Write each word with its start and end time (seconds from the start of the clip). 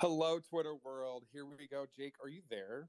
Hello, 0.00 0.38
Twitter 0.38 0.74
world. 0.84 1.24
Here 1.32 1.44
we 1.44 1.66
go. 1.66 1.84
Jake, 1.96 2.14
are 2.22 2.28
you 2.28 2.42
there? 2.48 2.88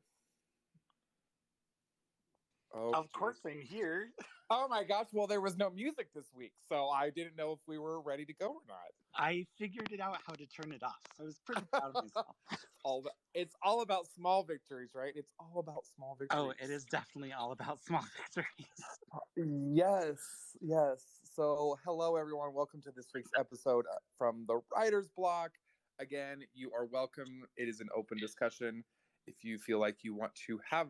Oh, 2.71 2.91
of 2.93 3.11
course 3.13 3.39
I'm 3.47 3.61
here. 3.61 4.11
Oh 4.51 4.67
my 4.67 4.83
gosh! 4.83 5.07
Well, 5.11 5.25
there 5.25 5.41
was 5.41 5.57
no 5.57 5.71
music 5.71 6.09
this 6.13 6.27
week, 6.35 6.53
so 6.67 6.89
I 6.89 7.09
didn't 7.09 7.35
know 7.35 7.51
if 7.51 7.59
we 7.67 7.79
were 7.79 7.99
ready 7.99 8.25
to 8.25 8.33
go 8.33 8.49
or 8.49 8.61
not. 8.67 8.77
I 9.15 9.47
figured 9.57 9.91
it 9.91 9.99
out 9.99 10.17
how 10.25 10.33
to 10.33 10.45
turn 10.45 10.71
it 10.71 10.83
off. 10.83 10.99
So 11.17 11.23
I 11.23 11.25
was 11.25 11.39
pretty 11.47 11.63
proud 11.73 11.95
of 11.95 12.03
myself. 12.03 12.35
all 12.83 13.01
the, 13.01 13.09
it's 13.33 13.55
all 13.63 13.81
about 13.81 14.05
small 14.15 14.43
victories, 14.43 14.91
right? 14.93 15.11
It's 15.15 15.31
all 15.39 15.59
about 15.59 15.85
small 15.95 16.15
victories. 16.19 16.53
Oh, 16.59 16.63
it 16.63 16.69
is 16.69 16.85
definitely 16.85 17.33
all 17.33 17.53
about 17.53 17.83
small 17.85 18.03
victories. 18.17 19.73
yes, 19.73 20.17
yes. 20.61 21.03
So, 21.35 21.75
hello 21.83 22.17
everyone. 22.17 22.53
Welcome 22.53 22.83
to 22.83 22.91
this 22.95 23.07
week's 23.15 23.31
episode 23.37 23.85
uh, 23.91 23.97
from 24.17 24.45
the 24.47 24.61
Writer's 24.75 25.09
Block. 25.17 25.51
Again, 25.99 26.43
you 26.53 26.71
are 26.73 26.85
welcome. 26.85 27.43
It 27.57 27.67
is 27.67 27.81
an 27.81 27.89
open 27.93 28.17
discussion. 28.17 28.85
If 29.27 29.43
you 29.43 29.57
feel 29.59 29.79
like 29.79 29.97
you 30.01 30.15
want 30.15 30.33
to 30.47 30.57
have 30.69 30.87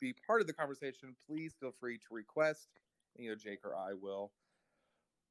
be 0.00 0.14
part 0.26 0.40
of 0.40 0.46
the 0.46 0.54
conversation, 0.54 1.14
please 1.28 1.54
feel 1.60 1.72
free 1.78 1.98
to 1.98 2.06
request. 2.10 2.68
Know, 3.18 3.34
Jake 3.34 3.60
or 3.64 3.76
I 3.76 3.92
will 3.92 4.32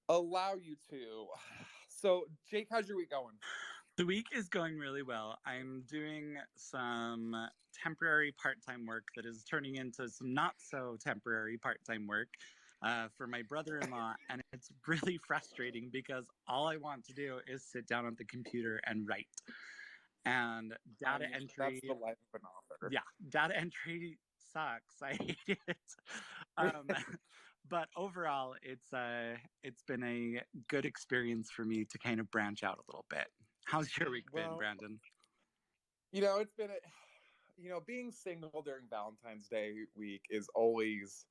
allow 0.09 0.53
you 0.53 0.75
to. 0.89 1.27
So, 1.87 2.25
Jake, 2.51 2.67
how's 2.69 2.89
your 2.89 2.97
week 2.97 3.09
going? 3.09 3.35
The 3.95 4.05
week 4.05 4.25
is 4.35 4.49
going 4.49 4.77
really 4.77 5.01
well. 5.01 5.39
I'm 5.45 5.83
doing 5.89 6.35
some 6.57 7.33
temporary 7.73 8.33
part 8.33 8.57
time 8.61 8.85
work 8.85 9.05
that 9.15 9.25
is 9.25 9.45
turning 9.45 9.75
into 9.75 10.09
some 10.09 10.33
not 10.33 10.55
so 10.57 10.97
temporary 11.01 11.57
part 11.57 11.79
time 11.87 12.05
work 12.05 12.27
uh, 12.83 13.07
for 13.17 13.27
my 13.27 13.41
brother 13.43 13.77
in 13.77 13.91
law. 13.91 14.13
And 14.29 14.41
it's 14.53 14.69
really 14.87 15.19
frustrating 15.27 15.89
because 15.91 16.25
all 16.47 16.67
I 16.67 16.77
want 16.77 17.05
to 17.05 17.13
do 17.13 17.39
is 17.47 17.63
sit 17.63 17.87
down 17.87 18.05
at 18.05 18.17
the 18.17 18.25
computer 18.25 18.79
and 18.85 19.07
write. 19.07 19.27
And 20.25 20.73
data 20.99 21.25
mean, 21.25 21.33
entry. 21.33 21.49
That's 21.57 21.81
the 21.81 21.93
life 21.93 22.17
of 22.33 22.41
an 22.41 22.47
author. 22.47 22.89
Yeah. 22.91 22.99
Data 23.29 23.55
entry 23.55 24.17
sucks. 24.51 24.95
I 25.03 25.13
hate 25.13 25.59
it. 25.67 25.77
Um, 26.57 26.87
but 27.69 27.89
overall, 27.95 28.55
it's 28.61 28.91
uh, 28.93 29.35
it's 29.63 29.83
been 29.83 30.03
a 30.03 30.41
good 30.67 30.85
experience 30.85 31.49
for 31.51 31.63
me 31.63 31.85
to 31.85 31.97
kind 31.99 32.19
of 32.19 32.29
branch 32.31 32.63
out 32.63 32.77
a 32.77 32.91
little 32.91 33.05
bit. 33.09 33.27
How's 33.65 33.89
your 33.97 34.11
week 34.11 34.25
well, 34.31 34.49
been, 34.49 34.57
Brandon? 34.57 34.99
You 36.11 36.21
know, 36.21 36.37
it's 36.37 36.53
been 36.53 36.69
a, 36.69 36.79
you 37.57 37.69
know, 37.69 37.81
being 37.85 38.11
single 38.11 38.61
during 38.63 38.85
Valentine's 38.89 39.47
Day 39.47 39.73
week 39.95 40.21
is 40.29 40.47
always, 40.55 41.25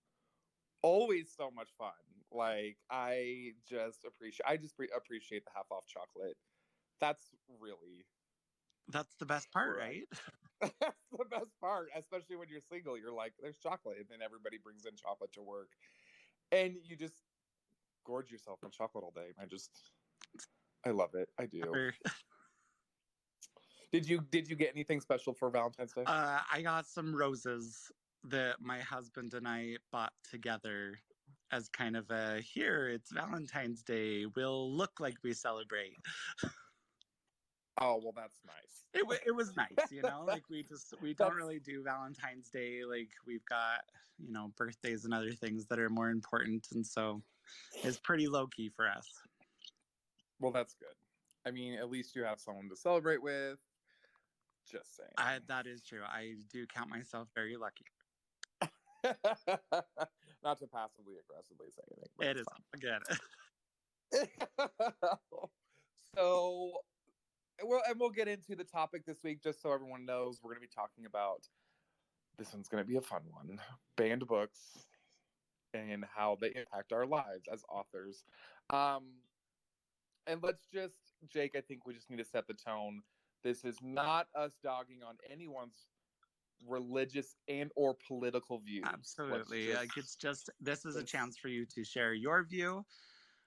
always 0.84 1.32
so 1.34 1.50
much 1.50 1.70
fun. 1.78 1.92
Like 2.30 2.76
I 2.90 3.52
just 3.68 4.04
appreciate, 4.04 4.44
I 4.46 4.56
just 4.58 4.76
pre- 4.76 4.90
appreciate 4.94 5.44
the 5.44 5.50
half 5.54 5.66
off 5.70 5.86
chocolate. 5.86 6.36
That's 7.00 7.22
really 7.58 8.04
that's 8.88 9.14
the 9.18 9.24
best 9.24 9.50
part, 9.50 9.78
right? 9.78 10.02
That's 10.80 10.96
the 11.10 11.24
best 11.30 11.50
part, 11.60 11.88
especially 11.94 12.36
when 12.36 12.48
you're 12.48 12.60
single. 12.70 12.96
You're 12.96 13.12
like, 13.12 13.34
there's 13.40 13.58
chocolate, 13.58 13.96
and 13.98 14.06
then 14.08 14.20
everybody 14.24 14.56
brings 14.56 14.86
in 14.86 14.96
chocolate 14.96 15.32
to 15.34 15.42
work, 15.42 15.68
and 16.52 16.76
you 16.82 16.96
just 16.96 17.14
gorge 18.06 18.30
yourself 18.30 18.60
on 18.64 18.70
chocolate 18.70 19.04
all 19.04 19.12
day. 19.14 19.32
I 19.38 19.44
just, 19.44 19.70
I 20.86 20.90
love 20.90 21.14
it. 21.14 21.28
I 21.38 21.46
do. 21.46 21.90
did 23.92 24.08
you 24.08 24.20
did 24.30 24.48
you 24.48 24.56
get 24.56 24.70
anything 24.74 25.00
special 25.00 25.34
for 25.34 25.50
Valentine's 25.50 25.92
Day? 25.92 26.04
Uh, 26.06 26.40
I 26.50 26.62
got 26.62 26.86
some 26.86 27.14
roses 27.14 27.90
that 28.30 28.56
my 28.60 28.80
husband 28.80 29.34
and 29.34 29.46
I 29.46 29.76
bought 29.92 30.12
together 30.30 30.98
as 31.52 31.68
kind 31.68 31.96
of 31.96 32.10
a 32.10 32.40
here. 32.40 32.88
It's 32.88 33.12
Valentine's 33.12 33.82
Day. 33.82 34.26
We'll 34.34 34.72
look 34.72 34.92
like 35.00 35.16
we 35.22 35.32
celebrate. 35.32 35.96
Oh 37.80 38.00
well, 38.02 38.12
that's 38.14 38.40
nice. 38.46 38.86
It 38.94 39.20
it 39.26 39.32
was 39.32 39.56
nice, 39.56 39.90
you 39.90 40.02
know. 40.02 40.24
like 40.26 40.42
we 40.48 40.62
just 40.62 40.94
we 41.02 41.12
don't 41.18 41.34
really 41.34 41.58
do 41.58 41.82
Valentine's 41.82 42.48
Day. 42.48 42.82
Like 42.88 43.10
we've 43.26 43.44
got 43.46 43.82
you 44.18 44.32
know 44.32 44.52
birthdays 44.56 45.04
and 45.04 45.12
other 45.12 45.32
things 45.32 45.66
that 45.66 45.78
are 45.78 45.90
more 45.90 46.10
important, 46.10 46.68
and 46.72 46.86
so 46.86 47.22
it's 47.82 47.98
pretty 47.98 48.28
low 48.28 48.46
key 48.46 48.70
for 48.74 48.88
us. 48.88 49.08
Well, 50.40 50.52
that's 50.52 50.74
good. 50.74 50.94
I 51.46 51.50
mean, 51.50 51.74
at 51.74 51.90
least 51.90 52.14
you 52.16 52.22
have 52.24 52.40
someone 52.40 52.68
to 52.68 52.76
celebrate 52.76 53.22
with. 53.22 53.58
Just 54.70 54.96
saying. 54.96 55.10
I, 55.18 55.38
that 55.48 55.66
is 55.66 55.82
true. 55.82 56.00
I 56.02 56.34
do 56.50 56.66
count 56.66 56.88
myself 56.88 57.28
very 57.34 57.56
lucky. 57.56 57.84
Not 60.42 60.58
to 60.58 60.66
passively 60.66 61.14
aggressively 61.20 61.68
say 61.70 61.82
anything. 61.96 62.20
It 62.20 62.36
is 62.38 62.46
again. 62.74 63.00
so 66.16 66.72
well, 67.62 67.82
and 67.88 68.00
we'll 68.00 68.10
get 68.10 68.28
into 68.28 68.56
the 68.56 68.64
topic 68.64 69.06
this 69.06 69.22
week 69.22 69.42
just 69.42 69.62
so 69.62 69.72
everyone 69.72 70.04
knows 70.04 70.40
we're 70.42 70.50
going 70.50 70.62
to 70.62 70.66
be 70.66 70.74
talking 70.74 71.06
about. 71.06 71.46
This 72.36 72.52
one's 72.52 72.68
going 72.68 72.82
to 72.82 72.88
be 72.88 72.96
a 72.96 73.00
fun 73.00 73.22
one: 73.30 73.60
banned 73.96 74.26
books 74.26 74.86
and 75.72 76.04
how 76.14 76.38
they 76.40 76.48
impact 76.48 76.92
our 76.92 77.06
lives 77.06 77.48
as 77.52 77.62
authors. 77.68 78.24
Um, 78.70 79.04
and 80.26 80.42
let's 80.42 80.66
just, 80.72 80.94
Jake. 81.28 81.54
I 81.56 81.60
think 81.60 81.86
we 81.86 81.94
just 81.94 82.10
need 82.10 82.18
to 82.18 82.24
set 82.24 82.46
the 82.46 82.54
tone. 82.54 83.02
This 83.42 83.64
is 83.64 83.76
not 83.82 84.28
us 84.34 84.52
dogging 84.62 85.02
on 85.06 85.16
anyone's 85.30 85.86
religious 86.66 87.36
and 87.48 87.70
or 87.76 87.96
political 88.06 88.58
views. 88.58 88.84
Absolutely. 88.86 89.66
Just, 89.66 89.78
like 89.78 89.96
it's 89.96 90.16
just 90.16 90.50
this 90.60 90.84
is 90.84 90.96
a 90.96 91.02
chance 91.02 91.36
for 91.36 91.48
you 91.48 91.66
to 91.74 91.84
share 91.84 92.14
your 92.14 92.44
view 92.44 92.84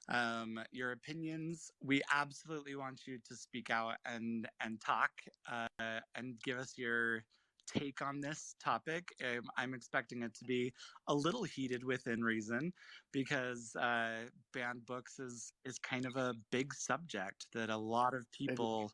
um, 0.09 0.59
your 0.71 0.91
opinions. 0.91 1.71
We 1.83 2.01
absolutely 2.13 2.75
want 2.75 3.01
you 3.05 3.19
to 3.27 3.35
speak 3.35 3.69
out 3.69 3.95
and 4.05 4.47
and 4.61 4.79
talk 4.81 5.11
uh, 5.51 5.99
and 6.15 6.35
give 6.43 6.57
us 6.57 6.73
your 6.77 7.23
take 7.67 8.01
on 8.01 8.21
this 8.21 8.55
topic. 8.63 9.09
Um, 9.21 9.43
I'm 9.57 9.73
expecting 9.73 10.23
it 10.23 10.33
to 10.35 10.45
be 10.45 10.73
a 11.07 11.13
little 11.13 11.43
heated 11.43 11.83
within 11.83 12.23
reason 12.23 12.71
because 13.11 13.75
uh, 13.75 14.29
banned 14.53 14.85
books 14.85 15.19
is 15.19 15.51
is 15.65 15.77
kind 15.79 16.05
of 16.05 16.15
a 16.15 16.33
big 16.51 16.73
subject 16.73 17.47
that 17.53 17.69
a 17.69 17.77
lot 17.77 18.13
of 18.13 18.25
people 18.31 18.91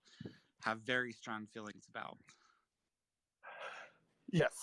have 0.63 0.79
very 0.81 1.11
strong 1.11 1.45
feelings 1.53 1.85
about. 1.89 2.17
Yes. 4.33 4.55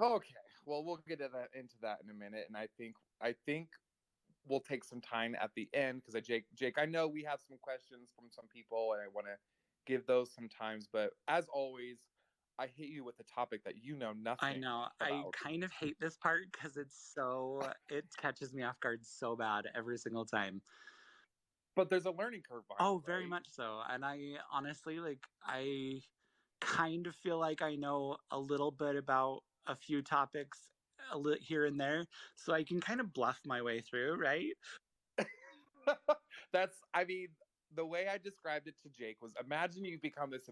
Okay. 0.00 0.34
Well, 0.66 0.84
we'll 0.84 1.00
get 1.06 1.18
to 1.18 1.28
that 1.32 1.50
into 1.58 1.74
that 1.82 1.98
in 2.02 2.10
a 2.10 2.14
minute, 2.14 2.46
and 2.48 2.56
I 2.56 2.68
think 2.76 2.96
I 3.22 3.34
think 3.46 3.68
we'll 4.46 4.60
take 4.60 4.84
some 4.84 5.00
time 5.00 5.36
at 5.40 5.50
the 5.54 5.68
end 5.72 6.00
because 6.00 6.16
I 6.16 6.20
Jake 6.20 6.44
Jake 6.54 6.78
I 6.78 6.84
know 6.84 7.06
we 7.06 7.22
have 7.22 7.40
some 7.46 7.58
questions 7.62 8.10
from 8.14 8.26
some 8.30 8.46
people 8.52 8.92
and 8.92 9.00
I 9.00 9.06
want 9.14 9.26
to 9.26 9.36
give 9.86 10.06
those 10.06 10.34
sometimes 10.34 10.86
but 10.92 11.12
as 11.28 11.46
always 11.50 11.96
I 12.58 12.66
hit 12.66 12.88
you 12.88 13.04
with 13.04 13.18
a 13.20 13.24
topic 13.24 13.64
that 13.64 13.82
you 13.82 13.96
know 13.96 14.12
nothing. 14.12 14.48
I 14.48 14.56
know. 14.56 14.86
About. 15.00 15.12
I 15.12 15.48
kind 15.48 15.64
of 15.64 15.72
hate 15.72 15.96
this 16.00 16.16
part 16.16 16.42
because 16.52 16.76
it's 16.76 17.12
so 17.14 17.68
it 17.88 18.04
catches 18.20 18.52
me 18.52 18.62
off 18.62 18.78
guard 18.80 19.00
so 19.02 19.34
bad 19.34 19.64
every 19.74 19.98
single 19.98 20.24
time. 20.24 20.62
But 21.74 21.90
there's 21.90 22.06
a 22.06 22.12
learning 22.12 22.42
curve. 22.48 22.62
oh, 22.78 23.02
very 23.04 23.22
right? 23.22 23.28
much 23.28 23.46
so. 23.50 23.80
And 23.90 24.04
I 24.04 24.36
honestly 24.52 25.00
like 25.00 25.18
I 25.44 26.00
kind 26.64 27.06
of 27.06 27.14
feel 27.16 27.38
like 27.38 27.62
I 27.62 27.76
know 27.76 28.16
a 28.30 28.38
little 28.38 28.70
bit 28.70 28.96
about 28.96 29.42
a 29.66 29.76
few 29.76 30.02
topics 30.02 30.58
a 31.12 31.18
little 31.18 31.38
here 31.40 31.66
and 31.66 31.78
there, 31.78 32.04
so 32.34 32.52
I 32.54 32.64
can 32.64 32.80
kind 32.80 33.00
of 33.00 33.12
bluff 33.12 33.40
my 33.44 33.60
way 33.62 33.80
through, 33.80 34.16
right? 34.16 34.52
That's, 36.52 36.76
I 36.94 37.04
mean, 37.04 37.28
the 37.74 37.84
way 37.84 38.08
I 38.08 38.18
described 38.18 38.68
it 38.68 38.74
to 38.82 38.88
Jake 38.88 39.18
was 39.20 39.32
imagine 39.38 39.84
you 39.84 39.98
become 40.00 40.30
this 40.30 40.48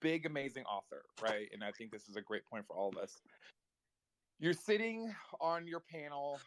big, 0.00 0.26
amazing 0.26 0.64
author, 0.64 1.02
right? 1.22 1.48
And 1.52 1.62
I 1.62 1.70
think 1.72 1.92
this 1.92 2.08
is 2.08 2.16
a 2.16 2.22
great 2.22 2.44
point 2.46 2.66
for 2.66 2.74
all 2.76 2.88
of 2.88 2.96
us. 2.96 3.20
You're 4.38 4.54
sitting 4.54 5.14
on 5.40 5.66
your 5.66 5.80
panel 5.80 6.40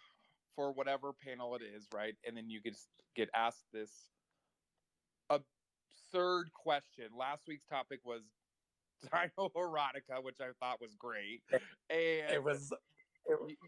for 0.55 0.71
whatever 0.71 1.13
panel 1.13 1.55
it 1.55 1.61
is, 1.61 1.88
right? 1.94 2.15
And 2.25 2.35
then 2.35 2.50
you 2.50 2.61
get 2.61 2.75
get 3.15 3.29
asked 3.35 3.65
this 3.71 3.91
absurd 5.29 6.51
question. 6.53 7.06
Last 7.18 7.44
week's 7.47 7.65
topic 7.65 8.00
was 8.03 8.24
dino 9.01 9.50
erotica, 9.56 10.24
which 10.24 10.38
I 10.42 10.51
thought 10.60 10.81
was 10.81 10.95
great, 10.98 11.42
and 11.90 12.31
it 12.31 12.44
was 12.44 12.72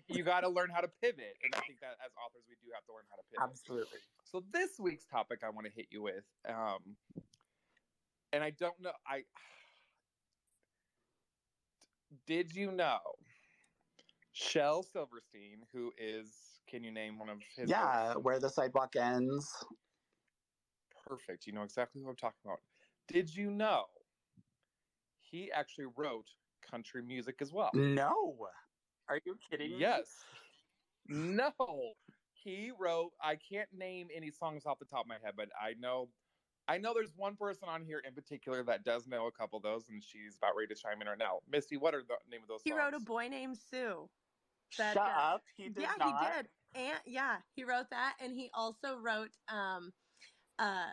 you, 0.10 0.24
got 0.24 0.42
to 0.42 0.50
learn 0.50 0.69
how 0.69 0.81
to 0.81 0.89
pivot. 1.01 1.38
And 1.44 1.54
I 1.56 1.60
think 1.62 1.80
that 1.80 1.95
as 2.04 2.12
authors, 2.18 2.44
we 2.48 2.56
do 2.63 2.72
have 2.74 2.86
to 2.86 2.94
learn 2.94 3.06
how 3.10 3.16
to 3.16 3.24
pivot. 3.31 3.50
Absolutely. 3.50 4.00
So 4.24 4.44
this 4.51 4.72
week's 4.80 5.06
topic 5.06 5.39
I 5.45 5.50
want 5.50 5.68
to 5.68 5.74
hit 5.74 5.88
you 5.92 6.01
with, 6.01 6.24
um, 6.48 6.95
and 8.33 8.44
I 8.44 8.50
don't 8.51 8.80
know, 8.81 8.92
I 9.07 9.24
did 12.27 12.56
you 12.56 12.72
know 12.72 13.00
Shel 14.33 14.83
Silverstein, 14.83 15.60
who 15.74 15.92
is, 15.98 16.60
can 16.69 16.83
you 16.83 16.92
name 16.92 17.18
one 17.19 17.30
of 17.30 17.38
his? 17.56 17.69
Yeah, 17.69 18.13
books? 18.13 18.24
where 18.24 18.39
the 18.39 18.50
sidewalk 18.50 18.95
ends. 18.95 19.50
Perfect. 21.07 21.45
You 21.48 21.54
know 21.54 21.63
exactly 21.63 22.01
who 22.01 22.10
I'm 22.10 22.16
talking 22.16 22.39
about. 22.44 22.60
Did 23.07 23.33
you 23.33 23.51
know 23.51 23.86
he 25.35 25.51
actually 25.51 25.87
wrote 25.97 26.27
country 26.69 27.01
music 27.01 27.35
as 27.41 27.51
well? 27.51 27.71
No. 27.73 28.47
Are 29.09 29.19
you 29.25 29.37
kidding 29.49 29.71
me? 29.71 29.77
Yes. 29.79 30.23
No. 31.07 31.51
He 32.33 32.71
wrote, 32.79 33.11
I 33.21 33.35
can't 33.35 33.69
name 33.75 34.07
any 34.15 34.31
songs 34.31 34.65
off 34.65 34.79
the 34.79 34.85
top 34.85 35.01
of 35.01 35.07
my 35.07 35.17
head, 35.23 35.33
but 35.35 35.49
I 35.59 35.73
know 35.79 36.09
I 36.67 36.79
know 36.79 36.93
there's 36.95 37.11
one 37.15 37.35
person 37.35 37.69
on 37.69 37.83
here 37.83 38.01
in 38.07 38.13
particular 38.13 38.63
that 38.63 38.83
does 38.83 39.07
know 39.07 39.27
a 39.27 39.31
couple 39.31 39.57
of 39.57 39.63
those, 39.63 39.89
and 39.89 40.03
she's 40.03 40.37
about 40.37 40.55
ready 40.57 40.73
to 40.73 40.81
chime 40.81 40.99
in 40.99 41.07
right 41.07 41.17
now. 41.17 41.39
Misty, 41.51 41.77
what 41.77 41.93
are 41.93 42.01
the 42.01 42.15
name 42.31 42.41
of 42.41 42.47
those? 42.47 42.61
He 42.63 42.71
songs? 42.71 42.79
wrote 42.79 42.93
a 42.95 42.99
boy 42.99 43.27
named 43.27 43.57
Sue. 43.69 44.09
That, 44.79 44.95
Shut 44.95 44.97
uh, 44.97 45.33
up. 45.35 45.43
He 45.55 45.69
did 45.69 45.83
yeah, 45.83 45.91
not. 45.99 46.19
he 46.19 46.25
did. 46.25 46.47
And 46.88 46.99
yeah, 47.05 47.35
he 47.55 47.63
wrote 47.63 47.85
that, 47.91 48.15
and 48.19 48.33
he 48.33 48.49
also 48.55 48.97
wrote 48.97 49.29
um, 49.47 49.91
uh, 50.57 50.89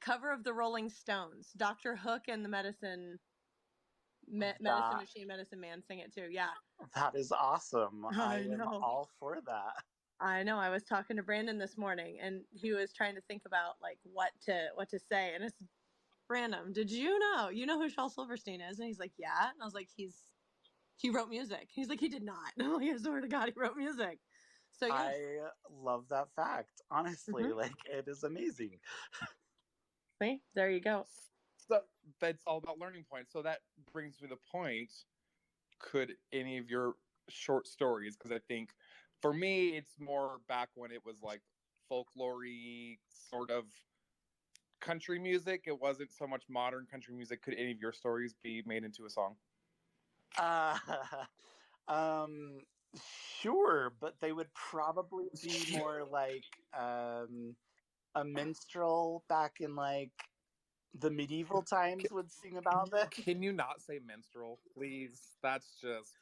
cover 0.00 0.32
of 0.32 0.42
the 0.42 0.54
Rolling 0.54 0.88
Stones. 0.88 1.50
Doctor 1.56 1.96
Hook 1.96 2.22
and 2.28 2.42
the 2.42 2.48
Medicine, 2.48 3.18
Me- 4.28 4.52
Medicine 4.60 4.98
Machine, 4.98 5.26
Medicine 5.26 5.60
Man 5.60 5.82
sing 5.82 5.98
it 6.00 6.12
too. 6.14 6.28
Yeah, 6.30 6.50
That 6.94 7.14
is 7.14 7.32
awesome. 7.32 8.04
I 8.10 8.36
I, 8.36 8.36
am 8.40 8.60
all 8.62 9.10
for 9.18 9.40
that. 9.46 9.84
I 10.20 10.42
know. 10.42 10.58
I 10.58 10.70
was 10.70 10.84
talking 10.84 11.16
to 11.16 11.22
Brandon 11.22 11.58
this 11.58 11.76
morning, 11.76 12.18
and 12.20 12.42
he 12.52 12.72
was 12.72 12.92
trying 12.92 13.14
to 13.16 13.20
think 13.22 13.42
about 13.46 13.74
like 13.82 13.98
what 14.02 14.30
to 14.46 14.68
what 14.74 14.88
to 14.90 14.98
say, 14.98 15.34
and 15.34 15.44
it's 15.44 15.56
random. 16.28 16.72
Did 16.72 16.90
you 16.90 17.18
know? 17.18 17.48
You 17.48 17.66
know 17.66 17.80
who 17.80 17.88
Shel 17.88 18.08
Silverstein 18.08 18.60
is? 18.60 18.78
And 18.78 18.86
he's 18.86 18.98
like, 18.98 19.12
yeah. 19.18 19.50
And 19.50 19.60
I 19.60 19.64
was 19.64 19.74
like, 19.74 19.88
he's 19.94 20.24
he 20.96 21.10
wrote 21.10 21.28
music. 21.28 21.68
He's 21.70 21.88
like, 21.88 22.00
he 22.00 22.08
did 22.08 22.22
not. 22.22 22.52
No, 22.56 22.78
I 22.78 22.96
swear 22.96 23.20
to 23.20 23.28
God, 23.28 23.48
he 23.48 23.60
wrote 23.60 23.76
music. 23.76 24.20
So 24.72 24.90
I 24.90 25.48
love 25.70 26.08
that 26.08 26.28
fact. 26.34 26.80
Honestly, 26.90 27.44
Mhm. 27.44 27.56
like 27.56 27.86
it 27.86 28.08
is 28.08 28.24
amazing. 28.24 28.80
see, 30.22 30.42
there 30.54 30.70
you 30.70 30.80
go. 30.80 31.06
So 31.68 31.80
that's 32.20 32.42
all 32.46 32.58
about 32.58 32.78
learning 32.78 33.04
points. 33.10 33.32
So 33.32 33.42
that 33.42 33.60
brings 33.92 34.20
me 34.20 34.28
to 34.28 34.34
the 34.34 34.40
point. 34.50 34.92
Could 35.78 36.14
any 36.32 36.58
of 36.58 36.70
your 36.70 36.94
short 37.28 37.66
stories? 37.66 38.16
Because 38.16 38.32
I 38.32 38.38
think 38.48 38.70
for 39.20 39.32
me, 39.32 39.76
it's 39.76 39.98
more 39.98 40.40
back 40.48 40.68
when 40.74 40.90
it 40.90 41.04
was 41.04 41.22
like 41.22 41.40
folklore 41.88 42.44
sort 43.08 43.50
of 43.50 43.64
country 44.80 45.18
music. 45.18 45.64
It 45.66 45.80
wasn't 45.80 46.12
so 46.12 46.26
much 46.26 46.44
modern 46.48 46.86
country 46.86 47.14
music. 47.14 47.42
Could 47.42 47.54
any 47.54 47.72
of 47.72 47.80
your 47.80 47.92
stories 47.92 48.34
be 48.42 48.62
made 48.66 48.84
into 48.84 49.04
a 49.06 49.10
song? 49.10 49.36
Uh, 50.38 50.78
um, 51.88 52.58
sure, 53.40 53.92
but 54.00 54.14
they 54.20 54.32
would 54.32 54.52
probably 54.54 55.26
be 55.42 55.56
more 55.72 56.04
like 56.10 56.44
um, 56.78 57.56
a 58.14 58.24
minstrel 58.24 59.24
back 59.28 59.60
in 59.60 59.74
like 59.74 60.12
the 60.98 61.10
medieval 61.10 61.62
times 61.62 62.04
would 62.10 62.30
sing 62.30 62.56
about 62.56 62.90
this. 62.90 63.08
Can 63.10 63.42
you 63.42 63.52
not 63.52 63.80
say 63.80 64.00
minstrel, 64.06 64.60
please? 64.74 65.20
That's 65.42 65.78
just 65.80 66.14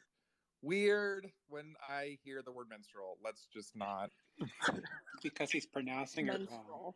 weird 0.63 1.31
when 1.49 1.75
I 1.89 2.19
hear 2.25 2.43
the 2.43 2.53
word 2.53 2.69
minstrel. 2.71 3.19
Let's 3.23 3.47
just 3.53 3.77
not. 3.77 4.11
because 5.23 5.51
he's 5.51 5.67
pronouncing 5.67 6.29
it 6.29 6.41
wrong. 6.51 6.93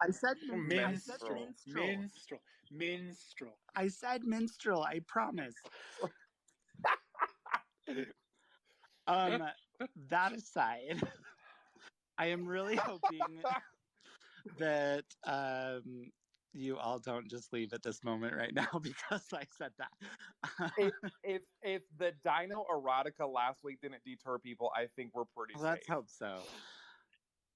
I 0.00 0.10
said 0.10 0.36
min- 0.48 0.78
I 0.80 0.94
said 0.94 1.18
Minstrel. 1.20 1.46
minstrel. 1.66 1.86
Minstrel. 1.86 2.40
Minstrel. 2.70 3.58
I 3.76 3.88
said 3.88 4.24
minstrel. 4.24 4.82
I 4.82 5.00
promise. 5.06 5.54
Um, 9.08 9.42
that 10.10 10.32
aside, 10.32 11.02
I 12.18 12.26
am 12.26 12.46
really 12.46 12.76
hoping 12.76 13.42
that 14.58 15.04
um, 15.24 16.12
you 16.52 16.78
all 16.78 16.98
don't 16.98 17.28
just 17.28 17.52
leave 17.52 17.72
at 17.72 17.82
this 17.82 18.04
moment 18.04 18.34
right 18.34 18.54
now 18.54 18.68
because 18.82 19.32
I 19.32 19.44
said 19.44 19.74
that. 19.78 19.92
if, 20.76 20.94
if 21.22 21.42
if 21.62 21.82
the 21.96 22.12
Dino 22.12 22.64
erotica 22.70 23.30
last 23.30 23.62
week 23.64 23.80
didn't 23.80 24.04
deter 24.04 24.38
people, 24.38 24.70
I 24.74 24.86
think 24.86 25.14
we're 25.14 25.24
pretty 25.24 25.54
Let's 25.56 25.86
hope 25.86 26.08
so. 26.08 26.44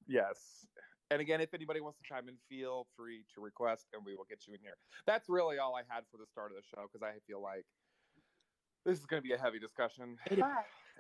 Yes. 0.07 0.67
And 1.11 1.21
again, 1.21 1.41
if 1.41 1.55
anybody 1.55 1.81
wants 1.81 1.99
to 1.99 2.05
chime 2.05 2.29
in, 2.29 2.39
feel 2.49 2.89
free 2.97 3.25
to 3.35 3.41
request, 3.41 3.89
and 3.93 4.05
we 4.05 4.17
will 4.17 4.25
get 4.25 4.47
you 4.47 4.55
in 4.55 4.61
here. 4.61 4.79
That's 5.07 5.29
really 5.29 5.59
all 5.59 5.75
I 5.77 5.85
had 5.85 6.09
for 6.11 6.17
the 6.17 6.27
start 6.27 6.51
of 6.51 6.57
the 6.57 6.63
show 6.63 6.89
because 6.91 7.03
I 7.03 7.21
feel 7.21 7.41
like 7.41 7.67
this 8.85 8.99
is 8.99 9.07
going 9.07 9.23
to 9.23 9.27
be 9.27 9.33
a 9.33 9.39
heavy 9.39 9.59
discussion. 9.59 10.19
It 10.31 10.39
is. 10.39 10.45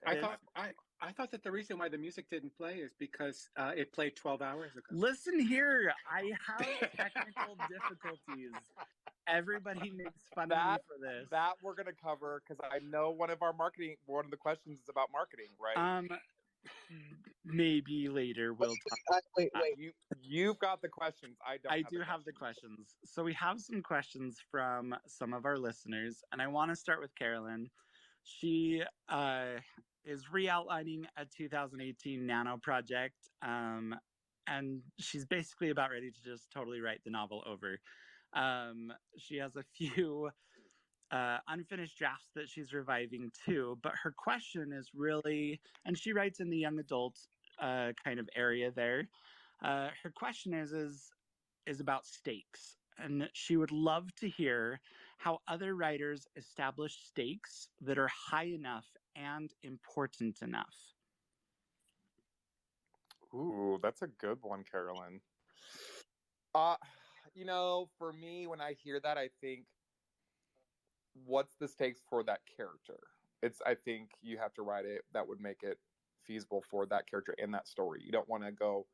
I 0.05 0.15
It 0.15 0.19
is. 0.19 0.23
thought 0.23 0.41
I, 0.55 0.75
I 1.01 1.13
thought 1.13 1.31
that 1.33 1.43
the 1.43 1.53
reason 1.53 1.79
why 1.79 1.89
the 1.89 1.99
music 1.99 2.29
didn't 2.31 2.57
play 2.57 2.77
is 2.77 2.93
because 2.99 3.49
uh, 3.57 3.73
it 3.77 3.93
played 3.93 4.17
12 4.17 4.41
hours 4.41 4.73
ago. 4.73 4.87
Listen 4.91 5.39
here, 5.39 5.93
I 6.11 6.33
have 6.47 6.67
technical 6.97 7.57
difficulties. 7.69 8.53
Everybody 9.29 9.91
makes 9.91 10.23
fun 10.35 10.53
of 10.53 10.59
me 10.59 10.79
for 10.87 11.01
this. 11.01 11.29
That 11.31 11.55
we're 11.63 11.75
going 11.75 11.87
to 11.87 12.03
cover 12.03 12.43
because 12.47 12.61
I 12.65 12.79
know 12.89 13.11
one 13.11 13.31
of 13.31 13.43
our 13.43 13.53
marketing, 13.53 13.97
one 14.07 14.25
of 14.25 14.31
the 14.31 14.37
questions 14.37 14.81
is 14.81 14.89
about 14.89 15.09
marketing, 15.13 15.49
right? 15.61 15.77
um, 15.77 16.09
maybe 17.45 18.09
later 18.09 18.55
we'll 18.55 18.75
talk. 19.09 19.23
Wait, 19.37 19.51
wait. 19.55 19.79
You 19.79 19.93
you've 20.23 20.59
got 20.59 20.81
the 20.81 20.89
questions. 20.89 21.37
I 21.47 21.59
don't. 21.63 21.73
I 21.73 21.79
have 21.79 21.89
do 21.91 21.99
the 21.99 22.05
have 22.05 22.25
the 22.25 22.33
questions. 22.33 22.77
questions. 22.77 22.95
So 23.05 23.23
we 23.23 23.35
have 23.35 23.61
some 23.61 23.83
questions 23.83 24.39
from 24.51 24.95
some 25.07 25.33
of 25.33 25.45
our 25.45 25.59
listeners, 25.59 26.23
and 26.33 26.41
I 26.41 26.47
want 26.47 26.71
to 26.71 26.77
start 26.77 27.01
with 27.01 27.15
Carolyn. 27.17 27.69
She 28.27 28.83
uh, 29.09 29.61
is 30.05 30.25
re-outlining 30.33 31.07
a 31.17 31.25
2018 31.25 32.27
Nano 32.27 32.59
project, 32.61 33.15
um, 33.43 33.95
and 34.49 34.81
she's 34.99 35.25
basically 35.25 35.71
about 35.71 35.91
ready 35.91 36.11
to 36.11 36.23
just 36.23 36.51
totally 36.53 36.81
write 36.81 37.01
the 37.05 37.11
novel 37.11 37.45
over. 37.47 37.79
Um, 38.35 38.93
she 39.17 39.37
has 39.37 39.55
a 39.55 39.63
few 39.77 40.31
uh, 41.13 41.39
unfinished 41.49 41.99
drafts 41.99 42.31
that 42.35 42.49
she's 42.49 42.73
reviving 42.73 43.31
too, 43.45 43.79
but 43.83 43.93
her 44.03 44.13
question 44.17 44.73
is 44.73 44.91
really, 44.93 45.61
and 45.85 45.97
she 45.97 46.13
writes 46.13 46.41
in 46.41 46.51
the 46.51 46.59
young 46.59 46.81
adult 46.81 47.17
uh, 47.61 47.93
kind 48.05 48.19
of 48.19 48.29
area 48.35 48.73
there. 48.75 49.09
Uh, 49.65 49.89
her 50.03 50.13
question 50.15 50.53
is 50.53 50.73
is 50.73 51.11
is 51.67 51.81
about 51.81 52.07
stakes, 52.07 52.77
and 52.99 53.29
she 53.33 53.57
would 53.57 53.73
love 53.73 54.13
to 54.17 54.29
hear 54.29 54.81
how 55.17 55.41
other 55.49 55.75
writers 55.75 56.27
establish 56.37 56.97
stakes 57.05 57.69
that 57.81 57.99
are 57.99 58.09
high 58.09 58.47
enough 58.47 58.87
and 59.15 59.53
important 59.63 60.43
enough. 60.43 60.95
Ooh, 63.35 63.79
that's 63.83 64.03
a 64.03 64.07
good 64.07 64.39
one, 64.43 64.63
Carolyn. 64.71 65.21
Uh, 66.55 66.77
you 67.35 67.45
know, 67.45 67.89
for 67.99 68.13
me, 68.13 68.47
when 68.47 68.61
I 68.61 68.75
hear 68.75 69.01
that, 69.01 69.19
I 69.19 69.29
think, 69.41 69.65
what's 71.25 71.55
the 71.61 71.69
stakes 71.69 72.01
for 72.09 72.23
that 72.25 72.41
character? 72.57 72.99
It's, 73.43 73.61
I 73.67 73.75
think 73.75 74.11
you 74.23 74.39
have 74.39 74.55
to 74.55 74.63
write 74.63 74.87
it 74.87 75.03
that 75.13 75.27
would 75.29 75.41
make 75.41 75.63
it 75.63 75.79
feasible 76.23 76.63
for 76.71 76.87
that 76.87 77.09
character 77.09 77.35
and 77.43 77.53
that 77.55 77.69
story. 77.69 78.01
You 78.05 78.13
don't 78.13 78.29
want 78.29 78.45
to 78.45 78.53
go 78.53 78.87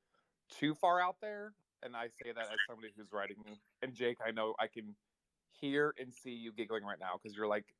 too 0.50 0.74
far 0.74 1.00
out 1.00 1.16
there. 1.20 1.54
And 1.84 1.96
I 1.96 2.06
say 2.22 2.32
that 2.32 2.44
as 2.44 2.58
somebody 2.68 2.92
who's 2.96 3.12
writing, 3.12 3.36
and 3.82 3.92
Jake, 3.92 4.18
I 4.24 4.30
know 4.30 4.54
I 4.60 4.66
can 4.68 4.94
hear 5.62 5.94
and 5.98 6.12
see 6.12 6.32
you 6.32 6.52
giggling 6.52 6.84
right 6.84 6.98
now 6.98 7.18
because 7.22 7.36
you're 7.36 7.46
like, 7.46 7.74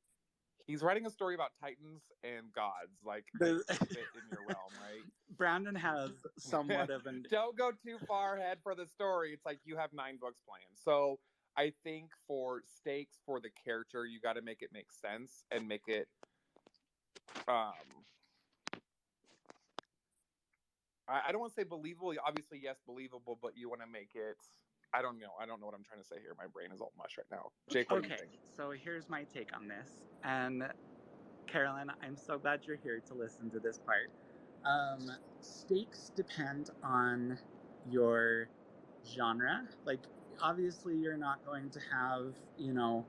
he's 0.67 0.83
writing 0.83 1.05
a 1.05 1.11
story 1.11 1.35
about 1.35 1.51
titans 1.61 2.13
and 2.23 2.53
gods. 2.53 3.03
Like, 3.05 3.27
The- 3.35 3.65
in 3.91 4.29
your 4.31 4.41
realm, 4.47 4.73
right? 4.81 5.03
Brandon 5.37 5.75
has 5.75 6.25
somewhat 6.39 6.91
of 6.91 7.07
an 7.07 7.25
don't 7.29 7.57
go 7.57 7.73
too 7.73 7.99
far 7.99 8.37
ahead 8.37 8.61
for 8.63 8.75
the 8.75 8.87
story. 8.87 9.33
It's 9.33 9.45
like 9.45 9.61
you 9.65 9.77
have 9.77 9.93
nine 9.93 10.17
books 10.17 10.41
planned. 10.47 10.77
So 10.77 11.19
I 11.57 11.71
think 11.71 12.13
for 12.27 12.63
stakes 12.67 13.19
for 13.27 13.41
the 13.41 13.51
character, 13.51 14.07
you 14.07 14.21
got 14.21 14.35
to 14.35 14.43
make 14.43 14.63
it 14.63 14.73
make 14.73 14.93
sense 14.93 15.45
and 15.51 15.67
make 15.67 15.89
it. 15.89 16.09
Um, 17.49 18.05
I, 21.09 21.23
I 21.27 21.33
don't 21.33 21.41
want 21.41 21.53
to 21.53 21.61
say 21.61 21.65
believable. 21.65 22.15
Obviously, 22.25 22.61
yes, 22.61 22.81
believable, 22.87 23.37
but 23.41 23.57
you 23.57 23.69
want 23.69 23.81
to 23.81 23.87
make 23.89 24.15
it. 24.15 24.37
I 24.95 25.03
don't 25.03 25.19
know. 25.19 25.33
I 25.41 25.47
don't 25.47 25.61
know 25.61 25.67
what 25.67 25.75
I'm 25.75 25.85
trying 25.85 26.01
to 26.01 26.07
say 26.07 26.17
here. 26.21 26.35
My 26.39 26.47
brain 26.47 26.71
is 26.73 26.81
all 26.81 26.93
mush 26.99 27.17
right 27.17 27.27
now. 27.31 27.51
Jake, 27.71 27.91
what 27.91 28.03
do 28.03 28.09
you 28.09 28.15
Okay, 28.15 28.25
so 28.57 28.71
here's 28.73 29.09
my 29.09 29.25
take 29.25 29.55
on 29.57 29.69
this. 29.69 29.89
And 30.23 30.65
Carolyn, 31.47 31.91
I'm 32.03 32.17
so 32.17 32.39
glad 32.39 32.61
you're 32.67 32.77
here 32.77 33.01
to 33.09 33.15
listen 33.15 33.51
to 33.51 33.61
this 33.61 33.79
part. 33.79 34.11
Um, 34.65 35.11
stakes 35.41 36.13
depend 36.15 36.71
on 36.83 37.39
your 37.91 38.49
genre. 39.07 39.67
Like, 39.85 40.01
obviously, 40.41 40.95
you're 40.97 41.17
not 41.17 41.45
going 41.45 41.71
to 41.71 41.81
have, 41.91 42.35
you 42.59 42.75
know, 42.75 43.07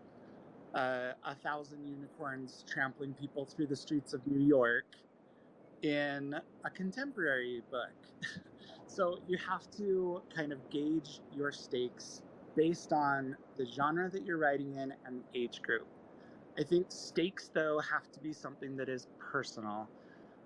uh, 0.73 1.13
a 1.25 1.35
thousand 1.35 1.85
unicorns 1.85 2.63
trampling 2.67 3.13
people 3.13 3.45
through 3.45 3.67
the 3.67 3.75
streets 3.75 4.13
of 4.13 4.25
New 4.25 4.41
York 4.41 4.85
in 5.81 6.33
a 6.63 6.69
contemporary 6.69 7.61
book. 7.69 7.91
so 8.93 9.19
you 9.27 9.37
have 9.37 9.69
to 9.71 10.21
kind 10.33 10.53
of 10.53 10.69
gauge 10.69 11.21
your 11.31 11.51
stakes 11.51 12.21
based 12.55 12.93
on 12.93 13.35
the 13.57 13.65
genre 13.65 14.09
that 14.09 14.23
you're 14.23 14.37
writing 14.37 14.75
in 14.75 14.93
and 15.05 15.23
age 15.33 15.61
group. 15.63 15.87
I 16.57 16.63
think 16.63 16.91
stakes, 16.91 17.49
though, 17.53 17.79
have 17.79 18.11
to 18.11 18.19
be 18.19 18.33
something 18.33 18.75
that 18.77 18.89
is 18.89 19.07
personal 19.19 19.89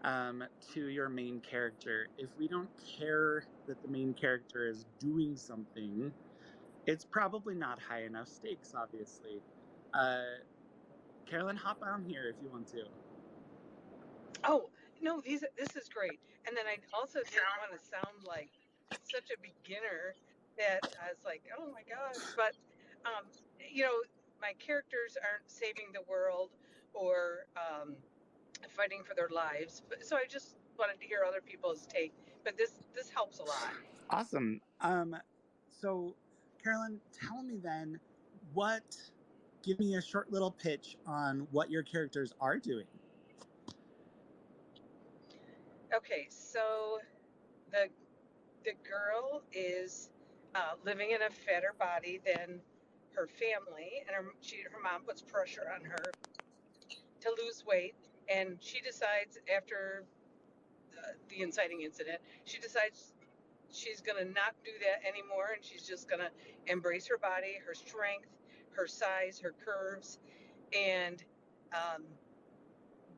um, 0.03 0.43
to 0.73 0.87
your 0.87 1.09
main 1.09 1.41
character. 1.41 2.07
If 2.17 2.29
we 2.37 2.47
don't 2.47 2.69
care 2.77 3.43
that 3.67 3.81
the 3.81 3.89
main 3.89 4.13
character 4.13 4.67
is 4.67 4.85
doing 4.99 5.35
something, 5.35 6.13
it's 6.85 7.03
probably 7.03 7.55
not 7.55 7.81
high 7.81 8.03
enough 8.03 8.29
stakes, 8.29 8.73
obviously. 8.73 9.41
Uh, 9.93 10.23
Carolyn, 11.25 11.57
hop 11.57 11.79
on 11.83 12.05
here 12.05 12.29
if 12.29 12.41
you 12.41 12.49
want 12.49 12.67
to. 12.69 12.85
Oh 14.45 14.69
no, 15.01 15.21
these 15.21 15.43
this 15.57 15.75
is 15.75 15.89
great. 15.89 16.19
And 16.47 16.55
then 16.55 16.65
I 16.65 16.77
also 16.97 17.19
didn't 17.19 17.43
want 17.59 17.71
to 17.77 17.85
sound 17.85 18.23
like 18.25 18.49
such 19.03 19.29
a 19.31 19.37
beginner 19.41 20.15
that 20.57 20.95
I 21.03 21.09
was 21.09 21.23
like, 21.25 21.43
oh 21.57 21.65
my 21.71 21.81
gosh. 21.87 22.23
But, 22.35 22.55
um, 23.05 23.25
you 23.59 23.83
know, 23.83 23.93
my 24.41 24.53
characters 24.59 25.17
aren't 25.21 25.49
saving 25.49 25.91
the 25.93 26.01
world 26.09 26.51
or 26.93 27.45
um, 27.55 27.95
fighting 28.69 29.03
for 29.07 29.13
their 29.13 29.29
lives. 29.29 29.83
But, 29.89 30.05
so 30.05 30.15
I 30.15 30.25
just 30.29 30.55
wanted 30.79 30.99
to 31.01 31.05
hear 31.05 31.19
other 31.27 31.41
people's 31.41 31.85
take. 31.87 32.13
But 32.43 32.57
this 32.57 32.71
this 32.95 33.09
helps 33.09 33.39
a 33.39 33.43
lot. 33.43 33.73
Awesome. 34.09 34.61
Um, 34.81 35.17
so, 35.81 36.15
Carolyn, 36.63 36.99
tell 37.11 37.43
me 37.43 37.59
then 37.61 37.99
what. 38.53 38.83
Give 39.63 39.79
me 39.79 39.95
a 39.95 40.01
short 40.01 40.31
little 40.31 40.51
pitch 40.51 40.95
on 41.05 41.45
what 41.51 41.69
your 41.69 41.83
characters 41.83 42.31
are 42.39 42.57
doing. 42.57 42.85
Okay, 45.95 46.27
so 46.29 46.99
the 47.71 47.89
the 48.65 48.73
girl 48.87 49.43
is 49.53 50.09
uh, 50.55 50.73
living 50.85 51.11
in 51.11 51.21
a 51.23 51.29
fatter 51.31 51.73
body 51.79 52.19
than 52.25 52.59
her 53.13 53.27
family, 53.27 54.03
and 54.07 54.15
her 54.15 54.31
she 54.41 54.57
her 54.63 54.79
mom 54.83 55.03
puts 55.03 55.21
pressure 55.21 55.71
on 55.73 55.85
her 55.85 56.13
to 57.21 57.29
lose 57.43 57.65
weight, 57.67 57.95
and 58.29 58.57
she 58.61 58.81
decides 58.81 59.39
after 59.55 60.05
the, 60.91 61.35
the 61.35 61.43
inciting 61.43 61.81
incident, 61.81 62.19
she 62.45 62.59
decides 62.59 63.13
she's 63.71 64.01
gonna 64.01 64.25
not 64.25 64.55
do 64.65 64.71
that 64.81 65.07
anymore, 65.07 65.51
and 65.55 65.63
she's 65.63 65.87
just 65.87 66.09
gonna 66.09 66.29
embrace 66.67 67.07
her 67.07 67.17
body, 67.17 67.59
her 67.65 67.75
strength, 67.75 68.29
her 68.71 68.87
size, 68.87 69.39
her 69.39 69.55
curves, 69.65 70.19
and 70.77 71.23
um, 71.73 72.03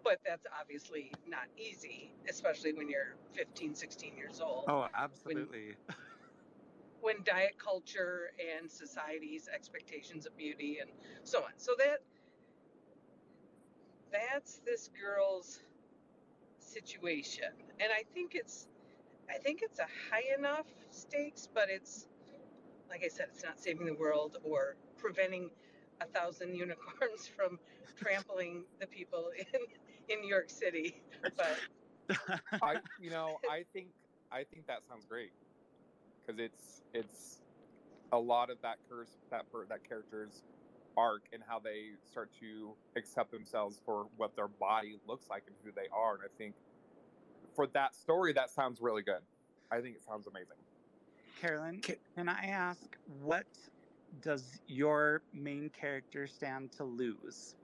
but 0.03 0.19
that's 0.25 0.45
obviously 0.59 1.11
not 1.27 1.45
easy, 1.57 2.11
especially 2.29 2.73
when 2.73 2.89
you're 2.89 3.15
15, 3.33 3.75
16 3.75 4.17
years 4.17 4.41
old. 4.41 4.65
Oh, 4.67 4.87
absolutely. 4.95 5.75
When 7.01 7.23
diet 7.23 7.53
culture 7.57 8.31
and 8.37 8.69
society's 8.69 9.47
expectations 9.47 10.25
of 10.25 10.35
beauty 10.35 10.79
and 10.81 10.89
so 11.23 11.39
on. 11.39 11.51
So 11.55 11.71
that 11.77 11.99
that's 14.11 14.59
this 14.65 14.89
girl's 15.01 15.61
situation. 16.59 17.47
And 17.79 17.91
I 17.91 18.03
think 18.13 18.35
it's 18.35 18.67
I 19.29 19.37
think 19.37 19.61
it's 19.63 19.79
a 19.79 19.87
high 20.11 20.35
enough 20.37 20.65
stakes, 20.89 21.47
but 21.53 21.69
it's 21.69 22.07
like 22.89 23.03
I 23.05 23.07
said, 23.07 23.27
it's 23.33 23.43
not 23.43 23.59
saving 23.59 23.85
the 23.85 23.93
world 23.93 24.37
or 24.43 24.75
preventing 24.97 25.49
a 26.01 26.05
thousand 26.05 26.55
unicorns 26.55 27.27
from 27.27 27.59
trampling 28.01 28.65
the 28.79 28.87
people 28.87 29.31
in 29.37 29.61
in 30.09 30.21
New 30.21 30.27
York 30.27 30.49
City. 30.49 30.95
But 31.35 31.59
I, 32.61 32.79
you 32.99 33.09
know, 33.09 33.39
I 33.49 33.65
think 33.73 33.89
I 34.31 34.43
think 34.43 34.67
that 34.67 34.85
sounds 34.87 35.05
great 35.05 35.31
because 36.25 36.39
it's 36.39 36.83
it's 36.93 37.41
a 38.11 38.19
lot 38.19 38.49
of 38.49 38.61
that 38.61 38.77
curse 38.89 39.17
that 39.29 39.51
per, 39.51 39.65
that 39.65 39.83
character's 39.87 40.43
arc 40.97 41.29
and 41.31 41.43
how 41.43 41.59
they 41.59 41.91
start 42.11 42.31
to 42.39 42.75
accept 42.95 43.31
themselves 43.31 43.79
for 43.85 44.05
what 44.17 44.35
their 44.35 44.47
body 44.47 44.99
looks 45.07 45.29
like 45.29 45.43
and 45.47 45.55
who 45.63 45.71
they 45.71 45.87
are. 45.89 46.15
And 46.15 46.23
I 46.23 46.27
think 46.37 46.55
for 47.53 47.67
that 47.67 47.95
story, 47.95 48.33
that 48.33 48.49
sounds 48.49 48.81
really 48.81 49.03
good. 49.03 49.21
I 49.71 49.81
think 49.81 49.95
it 49.95 50.03
sounds 50.03 50.27
amazing. 50.27 50.57
Carolyn, 51.35 51.81
can 51.81 52.27
I 52.27 52.47
ask 52.47 52.97
what 53.05 53.45
does 54.19 54.59
your 54.67 55.21
main 55.33 55.69
character 55.69 56.27
stand 56.27 56.71
to 56.73 56.83
lose? 56.83 57.55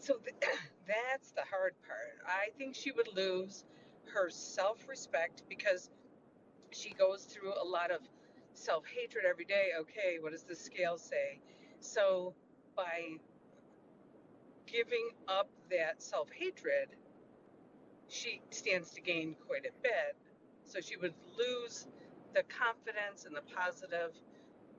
So 0.00 0.16
th- 0.16 0.36
that's 0.86 1.32
the 1.32 1.42
hard 1.42 1.74
part. 1.86 2.18
I 2.26 2.50
think 2.58 2.74
she 2.74 2.92
would 2.92 3.08
lose 3.16 3.64
her 4.14 4.30
self-respect 4.30 5.44
because 5.48 5.90
she 6.72 6.90
goes 6.90 7.24
through 7.24 7.52
a 7.60 7.64
lot 7.64 7.90
of 7.90 8.00
self-hatred 8.54 9.24
every 9.28 9.44
day. 9.44 9.70
Okay, 9.80 10.18
what 10.20 10.32
does 10.32 10.44
the 10.44 10.56
scale 10.56 10.98
say? 10.98 11.40
So 11.80 12.34
by 12.76 13.18
giving 14.66 15.10
up 15.28 15.48
that 15.70 16.02
self-hatred, 16.02 16.88
she 18.08 18.40
stands 18.50 18.90
to 18.92 19.00
gain 19.00 19.36
quite 19.46 19.66
a 19.66 19.72
bit. 19.82 20.16
So 20.66 20.80
she 20.80 20.96
would 20.96 21.14
lose 21.38 21.86
the 22.34 22.42
confidence 22.44 23.24
and 23.24 23.36
the 23.36 23.42
positive 23.56 24.12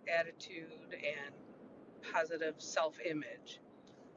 attitude 0.07 0.93
and 0.93 1.35
positive 2.13 2.55
self-image. 2.59 3.59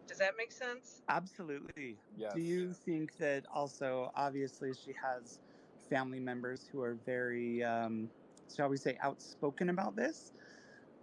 Does 0.07 0.19
that 0.19 0.35
make 0.37 0.53
sense? 0.53 1.03
Absolutely. 1.09 1.99
Yes. 2.17 2.35
Do 2.35 2.41
you 2.41 2.73
think 2.73 3.17
that 3.17 3.47
also, 3.53 4.11
obviously, 4.15 4.73
she 4.75 4.93
has 4.93 5.39
family 5.89 6.21
members 6.21 6.67
who 6.67 6.81
are 6.83 6.95
very, 6.95 7.63
um, 7.63 8.11
shall 8.55 8.69
we 8.69 8.77
say, 8.77 8.97
outspoken 9.03 9.69
about 9.69 9.97
this? 9.97 10.33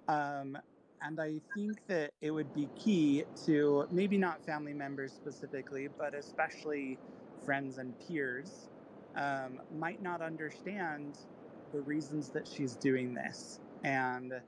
Um, 0.07 0.57
and 1.01 1.19
I 1.19 1.41
think 1.55 1.85
that 1.87 2.13
it 2.21 2.31
would 2.31 2.53
be 2.53 2.69
key 2.75 3.25
to 3.45 3.87
maybe 3.89 4.17
not 4.17 4.43
family 4.43 4.73
members 4.73 5.13
specifically, 5.13 5.87
but 5.87 6.13
especially 6.13 6.99
friends 7.43 7.77
and 7.77 7.97
peers 7.97 8.69
um, 9.15 9.61
might 9.69 10.01
not 10.01 10.21
understand 10.21 11.17
the 11.71 11.81
reasons 11.81 12.31
that 12.31 12.47
she's 12.47 12.75
doing 12.75 13.13
this. 13.13 13.59
And 13.83 14.43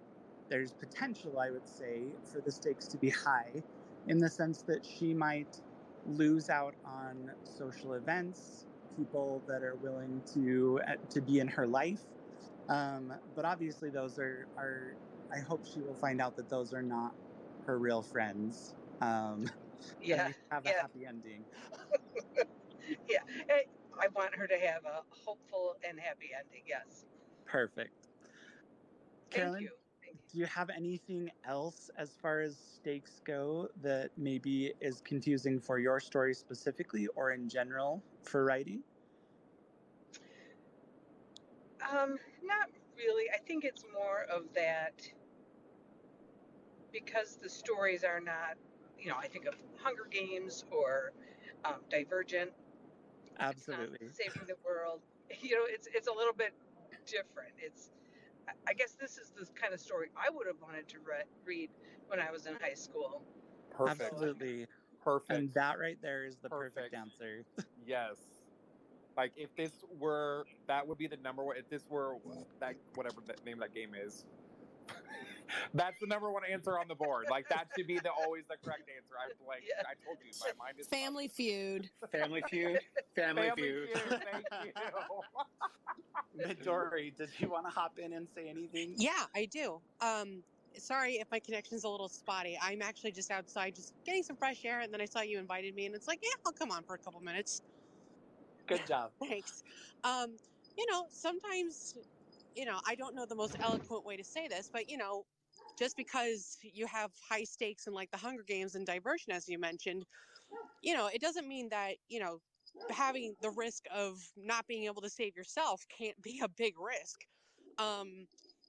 there's 0.49 0.73
potential, 0.73 1.39
I 1.39 1.49
would 1.49 1.67
say, 1.67 2.13
for 2.23 2.41
the 2.41 2.51
stakes 2.51 2.87
to 2.89 2.97
be 2.97 3.09
high 3.09 3.63
in 4.07 4.17
the 4.19 4.29
sense 4.29 4.63
that 4.63 4.85
she 4.85 5.13
might 5.13 5.61
lose 6.05 6.49
out 6.49 6.75
on 6.85 7.31
social 7.43 7.93
events, 7.93 8.67
people 8.95 9.43
that 9.47 9.63
are 9.63 9.75
willing 9.75 10.21
to 10.33 10.81
uh, 10.87 10.95
to 11.09 11.21
be 11.21 11.39
in 11.39 11.47
her 11.47 11.67
life. 11.67 12.03
Um, 12.69 13.13
but 13.35 13.45
obviously, 13.45 13.89
those 13.89 14.19
are 14.19 14.47
are. 14.57 14.95
I 15.31 15.39
hope 15.39 15.65
she 15.65 15.81
will 15.81 15.95
find 15.95 16.21
out 16.21 16.35
that 16.35 16.49
those 16.49 16.73
are 16.73 16.83
not 16.83 17.15
her 17.65 17.79
real 17.79 18.01
friends. 18.01 18.75
Um, 19.01 19.49
Yeah. 20.01 20.31
have 20.51 20.65
a 20.65 20.69
yeah. 20.69 20.81
happy 20.81 21.05
ending. 21.05 21.45
yeah. 23.09 23.19
I, 23.49 23.65
I 23.99 24.07
want 24.09 24.35
her 24.35 24.47
to 24.47 24.57
have 24.57 24.85
a 24.85 25.03
hopeful 25.09 25.75
and 25.87 25.99
happy 25.99 26.31
ending. 26.37 26.63
Yes. 26.65 27.05
Perfect. 27.45 28.07
Thank 29.31 29.43
Carolyn, 29.43 29.63
you. 29.63 29.71
Do 30.33 30.39
you 30.39 30.47
have 30.47 30.71
anything 30.71 31.29
else 31.45 31.91
as 31.95 32.15
far 32.15 32.41
as 32.41 32.57
stakes 32.57 33.21
go 33.23 33.69
that 33.83 34.09
maybe 34.17 34.73
is 34.81 34.99
confusing 35.01 35.59
for 35.59 35.77
your 35.77 35.99
story 35.99 36.33
specifically 36.33 37.05
or 37.15 37.29
in 37.31 37.47
general 37.47 38.01
for 38.23 38.43
writing? 38.43 38.83
Um, 41.87 42.17
not 42.43 42.69
really. 42.97 43.29
I 43.31 43.37
think 43.45 43.63
it's 43.63 43.85
more 43.93 44.23
of 44.23 44.51
that 44.55 45.07
because 46.91 47.37
the 47.37 47.49
stories 47.49 48.03
are 48.03 48.19
not, 48.19 48.55
you 48.99 49.09
know, 49.09 49.17
I 49.17 49.27
think 49.27 49.45
of 49.45 49.53
Hunger 49.77 50.07
Games 50.09 50.65
or 50.71 51.13
um, 51.63 51.81
Divergent. 51.89 52.51
Absolutely. 53.39 54.09
saving 54.13 54.47
the 54.47 54.55
world. 54.65 55.01
You 55.41 55.55
know, 55.55 55.65
it's 55.65 55.87
it's 55.87 56.07
a 56.07 56.13
little 56.13 56.33
bit 56.33 56.53
different. 57.07 57.53
It's, 57.57 57.89
I- 58.47 58.55
I 58.67 58.73
guess 58.73 58.95
this 58.95 59.17
is 59.17 59.31
the 59.31 59.45
kind 59.53 59.73
of 59.73 59.79
story 59.79 60.11
I 60.15 60.29
would 60.29 60.47
have 60.47 60.61
wanted 60.61 60.87
to 60.89 60.99
re- 60.99 61.25
read 61.43 61.71
when 62.07 62.19
I 62.19 62.31
was 62.31 62.45
in 62.45 62.55
high 62.55 62.73
school. 62.73 63.25
Perfect. 63.69 64.13
Absolutely. 64.13 64.67
Perfect. 64.99 65.31
And 65.31 65.53
that 65.53 65.79
right 65.79 65.99
there 66.01 66.25
is 66.25 66.37
the 66.39 66.49
perfect, 66.49 66.75
Perfect. 66.75 66.95
answer. 66.95 67.45
Yes. 67.75 68.41
Like 69.15 69.33
if 69.35 69.53
this 69.55 69.83
were 69.83 70.45
that 70.67 70.87
would 70.87 70.97
be 70.97 71.07
the 71.07 71.17
number 71.17 71.43
one 71.43 71.57
if 71.57 71.69
this 71.69 71.87
were 71.87 72.19
that 72.59 72.77
whatever 72.95 73.21
the 73.21 73.35
name 73.43 73.61
of 73.61 73.67
that 73.69 73.73
game 73.73 73.93
is. 73.93 74.25
That's 75.73 75.99
the 75.99 76.07
number 76.07 76.31
one 76.31 76.43
answer 76.45 76.79
on 76.79 76.87
the 76.87 76.95
board. 76.95 77.27
Like 77.29 77.49
that 77.49 77.67
should 77.75 77.87
be 77.87 77.99
the 77.99 78.11
always 78.11 78.43
the 78.49 78.57
correct 78.57 78.89
answer. 78.95 79.15
I'm 79.19 79.47
like 79.47 79.63
Yeah. 79.67 79.83
I 79.87 79.95
told 80.05 80.17
you 80.23 80.31
my 80.41 80.65
mind 80.65 80.79
is 80.79 80.87
Family 80.87 81.27
Feud. 81.27 81.89
Family 82.11 82.43
Feud. 82.49 82.79
Family, 83.15 83.49
Family 83.49 83.63
Feud. 83.63 83.89
Feud. 83.89 84.23
Thank 84.31 84.75
you. 86.37 86.43
Midori, 86.45 87.15
did 87.15 87.29
you 87.39 87.49
want 87.49 87.65
to 87.65 87.71
hop 87.71 87.99
in 87.99 88.13
and 88.13 88.27
say 88.35 88.49
anything? 88.49 88.95
Yeah, 88.97 89.25
I 89.35 89.45
do. 89.45 89.81
Um, 90.01 90.43
sorry 90.77 91.15
if 91.15 91.29
my 91.31 91.39
connection's 91.39 91.83
a 91.83 91.89
little 91.89 92.09
spotty. 92.09 92.57
I'm 92.61 92.81
actually 92.81 93.11
just 93.11 93.31
outside, 93.31 93.75
just 93.75 93.93
getting 94.03 94.23
some 94.23 94.35
fresh 94.35 94.65
air, 94.65 94.79
and 94.79 94.93
then 94.93 95.01
I 95.01 95.05
saw 95.05 95.21
you 95.21 95.39
invited 95.39 95.75
me, 95.75 95.85
and 95.85 95.95
it's 95.95 96.07
like, 96.07 96.19
yeah, 96.23 96.31
I'll 96.45 96.51
come 96.51 96.71
on 96.71 96.83
for 96.83 96.95
a 96.95 96.97
couple 96.97 97.21
minutes. 97.21 97.61
Good 98.67 98.85
job. 98.87 99.11
Thanks. 99.19 99.63
Um, 100.03 100.37
you 100.77 100.85
know, 100.89 101.05
sometimes, 101.09 101.97
you 102.55 102.65
know, 102.65 102.79
I 102.85 102.95
don't 102.95 103.15
know 103.15 103.25
the 103.25 103.35
most 103.35 103.57
eloquent 103.59 104.05
way 104.05 104.17
to 104.17 104.23
say 104.23 104.47
this, 104.47 104.69
but 104.71 104.89
you 104.89 104.97
know, 104.97 105.25
just 105.77 105.97
because 105.97 106.57
you 106.63 106.87
have 106.87 107.11
high 107.29 107.43
stakes 107.43 107.87
in 107.87 107.93
like 107.93 108.11
the 108.11 108.17
Hunger 108.17 108.43
Games 108.43 108.75
and 108.75 108.85
Divergent, 108.85 109.35
as 109.35 109.47
you 109.49 109.59
mentioned, 109.59 110.05
you 110.81 110.93
know, 110.93 111.07
it 111.13 111.21
doesn't 111.21 111.47
mean 111.47 111.69
that 111.69 111.95
you 112.09 112.19
know 112.19 112.39
having 112.89 113.35
the 113.41 113.51
risk 113.51 113.85
of 113.93 114.17
not 114.37 114.67
being 114.67 114.85
able 114.85 115.01
to 115.01 115.09
save 115.09 115.35
yourself 115.35 115.85
can't 115.97 116.21
be 116.21 116.41
a 116.43 116.49
big 116.49 116.75
risk. 116.79 117.21
Um, 117.77 118.27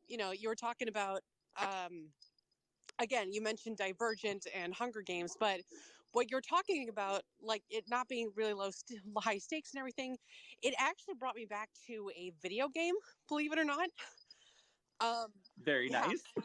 you 0.08 0.16
know, 0.18 0.32
you 0.32 0.48
were 0.48 0.54
talking 0.56 0.88
about 0.88 1.20
um, 1.60 2.10
again, 3.00 3.32
you 3.32 3.42
mentioned 3.42 3.76
Divergent 3.76 4.46
and 4.54 4.74
Hunger 4.74 5.02
Games, 5.02 5.36
but 5.38 5.60
what 6.12 6.30
you're 6.30 6.40
talking 6.40 6.88
about, 6.88 7.22
like 7.42 7.62
it 7.70 7.84
not 7.88 8.08
being 8.08 8.30
really 8.36 8.54
low, 8.54 8.70
st- 8.70 9.00
high 9.18 9.38
stakes 9.38 9.72
and 9.72 9.78
everything, 9.80 10.16
it 10.62 10.74
actually 10.78 11.14
brought 11.14 11.36
me 11.36 11.46
back 11.46 11.70
to 11.86 12.10
a 12.16 12.32
video 12.40 12.68
game. 12.68 12.94
Believe 13.28 13.52
it 13.52 13.58
or 13.58 13.64
not. 13.64 13.90
Um, 15.00 15.28
Very 15.58 15.88
Yeah. 15.88 16.06
nice. 16.06 16.24
uh, 16.36 16.42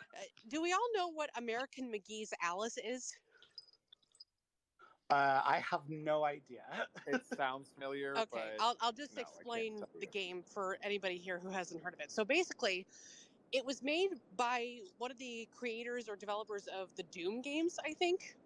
do 0.48 0.62
we 0.62 0.74
all 0.74 0.94
know 0.94 1.10
what 1.10 1.30
American 1.38 1.92
McGee's 1.92 2.34
Alice 2.42 2.78
is? 2.78 3.18
Uh, 5.10 5.42
I 5.44 5.60
have 5.60 5.90
no 5.90 6.24
idea. 6.24 6.88
It 7.08 7.26
sounds 7.36 7.70
familiar. 7.70 8.14
Okay, 8.16 8.28
but 8.32 8.64
I'll, 8.64 8.76
I'll 8.80 8.92
just 8.92 9.16
no, 9.16 9.22
explain 9.22 9.84
the 10.00 10.06
game 10.06 10.44
for 10.44 10.78
anybody 10.84 11.18
here 11.18 11.40
who 11.40 11.50
hasn't 11.50 11.84
heard 11.84 11.96
of 11.96 12.00
it. 12.00 12.12
So 12.12 12.24
basically, 12.24 12.86
it 13.52 13.66
was 13.66 13.82
made 13.82 14.12
by 14.38 14.82
one 15.00 15.10
of 15.10 15.18
the 15.18 15.48
creators 15.52 16.08
or 16.08 16.16
developers 16.16 16.68
of 16.68 16.96
the 16.96 17.04
Doom 17.04 17.42
games, 17.42 17.80
I 17.84 17.94
think, 17.94 18.38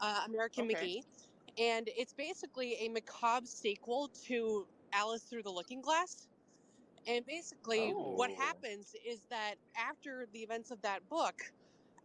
uh, 0.00 0.24
American 0.26 0.64
Okay. 0.64 0.96
McGee. 0.98 1.04
And 1.58 1.88
it's 1.96 2.12
basically 2.12 2.74
a 2.74 2.88
macabre 2.88 3.46
sequel 3.46 4.08
to 4.24 4.66
Alice 4.92 5.22
Through 5.24 5.44
the 5.44 5.52
Looking 5.52 5.80
Glass. 5.80 6.28
And 7.06 7.24
basically, 7.26 7.92
what 7.92 8.30
Oh. 8.30 8.32
happens 8.32 8.94
is 9.04 9.26
that 9.30 9.56
after 9.76 10.26
the 10.26 10.42
events 10.42 10.70
of 10.70 10.82
that 10.82 11.08
book, 11.08 11.52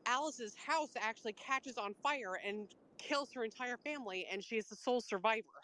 Alice's 0.06 0.56
house 0.56 0.92
actually 0.98 1.34
catches 1.34 1.78
on 1.78 1.96
fire 1.96 2.36
and 2.36 2.74
kills 3.00 3.34
her 3.34 3.44
entire 3.44 3.78
family, 3.78 4.26
and 4.26 4.44
she 4.44 4.58
is 4.58 4.68
the 4.70 4.76
sole 4.76 5.02
survivor. 5.02 5.64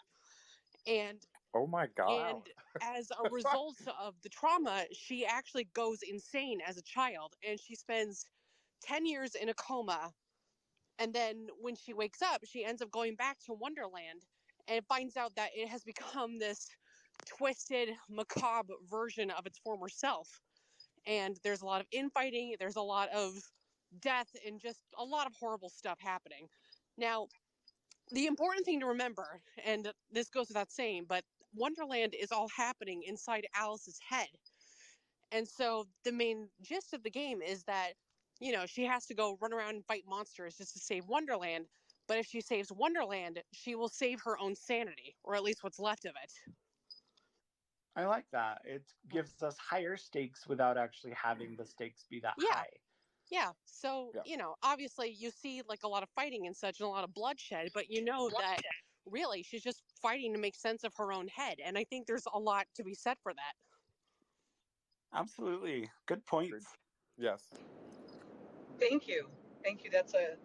And 0.86 1.26
Oh 1.54 1.66
my 1.66 1.86
god. 1.86 2.36
and 2.36 2.48
as 2.80 3.10
a 3.12 3.24
result 3.26 3.86
of 3.86 4.22
the 4.22 4.28
trauma, 4.28 4.86
she 4.92 5.26
actually 5.26 5.64
goes 5.64 6.02
insane 6.02 6.60
as 6.60 6.76
a 6.76 6.82
child 6.82 7.36
and 7.42 7.60
she 7.60 7.74
spends 7.76 8.26
10 8.82 9.06
years 9.06 9.34
in 9.34 9.48
a 9.48 9.54
coma. 9.54 10.12
And 10.98 11.14
then 11.14 11.48
when 11.58 11.74
she 11.76 11.94
wakes 11.94 12.22
up, 12.22 12.44
she 12.44 12.64
ends 12.64 12.82
up 12.82 12.90
going 12.90 13.16
back 13.16 13.38
to 13.40 13.52
Wonderland 13.54 14.26
and 14.68 14.86
finds 14.86 15.16
out 15.16 15.34
that 15.36 15.52
it 15.54 15.68
has 15.68 15.84
become 15.84 16.38
this 16.38 16.68
twisted, 17.26 17.90
macabre 18.08 18.74
version 18.90 19.30
of 19.30 19.46
its 19.46 19.58
former 19.58 19.88
self. 19.88 20.28
And 21.06 21.36
there's 21.42 21.62
a 21.62 21.66
lot 21.66 21.80
of 21.80 21.86
infighting, 21.92 22.54
there's 22.58 22.76
a 22.76 22.82
lot 22.82 23.08
of 23.10 23.34
death, 24.00 24.28
and 24.46 24.60
just 24.60 24.80
a 24.98 25.04
lot 25.04 25.26
of 25.26 25.32
horrible 25.38 25.68
stuff 25.68 25.98
happening. 26.00 26.46
Now, 26.96 27.26
the 28.10 28.26
important 28.26 28.64
thing 28.64 28.80
to 28.80 28.86
remember, 28.86 29.40
and 29.64 29.90
this 30.10 30.28
goes 30.28 30.48
without 30.48 30.70
saying, 30.70 31.06
but 31.08 31.24
Wonderland 31.54 32.14
is 32.18 32.32
all 32.32 32.48
happening 32.56 33.02
inside 33.06 33.46
Alice's 33.56 33.98
head. 34.06 34.28
And 35.32 35.48
so 35.48 35.86
the 36.04 36.12
main 36.12 36.48
gist 36.62 36.92
of 36.92 37.02
the 37.02 37.10
game 37.10 37.40
is 37.42 37.64
that, 37.64 37.92
you 38.40 38.52
know, 38.52 38.66
she 38.66 38.84
has 38.84 39.06
to 39.06 39.14
go 39.14 39.38
run 39.40 39.52
around 39.52 39.74
and 39.76 39.84
fight 39.86 40.04
monsters 40.06 40.56
just 40.56 40.74
to 40.74 40.78
save 40.78 41.06
Wonderland. 41.08 41.66
But 42.06 42.18
if 42.18 42.26
she 42.26 42.40
saves 42.40 42.70
Wonderland, 42.70 43.40
she 43.52 43.74
will 43.74 43.88
save 43.88 44.20
her 44.24 44.38
own 44.38 44.54
sanity, 44.54 45.16
or 45.24 45.34
at 45.34 45.42
least 45.42 45.62
what's 45.62 45.78
left 45.78 46.04
of 46.04 46.12
it. 46.22 46.52
I 47.94 48.06
like 48.06 48.30
that. 48.30 48.62
It 48.64 48.94
gives 49.10 49.42
us 49.42 49.58
higher 49.58 49.96
stakes 49.96 50.46
without 50.46 50.78
actually 50.78 51.12
having 51.12 51.56
the 51.56 51.66
stakes 51.66 52.06
be 52.08 52.20
that 52.20 52.34
Yeah. 52.38 52.54
high. 52.54 52.70
Yeah. 53.28 53.52
So, 53.64 54.12
Yeah. 54.14 54.22
you 54.24 54.36
know, 54.36 54.56
obviously 54.62 55.10
you 55.10 55.30
see 55.30 55.62
like 55.62 55.82
a 55.84 55.88
lot 55.88 56.02
of 56.02 56.08
fighting 56.10 56.46
and 56.46 56.56
such 56.56 56.80
and 56.80 56.86
a 56.86 56.90
lot 56.90 57.04
of 57.04 57.12
bloodshed, 57.14 57.70
but 57.72 57.90
you 57.90 58.02
know 58.04 58.30
that 58.30 58.60
really 59.04 59.42
she's 59.42 59.62
just 59.62 59.82
fighting 60.00 60.32
to 60.32 60.38
make 60.38 60.54
sense 60.54 60.84
of 60.84 60.94
her 60.96 61.12
own 61.12 61.28
head. 61.28 61.60
And 61.60 61.76
I 61.76 61.84
think 61.84 62.06
there's 62.06 62.26
a 62.32 62.38
lot 62.38 62.66
to 62.74 62.82
be 62.84 62.94
said 62.94 63.18
for 63.22 63.34
that. 63.34 63.54
Absolutely. 65.12 65.90
Good 66.06 66.24
points. 66.24 66.78
yes. 67.18 67.52
Thank 68.78 69.06
you. 69.06 69.28
Thank 69.62 69.84
you. 69.84 69.90
That's 69.90 70.14
a 70.14 70.36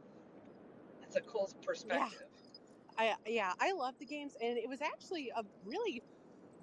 that's 1.02 1.16
a 1.16 1.22
cool 1.22 1.50
perspective. 1.62 2.20
Yeah. 2.22 2.28
I 2.98 3.16
yeah, 3.26 3.54
I 3.60 3.72
love 3.74 3.98
the 4.00 4.06
games, 4.06 4.36
and 4.42 4.58
it 4.58 4.68
was 4.68 4.82
actually 4.82 5.30
a 5.36 5.44
really 5.64 6.04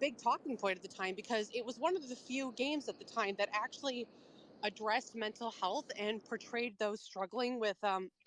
big 0.00 0.18
talking 0.22 0.56
point 0.56 0.76
at 0.76 0.82
the 0.82 0.88
time 0.88 1.14
because 1.14 1.48
it 1.54 1.64
was 1.64 1.78
one 1.78 1.96
of 1.96 2.08
the 2.08 2.16
few 2.16 2.52
games 2.56 2.88
at 2.88 2.98
the 2.98 3.04
time 3.04 3.34
that 3.38 3.48
actually 3.54 4.06
addressed 4.62 5.14
mental 5.14 5.52
health 5.60 5.86
and 5.98 6.24
portrayed 6.24 6.78
those 6.78 7.00
struggling 7.00 7.60
with 7.60 7.82
um 7.84 8.10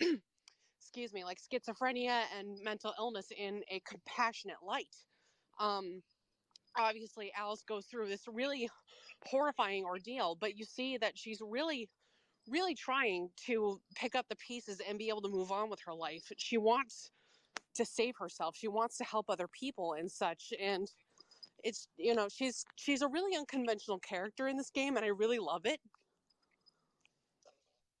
excuse 0.80 1.12
me 1.12 1.24
like 1.24 1.38
schizophrenia 1.40 2.24
and 2.38 2.58
mental 2.62 2.94
illness 2.98 3.28
in 3.36 3.62
a 3.70 3.80
compassionate 3.80 4.62
light 4.62 4.96
um 5.60 6.02
obviously 6.78 7.32
alice 7.36 7.62
goes 7.62 7.86
through 7.86 8.08
this 8.08 8.24
really 8.28 8.68
horrifying 9.26 9.84
ordeal 9.84 10.36
but 10.36 10.56
you 10.56 10.64
see 10.64 10.96
that 10.96 11.18
she's 11.18 11.40
really 11.42 11.88
really 12.48 12.74
trying 12.74 13.30
to 13.36 13.80
pick 13.96 14.14
up 14.14 14.26
the 14.28 14.36
pieces 14.36 14.80
and 14.88 14.98
be 14.98 15.08
able 15.08 15.22
to 15.22 15.28
move 15.28 15.52
on 15.52 15.68
with 15.70 15.80
her 15.84 15.94
life 15.94 16.32
she 16.36 16.56
wants 16.56 17.10
to 17.74 17.84
save 17.84 18.16
herself. 18.18 18.56
She 18.56 18.68
wants 18.68 18.98
to 18.98 19.04
help 19.04 19.26
other 19.30 19.48
people 19.48 19.94
and 19.94 20.10
such. 20.10 20.52
And 20.60 20.88
it's 21.64 21.88
you 21.96 22.14
know 22.14 22.28
she's 22.28 22.64
she's 22.76 23.02
a 23.02 23.08
really 23.08 23.36
unconventional 23.36 23.98
character 23.98 24.48
in 24.48 24.56
this 24.56 24.70
game, 24.70 24.96
and 24.96 25.04
I 25.04 25.08
really 25.08 25.38
love 25.38 25.62
it. 25.64 25.80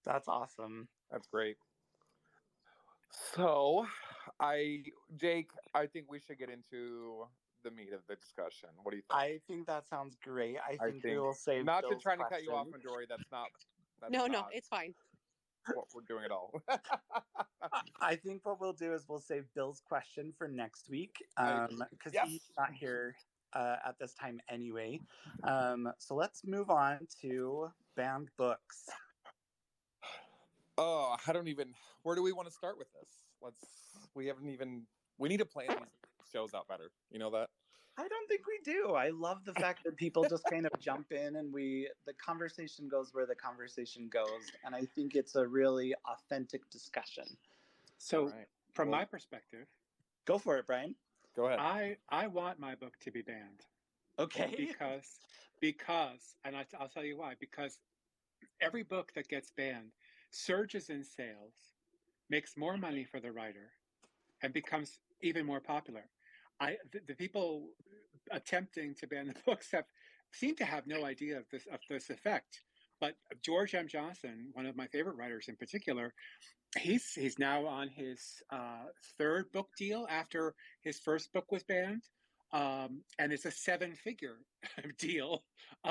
That's 0.04 0.28
awesome. 0.28 0.88
That's 1.10 1.26
great. 1.26 1.56
So, 3.34 3.86
I 4.40 4.82
Jake, 5.16 5.50
I 5.74 5.86
think 5.86 6.06
we 6.10 6.20
should 6.20 6.38
get 6.38 6.50
into 6.50 7.26
the 7.64 7.70
meat 7.70 7.92
of 7.92 8.00
the 8.08 8.16
discussion. 8.16 8.68
What 8.82 8.92
do 8.92 8.98
you 8.98 9.02
think? 9.10 9.20
I 9.20 9.40
think 9.46 9.66
that 9.66 9.88
sounds 9.88 10.16
great. 10.22 10.56
I 10.58 10.84
I 10.84 10.90
think, 10.90 11.04
we 11.04 11.18
will 11.18 11.34
save 11.34 11.64
not 11.64 11.82
to 11.82 11.90
Bill's 11.90 12.02
try 12.02 12.16
to 12.16 12.24
cut 12.24 12.42
you 12.42 12.52
off, 12.52 12.68
question. 12.70 12.90
Midori. 12.90 13.08
That's 13.08 13.30
not. 13.32 13.48
That's 14.00 14.12
no, 14.12 14.26
no, 14.26 14.46
it's 14.52 14.68
fine. 14.68 14.94
what 15.74 15.86
we're 15.94 16.02
doing 16.02 16.24
at 16.24 16.30
all. 16.30 16.52
I 18.00 18.16
think 18.16 18.46
what 18.46 18.60
we'll 18.60 18.72
do 18.72 18.92
is 18.92 19.06
we'll 19.08 19.20
save 19.20 19.44
Bill's 19.54 19.80
question 19.80 20.32
for 20.36 20.48
next 20.48 20.88
week 20.88 21.16
I- 21.36 21.50
um, 21.50 21.82
because 21.90 22.14
yes. 22.14 22.28
he's 22.28 22.50
not 22.56 22.72
here 22.72 23.14
uh, 23.52 23.76
at 23.86 23.98
this 23.98 24.14
time 24.14 24.40
anyway. 24.48 25.00
Um, 25.44 25.90
so 25.98 26.14
let's 26.14 26.44
move 26.44 26.70
on 26.70 27.06
to 27.22 27.68
banned 27.96 28.30
books. 28.36 28.88
oh, 30.78 31.16
I 31.26 31.32
don't 31.32 31.48
even. 31.48 31.74
Where 32.02 32.14
do 32.16 32.22
we 32.22 32.32
want 32.32 32.48
to 32.48 32.54
start 32.54 32.78
with 32.78 32.88
this? 32.92 33.08
Let's. 33.42 33.64
We 34.14 34.26
haven't 34.26 34.48
even. 34.48 34.82
We 35.18 35.28
need 35.28 35.38
to 35.38 35.44
plan 35.46 35.68
these 35.68 36.30
shows 36.32 36.54
out 36.54 36.68
better. 36.68 36.90
You 37.10 37.18
know 37.18 37.30
that. 37.30 37.48
I 37.96 38.06
don't 38.06 38.28
think 38.28 38.42
we 38.46 38.60
do. 38.64 38.92
I 38.92 39.08
love 39.10 39.38
the 39.44 39.54
fact 39.54 39.82
that 39.84 39.96
people 39.96 40.24
just 40.28 40.44
kind 40.48 40.66
of 40.66 40.72
jump 40.78 41.10
in 41.10 41.34
and 41.34 41.52
we 41.52 41.88
the 42.06 42.12
conversation 42.14 42.88
goes 42.88 43.08
where 43.12 43.26
the 43.26 43.34
conversation 43.34 44.08
goes, 44.08 44.52
and 44.64 44.72
I 44.74 44.82
think 44.94 45.16
it's 45.16 45.34
a 45.34 45.44
really 45.46 45.94
authentic 46.06 46.70
discussion. 46.70 47.24
So, 47.96 48.26
Right. 48.26 48.46
from 48.72 48.90
Well- 48.90 49.00
my 49.00 49.04
perspective, 49.04 49.66
Go 50.26 50.36
for 50.38 50.58
it, 50.58 50.66
Brian. 50.66 50.94
Go 51.36 51.46
ahead. 51.46 51.58
I 51.58 51.96
I 52.08 52.26
want 52.26 52.58
my 52.58 52.74
book 52.74 52.98
to 53.00 53.10
be 53.10 53.22
banned 53.22 53.64
Okay. 54.18 54.54
because 54.56 55.20
because 55.60 56.36
and 56.44 56.56
I, 56.56 56.66
I'll 56.78 56.88
tell 56.88 57.04
you 57.04 57.16
why 57.18 57.34
because 57.38 57.78
every 58.60 58.82
book 58.82 59.12
that 59.14 59.28
gets 59.28 59.50
banned 59.50 59.92
surges 60.30 60.90
in 60.90 61.04
sales, 61.04 61.54
makes 62.30 62.56
more 62.56 62.72
mm-hmm. 62.72 62.82
money 62.82 63.04
for 63.04 63.20
the 63.20 63.32
writer, 63.32 63.70
and 64.42 64.52
becomes 64.52 64.98
even 65.22 65.46
more 65.46 65.60
popular. 65.60 66.04
I 66.60 66.76
the, 66.92 67.00
the 67.06 67.14
people 67.14 67.70
attempting 68.30 68.94
to 68.96 69.06
ban 69.06 69.28
the 69.28 69.34
books 69.46 69.70
have 69.72 69.84
seem 70.32 70.54
to 70.56 70.64
have 70.64 70.86
no 70.86 71.04
idea 71.04 71.38
of 71.38 71.44
this 71.50 71.66
of 71.72 71.80
this 71.88 72.10
effect. 72.10 72.62
But 73.00 73.16
George 73.42 73.74
M. 73.74 73.88
Johnson, 73.88 74.50
one 74.52 74.66
of 74.66 74.76
my 74.76 74.88
favorite 74.88 75.16
writers 75.16 75.48
in 75.48 75.56
particular, 75.56 76.14
he's 76.78 77.12
he's 77.14 77.38
now 77.38 77.66
on 77.66 77.88
his 77.88 78.42
uh, 78.50 78.86
third 79.18 79.52
book 79.52 79.70
deal 79.76 80.06
after 80.08 80.54
his 80.82 81.00
first 81.00 81.32
book 81.32 81.50
was 81.52 81.64
banned, 81.64 82.04
um, 82.52 83.04
and 83.18 83.32
it's 83.32 83.44
a 83.44 83.50
seven-figure 83.50 84.46
deal. 84.98 85.44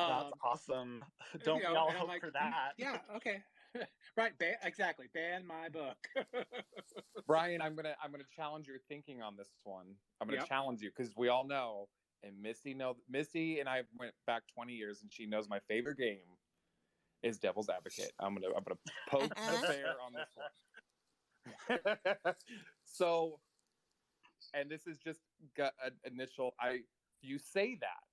That's 0.05 0.31
Um, 0.31 0.33
awesome. 0.43 1.03
Don't 1.43 1.63
you 1.63 1.67
we 1.67 1.73
know, 1.73 1.79
all 1.79 1.91
hope 1.93 2.07
like, 2.07 2.21
for 2.21 2.31
"Mm, 2.31 2.33
that? 2.33 2.73
Yeah, 2.77 3.01
okay, 3.17 3.43
right. 4.17 4.37
Ban, 4.37 4.57
exactly. 4.63 5.07
Ban 5.13 5.45
my 5.45 5.69
book. 5.69 5.97
Brian, 7.27 7.61
I'm 7.61 7.75
gonna 7.75 7.95
I'm 8.01 8.11
gonna 8.11 8.23
challenge 8.23 8.67
your 8.67 8.79
thinking 8.79 9.21
on 9.21 9.35
this 9.35 9.59
one. 9.63 9.97
I'm 10.21 10.27
gonna 10.27 10.37
Yep. 10.37 10.47
challenge 10.47 10.81
you 10.81 10.89
because 10.89 11.15
we 11.15 11.27
all 11.27 11.45
know, 11.45 11.89
and 12.23 12.41
Missy 12.41 12.73
know 12.73 12.95
Missy 13.07 13.59
and 13.59 13.69
I 13.69 13.83
went 13.97 14.15
back 14.25 14.47
20 14.47 14.73
years, 14.73 15.01
and 15.01 15.11
she 15.13 15.25
knows 15.25 15.49
my 15.49 15.59
favorite 15.59 15.97
game 15.97 16.36
is 17.23 17.37
Devil's 17.39 17.69
Advocate. 17.69 18.11
I'm 18.19 18.33
gonna 18.35 18.47
I'm 18.55 18.63
gonna 18.63 18.79
poke 19.09 19.35
the 19.35 19.67
bear 19.67 19.95
on 20.05 20.13
this 20.13 20.29
one. 20.35 22.33
so, 22.85 23.39
and 24.53 24.69
this 24.69 24.87
is 24.87 24.97
just 24.97 25.19
gut 25.55 25.73
an 25.83 25.93
initial. 26.05 26.55
I 26.59 26.81
you 27.21 27.39
say 27.39 27.77
that 27.81 28.03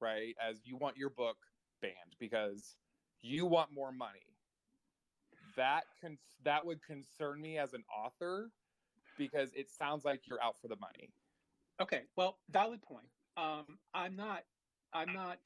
right 0.00 0.34
as 0.40 0.60
you 0.64 0.76
want 0.76 0.96
your 0.96 1.10
book 1.10 1.36
banned 1.80 2.16
because 2.18 2.76
you 3.22 3.46
want 3.46 3.72
more 3.72 3.92
money 3.92 4.38
that 5.56 5.84
con- 6.00 6.18
that 6.44 6.64
would 6.64 6.82
concern 6.82 7.40
me 7.40 7.58
as 7.58 7.74
an 7.74 7.84
author 7.94 8.50
because 9.18 9.50
it 9.54 9.68
sounds 9.70 10.04
like 10.04 10.22
you're 10.26 10.42
out 10.42 10.54
for 10.62 10.68
the 10.68 10.76
money. 10.76 11.10
Okay, 11.80 12.02
well, 12.16 12.38
valid 12.50 12.80
point. 12.82 13.06
Um, 13.36 13.78
I'm 13.94 14.16
not. 14.16 14.44
I'm 14.92 15.12
not. 15.12 15.38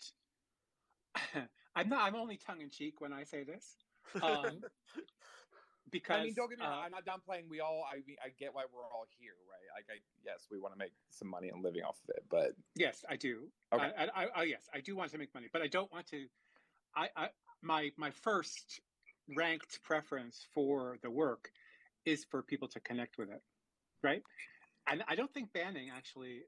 I'm 1.74 1.88
not. 1.88 2.02
I'm 2.02 2.14
only 2.14 2.36
tongue 2.36 2.60
in 2.60 2.70
cheek 2.70 3.00
when 3.00 3.12
I 3.12 3.24
say 3.24 3.44
this. 3.44 3.76
Um, 4.22 4.62
because 5.90 6.16
I 6.20 6.24
mean, 6.24 6.34
don't 6.34 6.50
get 6.50 6.58
me 6.58 6.64
wrong. 6.64 6.80
uh, 6.80 6.82
I'm 6.84 6.90
not 6.90 7.06
downplaying. 7.06 7.48
We 7.48 7.60
all, 7.60 7.84
I 7.90 7.96
mean, 8.06 8.16
I 8.22 8.28
get 8.38 8.54
why 8.54 8.64
we're 8.72 8.82
all 8.82 9.06
here, 9.18 9.32
right? 9.48 9.76
Like, 9.76 9.86
I 9.90 10.00
yes, 10.24 10.46
we 10.50 10.58
want 10.58 10.74
to 10.74 10.78
make 10.78 10.92
some 11.10 11.28
money 11.28 11.48
and 11.48 11.62
living 11.62 11.82
off 11.82 11.98
of 12.08 12.14
it, 12.16 12.24
but 12.30 12.52
Yes, 12.74 13.04
I 13.08 13.16
do. 13.16 13.48
Okay. 13.72 13.90
I, 13.96 14.04
I, 14.04 14.26
I, 14.34 14.42
yes, 14.44 14.68
I 14.74 14.80
do 14.80 14.96
want 14.96 15.10
to 15.12 15.18
make 15.18 15.32
money, 15.34 15.48
but 15.52 15.62
I 15.62 15.66
don't 15.66 15.90
want 15.92 16.06
to. 16.08 16.26
I, 16.94 17.08
I 17.16 17.28
my 17.62 17.90
my 17.96 18.10
first 18.10 18.80
ranked 19.34 19.82
preference 19.82 20.46
for 20.52 20.98
the 21.02 21.10
work 21.10 21.50
is 22.04 22.24
for 22.24 22.42
people 22.42 22.68
to 22.68 22.80
connect 22.80 23.16
with 23.16 23.30
it, 23.30 23.42
right? 24.02 24.22
And 24.90 25.02
I 25.08 25.14
don't 25.14 25.32
think 25.32 25.52
banning 25.52 25.90
actually, 25.94 26.40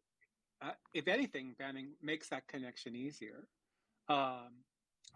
uh, 0.61 0.73
if 0.93 1.07
anything, 1.07 1.55
banning 1.59 1.93
makes 2.03 2.29
that 2.31 2.49
connection 2.49 2.97
easier 2.97 3.47
um, 4.09 4.51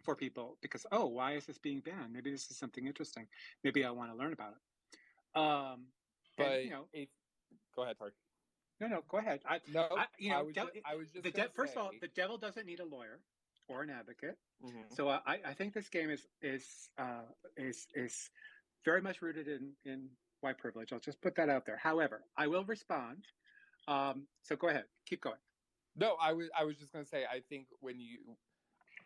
for 0.03 0.14
people 0.14 0.57
because 0.62 0.87
oh, 0.92 1.07
why 1.07 1.33
is 1.33 1.46
this 1.46 1.59
being 1.59 1.81
banned? 1.81 2.12
Maybe 2.12 2.31
this 2.31 2.51
is 2.51 2.57
something 2.57 2.87
interesting. 2.87 3.27
Maybe 3.64 3.85
I 3.85 3.90
want 3.90 4.11
to 4.11 4.16
learn 4.16 4.33
about 4.33 4.53
it. 4.53 5.38
Um, 5.38 5.87
but 6.37 6.46
and, 6.53 6.64
you 6.64 6.70
know, 6.70 6.85
if, 6.92 7.09
go 7.74 7.83
ahead, 7.83 7.98
Tori. 7.98 8.12
no, 8.81 8.87
no, 8.88 9.03
go 9.09 9.18
ahead. 9.18 9.40
I, 9.46 9.61
No, 9.72 9.88
I, 9.96 10.07
you 10.18 10.31
know, 10.31 10.44
was, 10.44 10.55
del- 10.55 10.66
ju- 10.66 10.81
I 10.85 10.94
was 10.96 11.09
just 11.11 11.24
the 11.24 11.31
de- 11.31 11.48
first 11.55 11.72
of 11.77 11.79
all, 11.83 11.90
the 12.01 12.09
devil 12.09 12.38
doesn't 12.38 12.66
need 12.66 12.81
a 12.81 12.85
lawyer 12.85 13.20
or 13.68 13.83
an 13.83 13.90
advocate. 13.90 14.38
Mhm. 14.64 14.94
So 14.94 15.09
uh, 15.09 15.20
I, 15.27 15.40
I 15.44 15.55
think 15.55 15.74
this 15.74 15.88
game 15.88 16.11
is 16.11 16.27
is 16.42 16.88
uh, 16.98 17.27
is 17.57 17.87
is 17.94 18.31
very 18.85 19.03
much 19.03 19.20
rooted 19.22 19.48
in 19.48 19.72
in 19.85 20.09
white 20.40 20.59
privilege. 20.59 20.92
I'll 20.92 21.01
just 21.01 21.20
put 21.20 21.35
that 21.37 21.48
out 21.48 21.66
there. 21.66 21.77
However, 21.77 22.24
I 22.37 22.46
will 22.46 22.64
respond. 22.64 23.27
Um, 23.88 24.27
so 24.42 24.57
go 24.57 24.68
ahead, 24.68 24.85
keep 25.07 25.20
going. 25.20 25.38
No, 25.96 26.16
I 26.20 26.33
was 26.33 26.48
I 26.59 26.64
was 26.64 26.77
just 26.79 26.92
gonna 26.92 27.05
say 27.05 27.24
I 27.24 27.40
think 27.48 27.66
when 27.81 27.98
you 28.01 28.37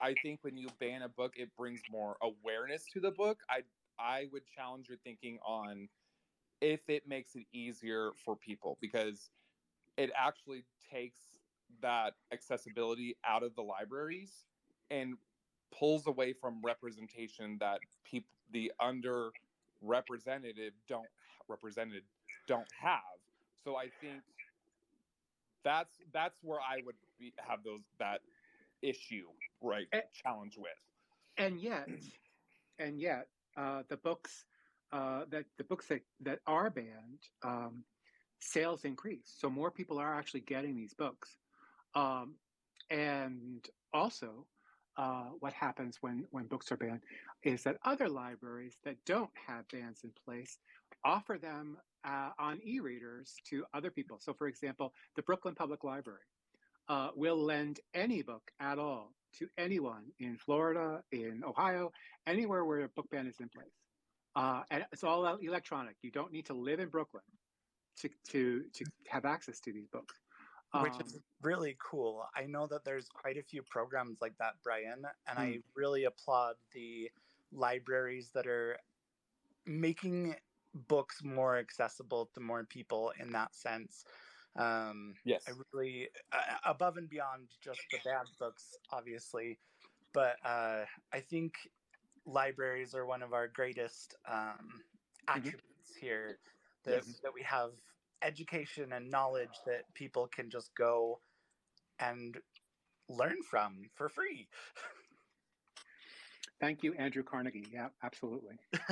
I 0.02 0.14
think 0.22 0.40
when 0.42 0.56
you 0.56 0.66
ban 0.80 1.02
a 1.02 1.08
book, 1.08 1.34
it 1.36 1.48
brings 1.56 1.80
more 1.90 2.16
awareness 2.20 2.84
to 2.92 3.00
the 3.00 3.12
book. 3.12 3.38
I 3.48 3.62
I 3.98 4.26
would 4.32 4.42
challenge 4.46 4.88
your 4.88 4.98
thinking 4.98 5.38
on 5.46 5.88
if 6.60 6.80
it 6.88 7.06
makes 7.06 7.36
it 7.36 7.44
easier 7.52 8.10
for 8.24 8.34
people 8.34 8.78
because 8.80 9.30
it 9.96 10.10
actually 10.16 10.64
takes 10.90 11.20
that 11.80 12.14
accessibility 12.32 13.16
out 13.24 13.42
of 13.44 13.54
the 13.54 13.62
libraries 13.62 14.44
and 14.90 15.14
pulls 15.76 16.06
away 16.06 16.32
from 16.32 16.60
representation 16.62 17.56
that 17.60 17.78
people 18.04 18.28
the 18.50 18.72
underrepresented 18.80 20.72
don't 20.88 21.06
represented 21.48 22.02
don't 22.48 22.68
have. 22.80 22.98
So 23.62 23.76
I 23.76 23.86
think 24.00 24.22
that's 25.64 25.98
that's 26.12 26.38
where 26.42 26.58
I 26.60 26.82
would 26.84 26.96
be, 27.20 27.32
have 27.38 27.62
those 27.62 27.82
that 27.98 28.20
issue 28.82 29.28
right 29.62 29.86
Eh. 29.92 30.00
challenge 30.12 30.56
with. 30.56 30.72
And 31.38 31.60
yet, 31.60 31.88
and 32.78 33.00
yet, 33.00 33.28
uh, 33.56 33.82
the 33.88 33.96
books 33.98 34.44
uh, 34.92 35.24
that 35.30 35.46
the 35.58 35.64
books 35.64 35.86
that 35.88 36.02
that 36.20 36.40
are 36.46 36.70
banned, 36.70 37.20
um, 37.44 37.84
sales 38.40 38.84
increase. 38.84 39.32
So 39.38 39.48
more 39.48 39.70
people 39.70 39.98
are 39.98 40.14
actually 40.14 40.40
getting 40.40 40.76
these 40.76 40.94
books. 40.94 41.36
Um, 41.94 42.34
and 42.90 43.66
also, 43.94 44.46
uh, 44.98 45.30
what 45.40 45.52
happens 45.52 45.98
when 46.02 46.26
when 46.30 46.46
books 46.46 46.70
are 46.72 46.76
banned 46.76 47.00
is 47.42 47.62
that 47.64 47.78
other 47.84 48.08
libraries 48.08 48.78
that 48.84 48.96
don't 49.06 49.30
have 49.46 49.66
bans 49.68 50.00
in 50.04 50.12
place 50.24 50.58
offer 51.04 51.38
them 51.38 51.76
uh, 52.04 52.30
on 52.38 52.60
e-readers 52.64 53.34
to 53.48 53.64
other 53.74 53.90
people. 53.90 54.18
So, 54.20 54.34
for 54.34 54.46
example, 54.46 54.92
the 55.16 55.22
Brooklyn 55.22 55.54
Public 55.54 55.84
Library 55.84 56.20
uh, 56.88 57.10
will 57.16 57.36
lend 57.42 57.80
any 57.94 58.22
book 58.22 58.50
at 58.60 58.78
all 58.78 59.12
to 59.32 59.48
anyone 59.56 60.12
in 60.18 60.36
Florida, 60.38 61.04
in 61.10 61.44
Ohio, 61.44 61.92
anywhere 62.26 62.64
where 62.64 62.80
a 62.80 62.88
book 62.88 63.08
ban 63.10 63.26
is 63.26 63.40
in 63.40 63.48
place. 63.48 63.84
Uh, 64.34 64.64
and 64.70 64.86
it's 64.92 65.04
all 65.04 65.26
electronic. 65.36 65.96
You 66.02 66.10
don't 66.10 66.32
need 66.32 66.46
to 66.46 66.54
live 66.54 66.80
in 66.80 66.88
Brooklyn 66.90 67.24
to 67.96 68.08
to 68.28 68.70
to 68.70 68.84
have 69.08 69.24
access 69.24 69.60
to 69.60 69.72
these 69.72 69.88
books. 69.88 70.22
which 70.72 71.00
Um, 71.00 71.06
is 71.06 71.20
really 71.42 71.76
cool. 71.78 72.26
I 72.34 72.46
know 72.46 72.66
that 72.66 72.84
there's 72.84 73.08
quite 73.08 73.36
a 73.36 73.42
few 73.42 73.62
programs 73.62 74.20
like 74.20 74.38
that, 74.38 74.62
Brian, 74.62 75.04
and 75.26 75.38
I 75.38 75.58
Mm. 75.58 75.62
really 75.74 76.04
applaud 76.04 76.56
the 76.72 77.12
libraries 77.50 78.32
that 78.32 78.46
are 78.46 78.80
making 79.66 80.36
books 80.74 81.22
more 81.22 81.56
accessible 81.58 82.26
to 82.26 82.40
more 82.40 82.64
people 82.64 83.10
in 83.10 83.32
that 83.32 83.54
sense. 83.54 84.04
Um, 84.56 85.14
Yes. 85.24 85.44
I 85.46 85.52
really, 85.72 86.10
uh, 86.32 86.58
above 86.64 86.96
and 86.96 87.08
beyond 87.08 87.48
just 87.60 87.90
the 87.90 87.98
bad 87.98 88.26
books, 88.38 88.76
obviously, 88.90 89.60
but 90.12 90.36
uh, 90.44 90.86
I 91.12 91.20
think 91.20 91.54
libraries 92.24 92.94
are 92.94 93.06
one 93.06 93.22
of 93.22 93.32
our 93.32 93.48
greatest 93.48 94.14
um, 94.26 94.82
attributes 95.28 95.94
here. 95.96 96.38
That, 96.84 97.04
Yes. 97.06 97.20
that 97.22 97.34
we 97.34 97.42
have 97.42 97.72
education 98.22 98.92
and 98.92 99.10
knowledge 99.10 99.62
that 99.66 99.92
people 99.94 100.28
can 100.28 100.50
just 100.50 100.74
go 100.74 101.20
and 101.98 102.40
learn 103.08 103.42
from 103.42 103.90
for 103.94 104.08
free. 104.08 104.48
thank 106.60 106.82
you, 106.82 106.94
Andrew 106.94 107.22
Carnegie. 107.22 107.68
Yeah, 107.70 107.90
absolutely. 108.02 108.58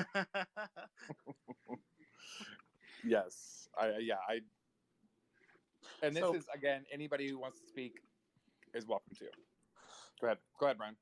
Yes. 3.02 3.68
I 3.78 3.98
yeah, 3.98 4.18
I 4.28 4.40
and 6.02 6.14
this 6.14 6.22
So- 6.22 6.34
is 6.34 6.48
again 6.54 6.86
anybody 6.90 7.28
who 7.28 7.38
wants 7.38 7.60
to 7.60 7.66
speak 7.66 8.00
is 8.74 8.86
welcome 8.86 9.14
to. 9.16 9.30
Go 10.20 10.26
ahead. 10.28 10.38
Go 10.58 10.66
ahead, 10.66 10.78
Brian. 10.78 10.96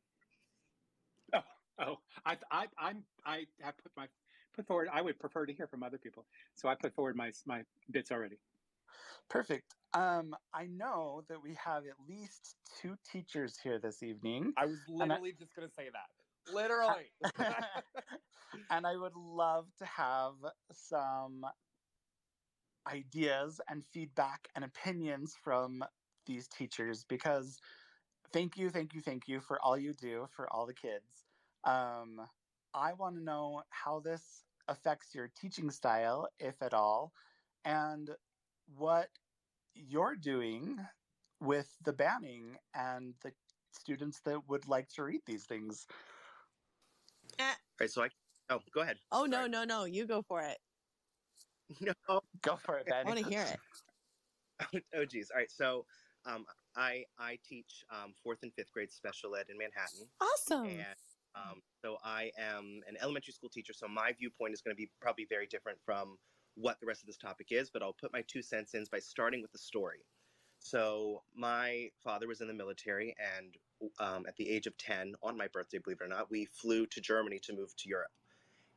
Oh, 1.32 1.42
oh, 1.78 1.96
I, 2.24 2.38
I, 2.50 2.68
I'm, 2.78 3.04
I 3.24 3.46
have 3.60 3.76
put 3.78 3.92
my 3.96 4.08
put 4.54 4.66
forward. 4.66 4.88
I 4.92 5.02
would 5.02 5.18
prefer 5.18 5.46
to 5.46 5.52
hear 5.52 5.66
from 5.66 5.82
other 5.82 5.98
people, 5.98 6.24
so 6.54 6.68
I 6.68 6.74
put 6.74 6.94
forward 6.94 7.16
my 7.16 7.32
my 7.46 7.64
bits 7.90 8.10
already. 8.10 8.38
Perfect. 9.28 9.74
Um, 9.92 10.34
I 10.54 10.66
know 10.66 11.24
that 11.28 11.42
we 11.42 11.54
have 11.54 11.84
at 11.86 12.00
least 12.08 12.56
two 12.80 12.96
teachers 13.10 13.58
here 13.58 13.78
this 13.78 14.02
evening. 14.02 14.54
I 14.56 14.66
was 14.66 14.78
I- 14.88 14.92
literally 14.92 15.32
just 15.32 15.54
gonna 15.54 15.68
say 15.68 15.90
that. 15.90 16.52
Literally. 16.52 17.12
and 18.70 18.86
I 18.86 18.96
would 18.96 19.14
love 19.14 19.66
to 19.78 19.84
have 19.84 20.32
some 20.72 21.44
ideas 22.88 23.60
and 23.68 23.84
feedback 23.86 24.48
and 24.54 24.64
opinions 24.64 25.36
from 25.36 25.84
these 26.26 26.48
teachers 26.48 27.04
because 27.04 27.60
thank 28.32 28.56
you, 28.56 28.70
thank 28.70 28.94
you, 28.94 29.00
thank 29.00 29.28
you 29.28 29.40
for 29.40 29.60
all 29.62 29.76
you 29.76 29.92
do 29.94 30.26
for 30.30 30.52
all 30.52 30.66
the 30.66 30.74
kids. 30.74 31.26
Um, 31.64 32.28
I 32.74 32.92
want 32.94 33.16
to 33.16 33.22
know 33.22 33.62
how 33.70 34.00
this 34.00 34.44
affects 34.68 35.14
your 35.14 35.28
teaching 35.28 35.70
style, 35.70 36.28
if 36.38 36.62
at 36.62 36.74
all, 36.74 37.12
and 37.64 38.16
what 38.66 39.10
you're 39.74 40.16
doing 40.16 40.86
with 41.40 41.76
the 41.84 41.92
banning 41.92 42.58
and 42.74 43.14
the 43.22 43.32
students 43.72 44.20
that 44.22 44.48
would 44.48 44.68
like 44.68 44.88
to 44.88 45.04
read 45.04 45.22
these 45.26 45.44
things. 45.44 45.86
right, 47.80 47.90
so 47.90 48.02
I 48.02 48.10
oh 48.50 48.60
go 48.72 48.80
ahead. 48.80 48.98
Oh 49.10 49.24
no, 49.24 49.38
Sorry. 49.38 49.48
no, 49.48 49.64
no! 49.64 49.84
You 49.84 50.06
go 50.06 50.22
for 50.22 50.42
it. 50.42 50.58
No, 52.08 52.20
Go 52.42 52.56
for 52.56 52.78
it, 52.78 52.88
I 52.92 53.04
want 53.04 53.18
to 53.18 53.28
hear 53.28 53.42
it. 53.42 54.84
oh 54.94 55.04
geez. 55.04 55.30
All 55.32 55.38
right, 55.38 55.50
so 55.50 55.84
um, 56.26 56.44
I 56.76 57.04
I 57.18 57.38
teach 57.48 57.84
um, 57.90 58.12
fourth 58.22 58.38
and 58.42 58.52
fifth 58.54 58.72
grade 58.72 58.90
special 58.92 59.36
ed 59.36 59.46
in 59.50 59.58
Manhattan, 59.58 60.08
Awesome. 60.20 60.66
and 60.66 60.84
um, 61.34 61.62
so 61.82 61.98
I 62.04 62.30
am 62.38 62.80
an 62.88 62.96
elementary 63.00 63.32
school 63.32 63.48
teacher. 63.50 63.72
So 63.72 63.86
my 63.86 64.12
viewpoint 64.18 64.54
is 64.54 64.60
going 64.62 64.74
to 64.74 64.80
be 64.80 64.90
probably 65.00 65.26
very 65.28 65.46
different 65.46 65.78
from 65.84 66.16
what 66.54 66.80
the 66.80 66.86
rest 66.86 67.02
of 67.02 67.06
this 67.06 67.18
topic 67.18 67.48
is. 67.50 67.70
But 67.70 67.82
I'll 67.82 67.92
put 67.92 68.12
my 68.12 68.22
two 68.26 68.42
cents 68.42 68.74
in 68.74 68.84
by 68.90 68.98
starting 68.98 69.42
with 69.42 69.52
the 69.52 69.58
story. 69.58 70.04
So 70.60 71.22
my 71.36 71.88
father 72.02 72.26
was 72.26 72.40
in 72.40 72.48
the 72.48 72.54
military, 72.54 73.14
and 73.38 73.54
um, 74.00 74.24
at 74.26 74.34
the 74.36 74.48
age 74.50 74.66
of 74.66 74.76
ten, 74.76 75.14
on 75.22 75.36
my 75.36 75.46
birthday, 75.52 75.78
believe 75.78 75.98
it 76.00 76.04
or 76.04 76.08
not, 76.08 76.30
we 76.30 76.46
flew 76.46 76.86
to 76.86 77.00
Germany 77.00 77.38
to 77.44 77.52
move 77.54 77.76
to 77.76 77.88
Europe. 77.88 78.10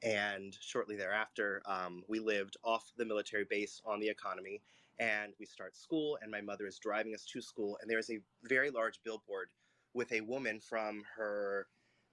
And 0.04 0.58
shortly 0.60 0.96
thereafter, 0.96 1.62
um, 1.66 2.04
we 2.08 2.20
lived 2.20 2.58
off 2.64 2.92
the 2.98 3.06
military 3.06 3.46
base 3.50 3.82
on 3.86 4.00
the 4.00 4.10
economy, 4.10 4.62
and 5.00 5.34
we 5.40 5.46
start 5.46 5.76
school. 5.76 6.18
And 6.22 6.32
my 6.32 6.42
mother 6.42 6.66
is 6.66 6.80
driving 6.80 7.14
us 7.14 7.26
to 7.26 7.42
school, 7.42 7.78
and 7.82 7.90
there 7.90 8.00
is 8.00 8.10
a 8.10 8.20
very 8.44 8.72
large 8.72 9.00
billboard 9.04 9.50
with 9.94 10.12
a 10.12 10.22
woman 10.22 10.60
from 10.60 11.04
her 11.16 11.68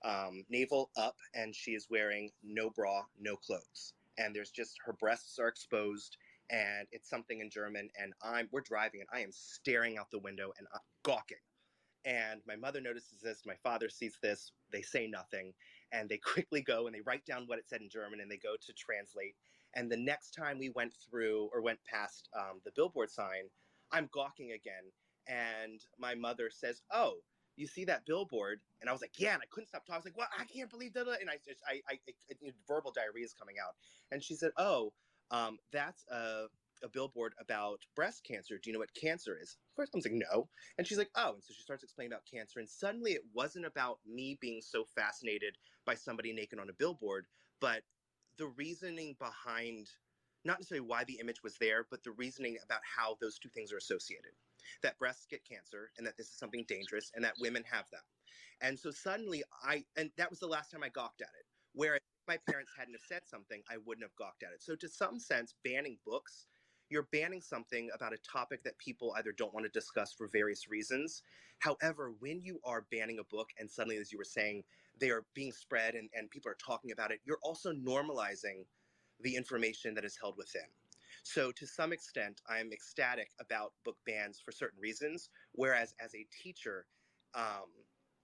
um, 0.05 0.45
navel 0.49 0.91
up, 0.97 1.17
and 1.35 1.55
she 1.55 1.73
is 1.73 1.89
wearing 1.91 2.31
no 2.43 2.71
bra, 2.71 3.03
no 3.21 3.37
clothes, 3.37 3.95
and 4.19 4.35
there's 4.35 4.51
just 4.51 4.77
her 4.85 4.93
breasts 4.93 5.39
are 5.39 5.49
exposed, 5.49 6.17
and 6.51 6.87
it's 6.93 7.09
something 7.09 7.41
in 7.41 7.51
German. 7.51 7.89
And 8.01 8.13
I'm 8.23 8.49
we're 8.53 8.61
driving, 8.61 9.01
and 9.01 9.09
I 9.13 9.23
am 9.23 9.33
staring 9.33 9.99
out 9.99 10.11
the 10.11 10.19
window 10.19 10.53
and 10.59 10.67
I'm 10.75 10.81
gawking. 11.03 11.39
And 12.05 12.41
my 12.47 12.57
mother 12.57 12.81
notices 12.81 13.21
this. 13.23 13.43
My 13.45 13.57
father 13.63 13.89
sees 13.89 14.19
this. 14.23 14.53
They 14.73 14.83
say 14.83 15.07
nothing, 15.07 15.53
and 15.93 16.09
they 16.09 16.19
quickly 16.33 16.63
go 16.63 16.87
and 16.87 16.95
they 16.95 17.01
write 17.01 17.25
down 17.25 17.45
what 17.47 17.59
it 17.59 17.69
said 17.69 17.81
in 17.81 17.89
German, 17.89 18.21
and 18.21 18.31
they 18.31 18.39
go 18.39 18.57
to 18.61 18.73
translate. 18.73 19.35
And 19.75 19.91
the 19.91 19.97
next 19.97 20.31
time 20.31 20.59
we 20.59 20.71
went 20.71 20.95
through 21.09 21.51
or 21.53 21.61
went 21.61 21.79
past 21.85 22.29
um, 22.37 22.61
the 22.65 22.73
billboard 22.75 23.11
sign, 23.11 23.51
I'm 23.93 24.09
gawking 24.13 24.53
again, 24.53 24.93
and 25.27 25.81
my 25.99 26.15
mother 26.15 26.51
says, 26.51 26.83
"Oh." 26.91 27.19
you 27.59 27.67
see 27.67 27.85
that 27.85 28.07
billboard? 28.07 28.61
And 28.81 28.89
i 28.89 28.93
was 28.93 29.03
like 29.03 29.19
yeah 29.19 29.35
and 29.35 29.43
i 29.43 29.47
couldn't 29.51 29.69
stop 29.69 29.85
talking. 29.85 29.95
I 29.95 29.99
was 29.99 30.05
like 30.05 30.17
well 30.17 30.29
i 30.39 30.45
can't 30.45 30.71
believe 30.71 30.93
that 30.95 31.09
and 31.21 31.29
i 31.29 31.37
just 31.45 31.61
i, 31.69 31.81
I, 31.91 31.99
I 32.09 32.53
verbal 32.67 32.93
diarrhea 32.93 33.25
is 33.25 33.35
coming 33.35 33.57
out. 33.63 33.75
And 34.13 34.23
she 34.23 34.35
said 34.37 34.53
oh 34.57 34.93
um, 35.31 35.59
that's 35.73 36.05
a, 36.11 36.47
a 36.83 36.89
billboard 36.89 37.35
about 37.39 37.81
breast 37.95 38.25
cancer. 38.25 38.57
Do 38.57 38.71
you 38.71 38.73
know 38.73 38.79
what 38.79 38.95
cancer 38.95 39.37
is? 39.39 39.59
First 39.77 39.93
i 39.95 39.99
was 39.99 40.07
like 40.07 40.15
no. 40.15 40.49
And 40.79 40.87
she's 40.87 40.99
like 40.99 41.11
oh 41.17 41.35
and 41.35 41.43
so 41.45 41.53
she 41.55 41.63
starts 41.63 41.83
explaining 41.83 42.13
about 42.13 42.25
cancer 42.33 42.61
and 42.61 42.69
suddenly 42.69 43.13
it 43.13 43.23
wasn't 43.35 43.67
about 43.67 43.99
me 44.07 44.39
being 44.41 44.61
so 44.63 44.85
fascinated 44.95 45.57
by 45.89 45.95
somebody 45.95 46.33
naked 46.33 46.61
on 46.61 46.69
a 46.69 46.75
billboard 46.75 47.27
but 47.61 47.83
the 48.37 48.47
reasoning 48.47 49.17
behind 49.19 49.89
not 50.45 50.59
necessarily 50.59 50.87
why 50.87 51.03
the 51.05 51.19
image 51.21 51.43
was 51.43 51.57
there 51.59 51.87
but 51.91 52.05
the 52.05 52.13
reasoning 52.13 52.57
about 52.65 52.81
how 52.85 53.17
those 53.21 53.39
two 53.39 53.49
things 53.49 53.73
are 53.73 53.79
associated 53.79 54.33
that 54.83 54.99
breasts 54.99 55.27
get 55.31 55.45
cancer 55.45 55.91
and 55.97 56.07
that 56.07 56.17
this 56.17 56.29
is 56.29 56.35
something 56.39 56.65
dangerous 56.69 57.11
and 57.15 57.25
that 57.25 57.35
women 57.41 57.65
have 57.71 57.89
them. 57.91 58.03
And 58.61 58.79
so 58.79 58.91
suddenly 58.91 59.43
I, 59.63 59.85
and 59.97 60.11
that 60.17 60.31
was 60.31 60.41
the 60.41 60.47
last 60.47 60.71
time 60.71 60.83
I 60.83 60.89
gawked 60.89 61.23
at 61.23 61.29
it. 61.39 61.47
Where 61.73 61.97
if 61.97 62.03
my 62.27 62.39
parents 62.49 62.73
hadn't 62.77 62.95
have 62.95 63.03
said 63.07 63.23
something, 63.25 63.63
I 63.71 63.77
wouldn't 63.85 64.05
have 64.05 64.17
gawked 64.17 64.43
at 64.43 64.53
it. 64.53 64.63
So 64.63 64.75
to 64.77 64.89
some 64.89 65.19
sense, 65.19 65.55
banning 65.65 65.99
books, 66.05 66.47
you're 66.91 67.09
banning 67.13 67.43
something 67.43 67.91
about 67.95 68.15
a 68.15 68.19
topic 68.19 68.63
that 68.65 68.79
people 68.79 69.15
either 69.17 69.33
don't 69.33 69.55
want 69.55 69.65
to 69.65 69.71
discuss 69.71 70.13
for 70.13 70.29
various 70.29 70.69
reasons. 70.69 71.23
However, 71.59 72.15
when 72.19 72.41
you 72.41 72.61
are 72.65 72.87
banning 72.91 73.19
a 73.19 73.25
book 73.25 73.51
and 73.59 73.71
suddenly, 73.71 73.99
as 73.99 74.11
you 74.11 74.19
were 74.19 74.25
saying, 74.25 74.65
they 75.01 75.11
are 75.11 75.25
being 75.35 75.53
spread 75.53 75.95
and, 75.95 76.09
and 76.15 76.31
people 76.31 76.51
are 76.51 76.57
talking 76.65 76.93
about 76.93 77.11
it, 77.11 77.21
you're 77.25 77.39
also 77.43 77.73
normalizing 77.73 78.65
the 79.21 79.35
information 79.35 79.95
that 79.95 80.05
is 80.05 80.17
held 80.21 80.37
within. 80.37 80.63
So 81.23 81.53
to 81.53 81.67
some 81.67 81.93
extent, 81.93 82.41
I'm 82.49 82.73
ecstatic 82.73 83.31
about 83.41 83.73
book 83.85 83.97
bans 84.07 84.41
for 84.43 84.53
certain 84.53 84.81
reasons. 84.81 85.31
Whereas 85.53 85.95
as 86.01 86.15
a 86.15 86.27
teacher, 86.43 86.87
um, 87.35 87.69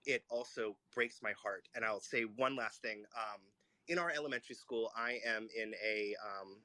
it 0.07 0.25
also 0.31 0.77
breaks 0.95 1.21
my 1.23 1.33
heart. 1.33 1.69
And 1.75 1.85
I'll 1.85 2.01
say 2.01 2.23
one 2.23 2.57
last 2.57 2.83
thing. 2.83 3.05
Um, 3.17 3.41
in 3.89 3.99
our 3.99 4.11
elementary 4.11 4.55
school, 4.55 4.91
I 4.97 5.19
am 5.27 5.49
in 5.57 5.75
a, 5.85 6.15
um, 6.25 6.57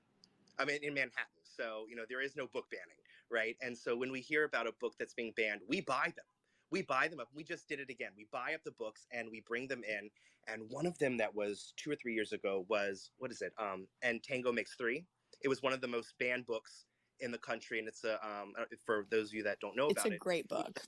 I'm 0.58 0.70
in, 0.70 0.84
in 0.84 0.94
Manhattan. 0.94 1.44
So, 1.44 1.86
you 1.90 1.96
know, 1.96 2.04
there 2.08 2.22
is 2.22 2.36
no 2.36 2.48
book 2.48 2.66
banning, 2.70 3.02
right? 3.30 3.58
And 3.62 3.78
so 3.78 3.98
when 3.98 4.12
we 4.12 4.22
hear 4.22 4.46
about 4.46 4.68
a 4.68 4.72
book 4.80 4.94
that's 4.98 5.14
being 5.14 5.34
banned, 5.36 5.62
we 5.68 5.82
buy 5.82 6.14
them. 6.16 6.26
We 6.72 6.82
buy 6.82 7.08
them 7.08 7.20
up. 7.20 7.30
We 7.34 7.44
just 7.44 7.68
did 7.68 7.80
it 7.80 7.90
again. 7.90 8.12
We 8.16 8.28
buy 8.32 8.54
up 8.54 8.64
the 8.64 8.72
books 8.72 9.08
and 9.12 9.30
we 9.30 9.42
bring 9.42 9.68
them 9.68 9.84
in. 9.84 10.10
And 10.48 10.70
one 10.70 10.86
of 10.86 10.98
them 10.98 11.18
that 11.18 11.34
was 11.34 11.74
two 11.78 11.92
or 11.92 11.96
three 11.96 12.14
years 12.14 12.32
ago 12.32 12.66
was, 12.70 13.12
what 13.18 13.32
is 13.32 13.42
it? 13.42 13.54
Um, 13.58 13.88
and 14.02 14.24
Tango 14.24 14.52
Makes 14.52 14.76
Three 14.76 15.06
it 15.42 15.48
was 15.48 15.62
one 15.62 15.74
of 15.74 15.82
the 15.82 15.88
most 15.88 16.18
banned 16.20 16.46
books 16.46 16.86
in 17.20 17.32
the 17.32 17.38
country, 17.38 17.80
and 17.80 17.88
it's 17.88 18.04
a 18.04 18.14
um, 18.26 18.54
uh, 18.58 18.66
for 18.86 19.06
those 19.10 19.30
of 19.30 19.34
you 19.34 19.44
that 19.44 19.60
don't 19.60 19.76
know 19.76 19.90
it's 19.90 20.00
about 20.00 20.12
it. 20.12 20.16
It's 20.16 20.22
a 20.22 20.24
great 20.24 20.48
book. 20.48 20.82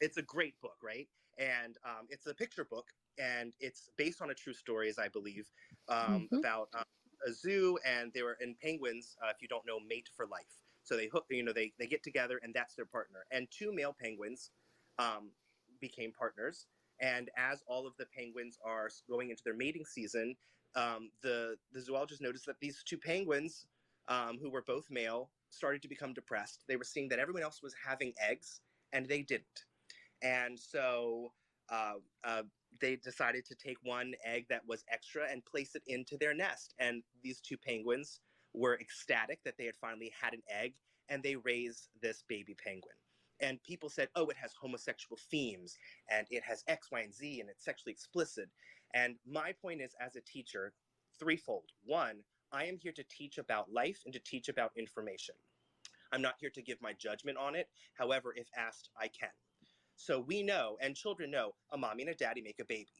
It's 0.00 0.16
a 0.16 0.22
great 0.22 0.60
book, 0.60 0.76
right? 0.82 1.08
And 1.38 1.78
um, 1.84 2.06
it's 2.08 2.26
a 2.26 2.34
picture 2.34 2.64
book, 2.64 2.88
and 3.18 3.52
it's 3.60 3.90
based 3.96 4.20
on 4.20 4.30
a 4.30 4.34
true 4.34 4.52
story, 4.52 4.88
as 4.88 4.98
I 4.98 5.08
believe, 5.08 5.50
um, 5.88 6.28
Mhm. 6.30 6.38
about 6.38 6.68
um, 6.74 6.84
a 7.26 7.32
zoo, 7.32 7.78
and 7.84 8.12
they 8.12 8.22
were 8.22 8.36
in 8.40 8.54
penguins. 8.56 9.16
Uh, 9.22 9.28
if 9.28 9.40
you 9.40 9.48
don't 9.48 9.66
know, 9.66 9.80
mate 9.80 10.08
for 10.14 10.26
life. 10.26 10.62
So 10.84 10.96
they 10.96 11.06
hook, 11.06 11.26
you 11.30 11.42
know, 11.42 11.52
they 11.52 11.72
they 11.78 11.86
get 11.86 12.02
together, 12.02 12.38
and 12.42 12.52
that's 12.54 12.74
their 12.74 12.86
partner. 12.86 13.24
And 13.30 13.50
two 13.50 13.72
male 13.72 13.94
penguins 13.98 14.50
um, 14.98 15.30
became 15.80 16.12
partners. 16.12 16.66
And 17.00 17.30
as 17.36 17.62
all 17.66 17.86
of 17.86 17.94
the 17.98 18.06
penguins 18.16 18.58
are 18.64 18.88
going 19.08 19.30
into 19.30 19.42
their 19.44 19.56
mating 19.56 19.84
season, 19.84 20.36
um, 20.74 21.10
the 21.22 21.56
the 21.72 21.80
zoologist 21.80 22.22
noticed 22.22 22.46
that 22.46 22.60
these 22.60 22.82
two 22.86 22.96
penguins 22.96 23.66
um, 24.08 24.38
who 24.40 24.50
were 24.50 24.62
both 24.62 24.86
male, 24.90 25.30
started 25.50 25.82
to 25.82 25.88
become 25.88 26.12
depressed. 26.12 26.64
They 26.68 26.76
were 26.76 26.84
seeing 26.84 27.08
that 27.08 27.18
everyone 27.18 27.42
else 27.42 27.62
was 27.62 27.74
having 27.86 28.12
eggs 28.18 28.60
and 28.92 29.06
they 29.06 29.22
didn't. 29.22 29.64
And 30.22 30.58
so 30.58 31.32
uh, 31.70 31.94
uh, 32.24 32.42
they 32.80 32.96
decided 32.96 33.44
to 33.46 33.54
take 33.54 33.76
one 33.82 34.14
egg 34.24 34.46
that 34.48 34.62
was 34.66 34.84
extra 34.90 35.24
and 35.30 35.44
place 35.44 35.74
it 35.74 35.82
into 35.86 36.16
their 36.16 36.34
nest. 36.34 36.74
And 36.78 37.02
these 37.22 37.40
two 37.40 37.56
penguins 37.56 38.20
were 38.54 38.78
ecstatic 38.80 39.40
that 39.44 39.54
they 39.58 39.66
had 39.66 39.76
finally 39.76 40.12
had 40.20 40.34
an 40.34 40.42
egg 40.48 40.74
and 41.08 41.22
they 41.22 41.36
raised 41.36 41.88
this 42.00 42.24
baby 42.28 42.54
penguin. 42.62 42.94
And 43.42 43.62
people 43.64 43.90
said, 43.90 44.08
oh, 44.14 44.26
it 44.26 44.36
has 44.36 44.52
homosexual 44.58 45.18
themes 45.30 45.76
and 46.10 46.26
it 46.30 46.42
has 46.44 46.62
X, 46.68 46.88
Y, 46.92 47.00
and 47.00 47.12
Z 47.12 47.40
and 47.40 47.50
it's 47.50 47.64
sexually 47.64 47.92
explicit. 47.92 48.48
And 48.94 49.16
my 49.26 49.52
point 49.60 49.80
is, 49.80 49.94
as 50.00 50.16
a 50.16 50.20
teacher, 50.20 50.72
threefold. 51.18 51.64
One, 51.84 52.18
I 52.52 52.64
am 52.66 52.78
here 52.78 52.92
to 52.92 53.04
teach 53.10 53.38
about 53.38 53.72
life 53.72 54.00
and 54.04 54.14
to 54.14 54.20
teach 54.20 54.48
about 54.48 54.70
information. 54.76 55.34
I'm 56.12 56.22
not 56.22 56.36
here 56.38 56.50
to 56.50 56.62
give 56.62 56.80
my 56.80 56.92
judgment 56.92 57.38
on 57.38 57.54
it. 57.54 57.68
However, 57.94 58.32
if 58.36 58.46
asked, 58.56 58.90
I 59.00 59.08
can. 59.08 59.30
So 59.96 60.20
we 60.20 60.42
know, 60.42 60.76
and 60.80 60.94
children 60.94 61.30
know, 61.30 61.52
a 61.72 61.78
mommy 61.78 62.02
and 62.02 62.12
a 62.12 62.14
daddy 62.14 62.42
make 62.42 62.60
a 62.60 62.64
baby. 62.64 62.92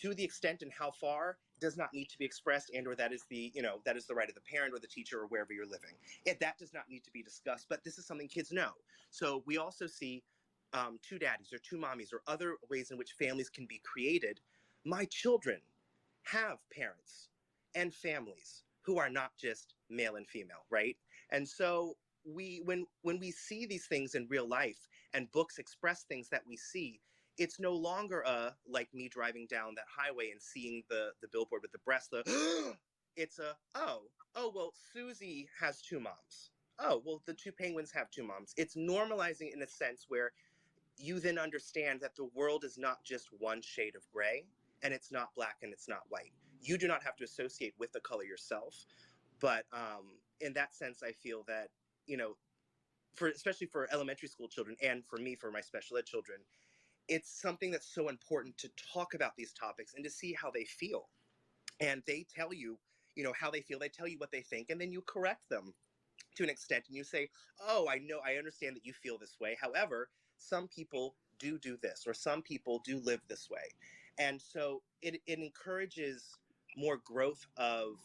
To 0.00 0.14
the 0.14 0.24
extent 0.24 0.62
and 0.62 0.72
how 0.72 0.90
far 0.90 1.38
does 1.60 1.76
not 1.76 1.92
need 1.92 2.08
to 2.10 2.18
be 2.18 2.24
expressed, 2.24 2.70
and 2.74 2.86
or 2.86 2.94
that 2.96 3.12
is 3.12 3.24
the 3.26 3.52
you 3.54 3.62
know 3.62 3.80
that 3.84 3.96
is 3.96 4.06
the 4.06 4.14
right 4.14 4.28
of 4.28 4.34
the 4.34 4.40
parent 4.40 4.74
or 4.74 4.78
the 4.78 4.86
teacher 4.88 5.20
or 5.20 5.26
wherever 5.26 5.52
you're 5.52 5.66
living. 5.66 5.98
It, 6.24 6.40
that 6.40 6.58
does 6.58 6.72
not 6.72 6.88
need 6.88 7.04
to 7.04 7.10
be 7.12 7.22
discussed, 7.22 7.68
but 7.68 7.84
this 7.84 7.98
is 7.98 8.06
something 8.06 8.28
kids 8.28 8.52
know. 8.52 8.74
So 9.10 9.42
we 9.46 9.58
also 9.58 9.86
see 9.86 10.24
um, 10.72 10.98
two 11.02 11.18
daddies 11.18 11.52
or 11.52 11.58
two 11.58 11.76
mommies 11.78 12.12
or 12.12 12.22
other 12.26 12.56
ways 12.68 12.90
in 12.90 12.98
which 12.98 13.12
families 13.12 13.50
can 13.50 13.66
be 13.66 13.78
created. 13.78 14.40
My 14.84 15.04
children 15.06 15.62
have 16.22 16.68
parents 16.70 17.30
and 17.74 17.94
families 17.94 18.64
who 18.82 18.98
are 18.98 19.10
not 19.10 19.36
just 19.36 19.74
male 19.88 20.16
and 20.16 20.26
female, 20.26 20.64
right? 20.70 20.98
And 21.30 21.48
so 21.48 21.98
we 22.24 22.60
when 22.64 22.86
when 23.02 23.18
we 23.18 23.30
see 23.30 23.66
these 23.66 23.86
things 23.86 24.14
in 24.14 24.28
real 24.28 24.46
life 24.46 24.88
and 25.14 25.30
books 25.32 25.58
express 25.58 26.04
things 26.04 26.28
that 26.30 26.46
we 26.46 26.56
see, 26.56 27.00
it's 27.38 27.60
no 27.60 27.72
longer 27.72 28.22
a 28.22 28.56
like 28.66 28.92
me 28.92 29.08
driving 29.08 29.46
down 29.46 29.74
that 29.76 29.86
highway 29.88 30.30
and 30.30 30.42
seeing 30.42 30.82
the 30.88 31.12
the 31.22 31.28
billboard 31.28 31.62
with 31.62 31.72
the 31.72 31.78
breast. 31.78 32.10
The 32.10 32.76
it's 33.16 33.38
a 33.38 33.56
oh 33.74 34.10
oh 34.34 34.52
well 34.54 34.72
Susie 34.92 35.48
has 35.58 35.80
two 35.80 36.00
moms. 36.00 36.50
Oh 36.78 37.02
well 37.04 37.22
the 37.26 37.34
two 37.34 37.52
penguins 37.52 37.92
have 37.92 38.10
two 38.10 38.24
moms. 38.24 38.54
It's 38.56 38.76
normalizing 38.76 39.52
in 39.52 39.62
a 39.62 39.68
sense 39.68 40.06
where 40.08 40.32
you 40.98 41.20
then 41.20 41.38
understand 41.38 42.00
that 42.00 42.16
the 42.16 42.24
world 42.34 42.64
is 42.64 42.76
not 42.76 43.04
just 43.04 43.28
one 43.38 43.62
shade 43.62 43.94
of 43.96 44.02
gray 44.12 44.44
and 44.82 44.92
it's 44.92 45.12
not 45.12 45.34
black 45.34 45.56
and 45.62 45.72
it's 45.72 45.88
not 45.88 46.02
white 46.08 46.32
you 46.60 46.76
do 46.76 46.88
not 46.88 47.02
have 47.02 47.16
to 47.16 47.24
associate 47.24 47.74
with 47.78 47.92
the 47.92 48.00
color 48.00 48.24
yourself 48.24 48.86
but 49.40 49.64
um, 49.72 50.18
in 50.40 50.52
that 50.52 50.74
sense 50.74 51.02
i 51.02 51.12
feel 51.12 51.44
that 51.44 51.68
you 52.06 52.16
know 52.16 52.36
for 53.14 53.28
especially 53.28 53.66
for 53.66 53.88
elementary 53.92 54.28
school 54.28 54.48
children 54.48 54.76
and 54.82 55.04
for 55.06 55.18
me 55.18 55.34
for 55.36 55.50
my 55.50 55.60
special 55.60 55.96
ed 55.96 56.06
children 56.06 56.40
it's 57.08 57.40
something 57.40 57.70
that's 57.70 57.92
so 57.92 58.08
important 58.08 58.56
to 58.58 58.70
talk 58.92 59.14
about 59.14 59.36
these 59.36 59.52
topics 59.52 59.94
and 59.94 60.04
to 60.04 60.10
see 60.10 60.32
how 60.34 60.50
they 60.50 60.64
feel. 60.64 61.08
And 61.80 62.02
they 62.06 62.26
tell 62.34 62.52
you 62.52 62.78
you 63.14 63.24
know 63.24 63.32
how 63.38 63.50
they 63.50 63.60
feel 63.60 63.80
they 63.80 63.88
tell 63.88 64.06
you 64.06 64.18
what 64.18 64.30
they 64.30 64.42
think 64.42 64.70
and 64.70 64.80
then 64.80 64.92
you 64.92 65.02
correct 65.02 65.48
them 65.50 65.74
to 66.36 66.44
an 66.44 66.48
extent 66.48 66.84
and 66.86 66.96
you 66.96 67.02
say 67.02 67.28
oh 67.66 67.88
i 67.90 67.98
know 67.98 68.20
i 68.24 68.34
understand 68.34 68.76
that 68.76 68.86
you 68.86 68.92
feel 68.92 69.18
this 69.18 69.36
way. 69.40 69.56
However 69.60 70.08
some 70.38 70.68
people 70.68 71.16
do 71.38 71.58
do 71.58 71.76
this 71.76 72.04
or 72.06 72.14
some 72.14 72.42
people 72.42 72.80
do 72.84 73.00
live 73.00 73.20
this 73.28 73.48
way. 73.50 73.68
And 74.18 74.40
so 74.40 74.82
it, 75.02 75.20
it 75.26 75.38
encourages 75.38 76.36
more 76.76 76.98
growth 77.04 77.46
of 77.56 77.96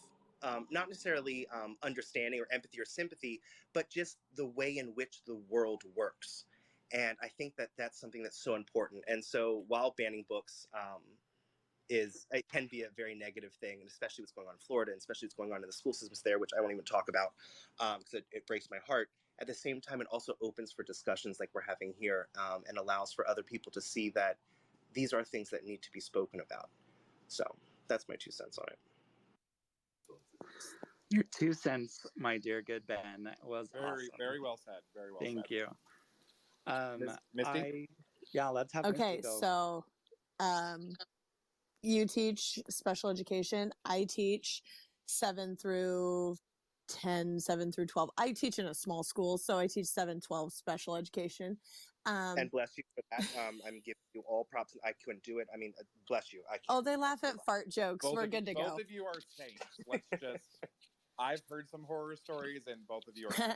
um, 0.43 0.67
not 0.71 0.89
necessarily 0.89 1.47
um, 1.53 1.77
understanding 1.83 2.39
or 2.39 2.47
empathy 2.51 2.79
or 2.79 2.85
sympathy, 2.85 3.41
but 3.73 3.89
just 3.89 4.17
the 4.35 4.45
way 4.45 4.77
in 4.77 4.87
which 4.87 5.21
the 5.25 5.35
world 5.49 5.83
works. 5.95 6.45
And 6.93 7.17
I 7.21 7.27
think 7.27 7.55
that 7.57 7.69
that's 7.77 7.99
something 7.99 8.21
that's 8.21 8.41
so 8.41 8.55
important. 8.55 9.03
And 9.07 9.23
so 9.23 9.63
while 9.67 9.95
banning 9.97 10.25
books 10.29 10.67
um, 10.75 11.01
is, 11.89 12.27
it 12.31 12.47
can 12.47 12.67
be 12.67 12.83
a 12.83 12.89
very 12.95 13.15
negative 13.15 13.53
thing, 13.53 13.79
and 13.81 13.89
especially 13.89 14.21
what's 14.21 14.31
going 14.31 14.47
on 14.47 14.53
in 14.53 14.59
Florida, 14.59 14.91
and 14.91 14.99
especially 14.99 15.25
what's 15.25 15.35
going 15.35 15.51
on 15.51 15.61
in 15.61 15.67
the 15.67 15.73
school 15.73 15.93
systems 15.93 16.21
there, 16.21 16.37
which 16.37 16.51
I 16.55 16.61
won't 16.61 16.73
even 16.73 16.85
talk 16.85 17.09
about 17.09 17.33
because 17.97 18.13
it, 18.13 18.25
it 18.31 18.45
breaks 18.45 18.69
my 18.69 18.77
heart. 18.85 19.09
At 19.39 19.47
the 19.47 19.53
same 19.55 19.81
time, 19.81 19.99
it 19.99 20.07
also 20.11 20.35
opens 20.41 20.71
for 20.71 20.83
discussions 20.83 21.39
like 21.39 21.49
we're 21.53 21.61
having 21.61 21.93
here 21.99 22.27
um, 22.37 22.63
and 22.67 22.77
allows 22.77 23.11
for 23.11 23.27
other 23.27 23.41
people 23.41 23.71
to 23.71 23.81
see 23.81 24.09
that 24.11 24.37
these 24.93 25.11
are 25.11 25.23
things 25.23 25.49
that 25.49 25.65
need 25.65 25.81
to 25.81 25.91
be 25.91 25.99
spoken 25.99 26.39
about. 26.39 26.69
So 27.27 27.43
that's 27.87 28.07
my 28.07 28.15
two 28.15 28.29
cents 28.29 28.59
on 28.59 28.65
it. 28.69 28.77
Your 31.09 31.23
two 31.31 31.53
cents, 31.53 32.05
my 32.15 32.37
dear 32.37 32.61
good 32.61 32.85
Ben, 32.85 33.29
was 33.43 33.69
Very, 33.73 33.85
awesome. 33.85 34.09
very 34.19 34.39
well 34.39 34.57
said. 34.57 34.81
Very 34.95 35.11
well 35.11 35.19
Thank 35.21 35.47
said. 35.47 35.55
you. 35.55 35.67
Um, 36.67 36.99
Misty? 37.33 37.49
I, 37.49 37.85
yeah, 38.33 38.49
let's 38.49 38.73
have 38.73 38.85
Okay, 38.85 39.17
Misty 39.17 39.21
go. 39.23 39.39
so 39.39 39.85
um, 40.39 40.89
you 41.81 42.05
teach 42.07 42.59
special 42.69 43.09
education. 43.09 43.71
I 43.85 44.05
teach 44.09 44.61
seven 45.05 45.55
through 45.57 46.35
10, 46.89 47.39
seven 47.39 47.71
through 47.71 47.87
12. 47.87 48.09
I 48.17 48.31
teach 48.31 48.59
in 48.59 48.67
a 48.67 48.73
small 48.73 49.03
school, 49.03 49.37
so 49.37 49.57
I 49.57 49.67
teach 49.67 49.87
7, 49.87 50.19
12 50.21 50.53
special 50.53 50.95
education. 50.95 51.57
Um, 52.05 52.37
and 52.37 52.51
bless 52.51 52.71
you 52.77 52.83
for 52.95 53.01
that. 53.11 53.47
Um, 53.47 53.61
I'm 53.65 53.81
giving 53.85 53.95
you 54.13 54.23
all 54.27 54.45
props. 54.51 54.75
I 54.83 54.91
couldn't 55.05 55.23
do 55.23 55.39
it. 55.39 55.47
I 55.53 55.57
mean, 55.57 55.73
uh, 55.79 55.83
bless 56.07 56.33
you. 56.33 56.41
I 56.49 56.53
can't. 56.53 56.63
oh, 56.69 56.81
they 56.81 56.97
laugh 56.97 57.23
at 57.23 57.35
fart 57.45 57.69
jokes. 57.69 58.05
Both 58.05 58.15
We're 58.15 58.23
of 58.23 58.25
you- 58.25 58.31
good 58.31 58.45
to 58.47 58.53
both 58.53 58.67
go. 58.67 58.75
of 58.75 58.91
you 58.91 59.05
are 59.05 59.13
saints. 59.29 59.63
Let's 59.87 60.03
just 60.21 60.43
I've 61.19 61.41
heard 61.49 61.69
some 61.69 61.83
horror 61.83 62.15
stories, 62.15 62.61
and 62.67 62.87
both 62.87 63.07
of 63.07 63.17
you 63.17 63.27
are 63.27 63.35
in 63.43 63.49
my 63.49 63.55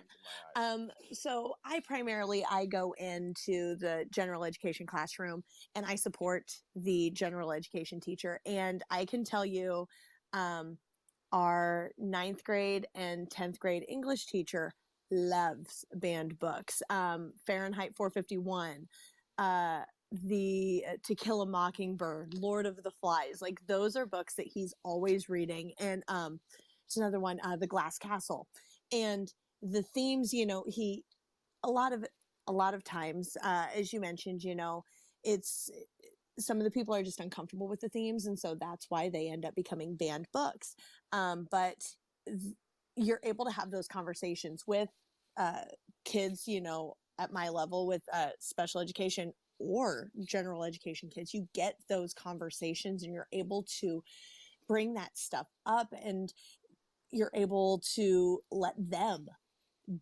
eyes. 0.62 0.74
Um, 0.74 0.92
so 1.12 1.56
I 1.66 1.82
primarily 1.86 2.46
I 2.50 2.66
go 2.66 2.94
into 2.98 3.76
the 3.76 4.06
general 4.12 4.44
education 4.46 4.86
classroom 4.86 5.44
and 5.76 5.86
I 5.86 5.96
support 5.96 6.52
the 6.76 7.12
general 7.12 7.52
education 7.52 8.00
teacher. 8.00 8.40
And 8.46 8.84
I 8.90 9.06
can 9.06 9.24
tell 9.24 9.46
you, 9.46 9.88
um, 10.34 10.78
our 11.32 11.92
ninth 11.98 12.44
grade 12.44 12.88
and 12.96 13.30
10th 13.30 13.60
grade 13.60 13.86
English 13.90 14.28
teacher 14.28 14.72
loves 15.12 15.86
banned 15.94 16.40
books. 16.40 16.82
Um, 16.90 17.34
Fahrenheit 17.46 17.96
451, 17.96 18.88
uh, 19.38 19.82
the 20.12 20.86
uh, 20.88 20.94
To 21.04 21.16
Kill 21.16 21.42
a 21.42 21.46
Mockingbird, 21.46 22.34
Lord 22.34 22.66
of 22.66 22.82
the 22.82 22.92
Flies, 22.92 23.42
like 23.42 23.60
those 23.68 23.96
are 23.96 24.06
books 24.06 24.36
that 24.36 24.48
he's 24.48 24.74
always 24.84 25.28
reading. 25.28 25.74
And, 25.80 26.04
um, 26.08 26.40
it's 26.88 26.98
another 26.98 27.20
one, 27.20 27.40
uh, 27.44 27.58
The 27.58 27.68
Glass 27.68 27.98
Castle. 28.00 28.48
And 28.92 29.32
the 29.62 29.84
themes, 29.84 30.34
you 30.34 30.46
know, 30.46 30.64
he, 30.68 31.04
a 31.64 31.70
lot 31.70 31.92
of, 31.92 32.06
a 32.48 32.52
lot 32.54 32.74
of 32.74 32.84
times, 32.84 33.36
uh, 33.44 33.68
as 33.76 33.92
you 33.92 34.00
mentioned, 34.00 34.42
you 34.42 34.56
know, 34.56 34.84
it's, 35.24 35.70
some 36.40 36.60
of 36.60 36.64
the 36.64 36.72
people 36.72 36.96
are 36.96 37.04
just 37.04 37.20
uncomfortable 37.20 37.68
with 37.68 37.82
the 37.82 37.90
themes. 37.90 38.26
And 38.26 38.40
so 38.40 38.56
that's 38.56 38.90
why 38.90 39.10
they 39.10 39.30
end 39.30 39.44
up 39.44 39.54
becoming 39.54 39.98
banned 39.98 40.28
books. 40.32 40.76
Um, 41.12 41.48
but 41.52 41.84
th- 42.26 42.56
you're 42.96 43.20
able 43.24 43.46
to 43.46 43.52
have 43.52 43.70
those 43.70 43.88
conversations 43.88 44.64
with, 44.66 44.90
uh, 45.36 45.66
kids, 46.06 46.48
you 46.48 46.62
know, 46.62 46.96
at 47.20 47.34
my 47.34 47.50
level 47.50 47.86
with, 47.86 48.04
uh, 48.14 48.30
special 48.40 48.80
education 48.80 49.34
or 49.60 50.12
general 50.24 50.64
education 50.64 51.10
kids. 51.10 51.34
You 51.34 51.50
get 51.54 51.76
those 51.90 52.14
conversations 52.14 53.04
and 53.04 53.14
you're 53.14 53.28
able 53.34 53.64
to 53.80 54.04
bring 54.68 54.94
that 54.94 55.18
stuff 55.18 55.48
up 55.66 55.88
and 55.94 56.34
you're 57.12 57.32
able 57.34 57.82
to 57.96 58.40
let 58.52 58.74
them 58.78 59.28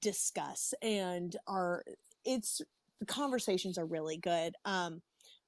discuss 0.02 0.74
and 0.82 1.36
are 1.48 1.84
it's 2.26 2.62
the 3.00 3.06
conversations 3.06 3.78
are 3.78 3.86
really 3.86 4.18
good. 4.18 4.54
Um 4.66 5.02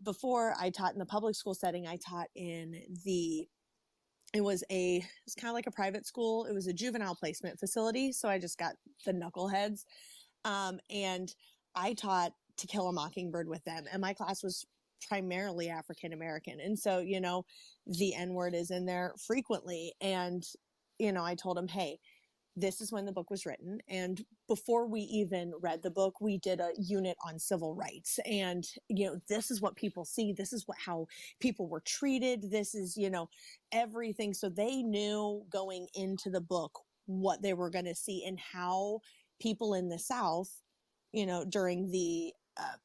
before 0.04 0.54
i 0.60 0.70
taught 0.70 0.94
in 0.94 1.00
the 1.00 1.06
public 1.08 1.34
school 1.34 1.56
setting 1.56 1.88
i 1.88 1.98
taught 1.98 2.28
in 2.36 2.80
the 3.04 3.48
it 4.34 4.42
was 4.42 4.64
a 4.70 5.04
it's 5.26 5.34
kind 5.34 5.50
of 5.50 5.56
like 5.56 5.66
a 5.68 5.72
private 5.72 6.06
school. 6.06 6.46
It 6.46 6.54
was 6.54 6.68
a 6.68 6.74
juvenile 6.74 7.16
placement 7.16 7.60
facility 7.60 8.12
so 8.12 8.30
i 8.30 8.38
just 8.38 8.60
got 8.60 8.76
the 9.06 9.14
knuckleheads. 9.14 9.86
Um 10.46 10.80
and 10.92 11.34
i 11.74 11.94
taught 11.94 12.34
to 12.58 12.68
kill 12.68 12.88
a 12.90 12.94
mockingbird 12.94 13.48
with 13.48 13.64
them 13.64 13.86
and 13.92 14.02
my 14.02 14.14
class 14.14 14.44
was 14.44 14.66
primarily 15.08 15.70
african 15.70 16.14
american 16.14 16.60
and 16.60 16.78
so 16.78 17.00
you 17.00 17.22
know 17.22 17.46
the 17.86 18.16
n 18.16 18.34
word 18.34 18.56
is 18.56 18.72
in 18.72 18.86
there 18.86 19.14
frequently 19.26 19.94
and 20.02 20.44
you 21.00 21.12
know, 21.12 21.24
I 21.24 21.36
told 21.36 21.58
him, 21.58 21.68
hey, 21.68 22.00
this 22.60 22.82
is 22.82 22.92
when 22.92 23.06
the 23.06 23.12
book 23.12 23.30
was 23.30 23.46
written. 23.46 23.80
And 23.88 24.26
before 24.48 24.88
we 24.88 25.02
even 25.02 25.54
read 25.62 25.84
the 25.84 25.92
book, 25.92 26.20
we 26.20 26.40
did 26.40 26.60
a 26.60 26.72
unit 26.76 27.16
on 27.24 27.38
civil 27.38 27.76
rights. 27.76 28.20
And, 28.26 28.68
you 28.90 29.06
know, 29.06 29.22
this 29.30 29.52
is 29.52 29.62
what 29.62 29.76
people 29.76 30.04
see. 30.04 30.34
This 30.34 30.52
is 30.54 30.68
what, 30.68 30.78
how 30.84 31.06
people 31.40 31.68
were 31.68 31.82
treated. 31.82 32.50
This 32.50 32.74
is, 32.74 32.98
you 32.98 33.12
know, 33.12 33.30
everything. 33.72 34.34
So 34.34 34.50
they 34.50 34.82
knew 34.82 35.46
going 35.52 35.88
into 35.94 36.32
the 36.32 36.42
book 36.42 36.80
what 37.06 37.44
they 37.44 37.54
were 37.54 37.70
going 37.70 37.86
to 37.86 37.96
see 37.96 38.26
and 38.26 38.40
how 38.40 39.02
people 39.40 39.76
in 39.76 39.88
the 39.88 40.00
South, 40.00 40.50
you 41.14 41.28
know, 41.28 41.46
during 41.46 41.92
the, 41.92 42.34
uh, 42.60 42.78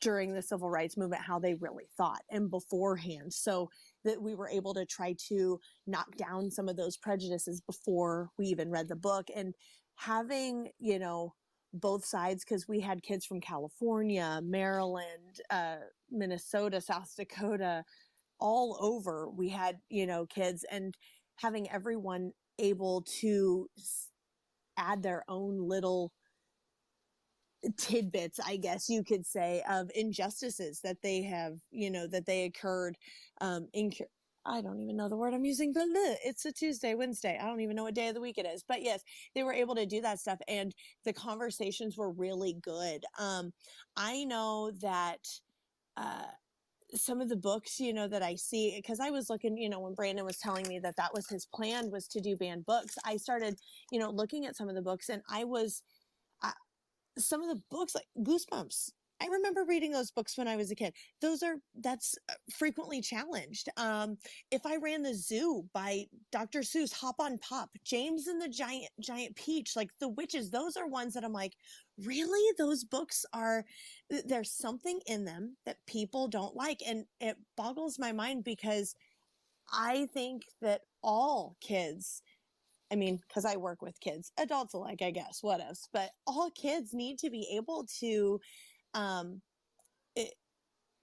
during 0.00 0.32
the 0.32 0.40
civil 0.40 0.70
rights 0.70 0.96
movement, 0.96 1.22
how 1.22 1.38
they 1.38 1.54
really 1.54 1.88
thought 1.98 2.22
and 2.30 2.50
beforehand. 2.50 3.34
So, 3.34 3.68
that 4.06 4.22
we 4.22 4.34
were 4.34 4.48
able 4.48 4.74
to 4.74 4.86
try 4.86 5.14
to 5.28 5.60
knock 5.86 6.16
down 6.16 6.50
some 6.50 6.68
of 6.68 6.76
those 6.76 6.96
prejudices 6.96 7.60
before 7.60 8.30
we 8.38 8.46
even 8.46 8.70
read 8.70 8.88
the 8.88 8.96
book 8.96 9.28
and 9.34 9.54
having, 9.96 10.70
you 10.78 10.98
know, 10.98 11.34
both 11.72 12.04
sides 12.04 12.44
because 12.44 12.66
we 12.68 12.80
had 12.80 13.02
kids 13.02 13.26
from 13.26 13.40
California, 13.40 14.40
Maryland, 14.42 15.40
uh, 15.50 15.76
Minnesota, 16.10 16.80
South 16.80 17.12
Dakota, 17.16 17.84
all 18.38 18.78
over. 18.80 19.28
We 19.28 19.50
had, 19.50 19.78
you 19.90 20.06
know, 20.06 20.26
kids 20.26 20.64
and 20.70 20.94
having 21.36 21.70
everyone 21.70 22.32
able 22.58 23.02
to 23.20 23.68
add 24.78 25.02
their 25.02 25.24
own 25.28 25.68
little 25.68 26.12
tidbits, 27.78 28.40
I 28.44 28.56
guess 28.56 28.88
you 28.88 29.04
could 29.04 29.26
say, 29.26 29.62
of 29.70 29.90
injustices 29.94 30.80
that 30.82 31.02
they 31.02 31.22
have, 31.22 31.54
you 31.70 31.90
know, 31.90 32.06
that 32.08 32.26
they 32.26 32.44
occurred 32.44 32.96
um, 33.40 33.68
in. 33.72 33.92
I 34.48 34.60
don't 34.60 34.80
even 34.80 34.96
know 34.96 35.08
the 35.08 35.16
word 35.16 35.34
I'm 35.34 35.44
using. 35.44 35.72
It's 35.76 36.44
a 36.44 36.52
Tuesday, 36.52 36.94
Wednesday. 36.94 37.36
I 37.40 37.46
don't 37.46 37.60
even 37.60 37.74
know 37.74 37.82
what 37.82 37.94
day 37.94 38.08
of 38.08 38.14
the 38.14 38.20
week 38.20 38.38
it 38.38 38.46
is. 38.46 38.64
But 38.66 38.82
yes, 38.82 39.02
they 39.34 39.42
were 39.42 39.52
able 39.52 39.74
to 39.74 39.86
do 39.86 40.00
that 40.02 40.20
stuff, 40.20 40.38
and 40.46 40.72
the 41.04 41.12
conversations 41.12 41.96
were 41.96 42.12
really 42.12 42.54
good. 42.62 43.04
Um, 43.18 43.52
I 43.96 44.24
know 44.24 44.70
that. 44.82 45.26
Uh, 45.96 46.26
some 46.94 47.20
of 47.20 47.28
the 47.28 47.36
books, 47.36 47.80
you 47.80 47.92
know, 47.92 48.08
that 48.08 48.22
I 48.22 48.36
see, 48.36 48.74
because 48.76 49.00
I 49.00 49.10
was 49.10 49.28
looking, 49.28 49.58
you 49.58 49.68
know, 49.68 49.80
when 49.80 49.94
Brandon 49.94 50.24
was 50.24 50.38
telling 50.38 50.66
me 50.68 50.78
that 50.80 50.96
that 50.96 51.12
was 51.12 51.28
his 51.28 51.46
plan 51.46 51.90
was 51.90 52.06
to 52.08 52.20
do 52.20 52.36
banned 52.36 52.64
books, 52.64 52.94
I 53.04 53.16
started, 53.16 53.58
you 53.90 53.98
know, 53.98 54.10
looking 54.10 54.46
at 54.46 54.56
some 54.56 54.68
of 54.68 54.74
the 54.74 54.82
books 54.82 55.08
and 55.08 55.22
I 55.28 55.44
was, 55.44 55.82
some 57.18 57.42
of 57.42 57.48
the 57.48 57.62
books 57.70 57.94
like 57.94 58.06
Goosebumps. 58.22 58.90
I 59.20 59.26
remember 59.28 59.64
reading 59.64 59.92
those 59.92 60.10
books 60.10 60.36
when 60.36 60.46
I 60.46 60.56
was 60.56 60.70
a 60.70 60.74
kid. 60.74 60.92
Those 61.22 61.42
are 61.42 61.56
that's 61.80 62.16
uh, 62.28 62.34
frequently 62.54 63.00
challenged. 63.00 63.68
Um, 63.78 64.18
if 64.50 64.66
I 64.66 64.76
ran 64.76 65.02
the 65.02 65.14
zoo 65.14 65.64
by 65.72 66.04
Dr. 66.32 66.60
Seuss, 66.60 66.92
Hop 66.92 67.16
on 67.18 67.38
Pop, 67.38 67.70
James 67.82 68.26
and 68.26 68.40
the 68.40 68.48
Giant 68.48 68.90
Giant 69.00 69.34
Peach, 69.34 69.74
like 69.74 69.90
the 70.00 70.10
witches, 70.10 70.50
those 70.50 70.76
are 70.76 70.86
ones 70.86 71.14
that 71.14 71.24
I'm 71.24 71.32
like, 71.32 71.54
really? 72.04 72.52
Those 72.58 72.84
books 72.84 73.24
are 73.32 73.64
there's 74.10 74.50
something 74.50 75.00
in 75.06 75.24
them 75.24 75.56
that 75.64 75.78
people 75.86 76.28
don't 76.28 76.54
like, 76.54 76.82
and 76.86 77.06
it 77.20 77.36
boggles 77.56 77.98
my 77.98 78.12
mind 78.12 78.44
because 78.44 78.94
I 79.72 80.06
think 80.12 80.42
that 80.60 80.82
all 81.02 81.56
kids 81.60 82.22
I 82.92 82.96
mean, 82.96 83.20
because 83.26 83.44
I 83.44 83.56
work 83.56 83.82
with 83.82 84.00
kids, 84.00 84.32
adults 84.38 84.74
alike, 84.74 85.02
I 85.02 85.10
guess, 85.10 85.38
what 85.42 85.60
else? 85.60 85.88
But 85.92 86.10
all 86.26 86.50
kids 86.50 86.94
need 86.94 87.18
to 87.20 87.30
be 87.30 87.48
able 87.56 87.86
to 88.00 88.40
um, 88.94 89.42
it, 90.14 90.34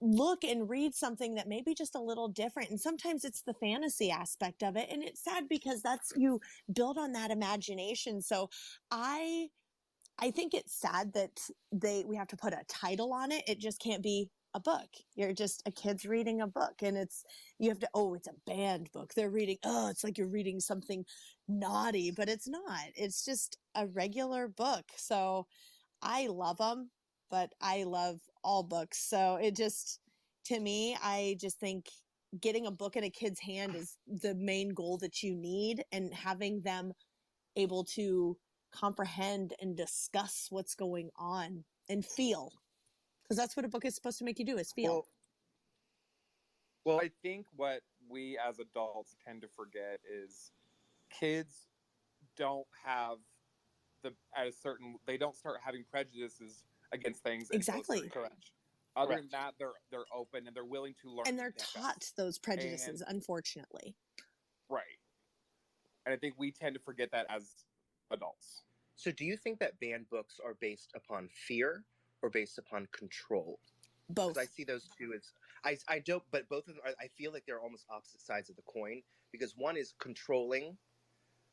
look 0.00 0.44
and 0.44 0.68
read 0.68 0.94
something 0.94 1.34
that 1.34 1.48
may 1.48 1.62
be 1.62 1.74
just 1.74 1.94
a 1.94 2.00
little 2.00 2.28
different. 2.28 2.70
And 2.70 2.80
sometimes 2.80 3.24
it's 3.24 3.42
the 3.42 3.54
fantasy 3.54 4.10
aspect 4.10 4.62
of 4.62 4.76
it. 4.76 4.88
And 4.90 5.02
it's 5.02 5.22
sad 5.24 5.44
because 5.48 5.82
that's 5.82 6.12
you 6.16 6.40
build 6.72 6.98
on 6.98 7.12
that 7.12 7.30
imagination. 7.30 8.20
So 8.22 8.50
I 8.90 9.48
I 10.18 10.30
think 10.30 10.54
it's 10.54 10.78
sad 10.78 11.12
that 11.14 11.40
they 11.72 12.04
we 12.06 12.16
have 12.16 12.28
to 12.28 12.36
put 12.36 12.52
a 12.52 12.62
title 12.68 13.12
on 13.12 13.32
it. 13.32 13.44
It 13.48 13.58
just 13.58 13.80
can't 13.80 14.02
be 14.02 14.30
a 14.54 14.60
book. 14.60 14.88
You're 15.16 15.32
just 15.32 15.62
a 15.66 15.70
kid's 15.70 16.06
reading 16.06 16.40
a 16.40 16.46
book 16.46 16.74
and 16.82 16.96
it's 16.96 17.24
you 17.58 17.68
have 17.68 17.80
to 17.80 17.88
oh, 17.94 18.14
it's 18.14 18.28
a 18.28 18.34
banned 18.46 18.90
book. 18.92 19.12
They're 19.14 19.30
reading 19.30 19.58
oh, 19.64 19.88
it's 19.88 20.04
like 20.04 20.16
you're 20.16 20.28
reading 20.28 20.60
something 20.60 21.04
naughty, 21.48 22.10
but 22.10 22.28
it's 22.28 22.48
not. 22.48 22.84
It's 22.94 23.24
just 23.24 23.58
a 23.74 23.86
regular 23.88 24.48
book. 24.48 24.84
So 24.96 25.46
I 26.02 26.28
love 26.28 26.58
them, 26.58 26.90
but 27.30 27.52
I 27.60 27.84
love 27.84 28.20
all 28.42 28.62
books. 28.62 28.98
So 29.08 29.36
it 29.36 29.56
just 29.56 30.00
to 30.46 30.60
me, 30.60 30.96
I 31.02 31.36
just 31.40 31.58
think 31.58 31.86
getting 32.40 32.66
a 32.66 32.70
book 32.70 32.96
in 32.96 33.04
a 33.04 33.10
kid's 33.10 33.40
hand 33.40 33.74
is 33.74 33.96
the 34.06 34.34
main 34.34 34.70
goal 34.70 34.98
that 34.98 35.22
you 35.22 35.34
need 35.34 35.84
and 35.92 36.12
having 36.12 36.60
them 36.62 36.92
able 37.56 37.84
to 37.84 38.36
comprehend 38.72 39.54
and 39.60 39.76
discuss 39.76 40.46
what's 40.50 40.74
going 40.74 41.10
on 41.16 41.64
and 41.88 42.04
feel 42.04 42.52
because 43.24 43.36
that's 43.36 43.56
what 43.56 43.64
a 43.64 43.68
book 43.68 43.84
is 43.84 43.94
supposed 43.94 44.18
to 44.18 44.24
make 44.24 44.38
you 44.38 44.44
do 44.44 44.58
is 44.58 44.72
feel 44.72 44.92
Well, 44.92 45.06
well, 46.84 47.00
I 47.00 47.10
think 47.22 47.46
what 47.56 47.80
we 48.08 48.38
as 48.46 48.58
adults 48.58 49.16
tend 49.26 49.40
to 49.42 49.48
forget 49.48 50.00
is 50.08 50.52
kids 51.10 51.66
don't 52.36 52.66
have 52.84 53.18
the 54.02 54.12
at 54.36 54.46
a 54.46 54.52
certain 54.52 54.96
they 55.06 55.16
don't 55.16 55.34
start 55.34 55.56
having 55.64 55.84
prejudices 55.90 56.64
against 56.92 57.22
things 57.22 57.48
Exactly. 57.50 57.98
certain 57.98 58.22
age. 58.36 58.52
Other 58.96 59.08
Correct. 59.08 59.22
than 59.22 59.40
that, 59.40 59.54
they're 59.58 59.72
they're 59.90 60.04
open 60.14 60.46
and 60.46 60.54
they're 60.54 60.64
willing 60.64 60.94
to 61.02 61.10
learn. 61.10 61.24
and 61.26 61.38
they're 61.38 61.50
to 61.50 61.54
pick 61.54 61.82
up. 61.82 61.94
taught 61.94 62.12
those 62.16 62.38
prejudices 62.38 63.02
unfortunately 63.06 63.96
right, 64.68 64.82
and 66.06 66.14
I 66.14 66.16
think 66.16 66.34
we 66.38 66.52
tend 66.52 66.74
to 66.74 66.80
forget 66.80 67.10
that 67.12 67.26
as 67.28 67.64
adults. 68.10 68.62
So, 68.96 69.10
do 69.10 69.24
you 69.24 69.36
think 69.36 69.58
that 69.58 69.80
banned 69.80 70.08
books 70.10 70.38
are 70.44 70.54
based 70.60 70.92
upon 70.94 71.28
fear 71.28 71.84
or 72.24 72.30
based 72.30 72.58
upon 72.58 72.88
control? 72.92 73.58
both 74.10 74.38
I 74.38 74.44
see 74.44 74.64
those 74.64 74.88
two 74.98 75.12
as 75.14 75.32
I 75.64 75.78
I 75.88 75.98
don't, 76.00 76.22
but 76.30 76.48
both 76.48 76.68
of 76.68 76.74
them 76.74 76.82
are, 76.84 76.92
I 77.00 77.08
feel 77.08 77.32
like 77.32 77.44
they're 77.46 77.60
almost 77.60 77.86
opposite 77.90 78.20
sides 78.20 78.50
of 78.50 78.56
the 78.56 78.62
coin. 78.62 79.02
Because 79.32 79.54
one 79.56 79.76
is 79.76 79.94
controlling, 79.98 80.76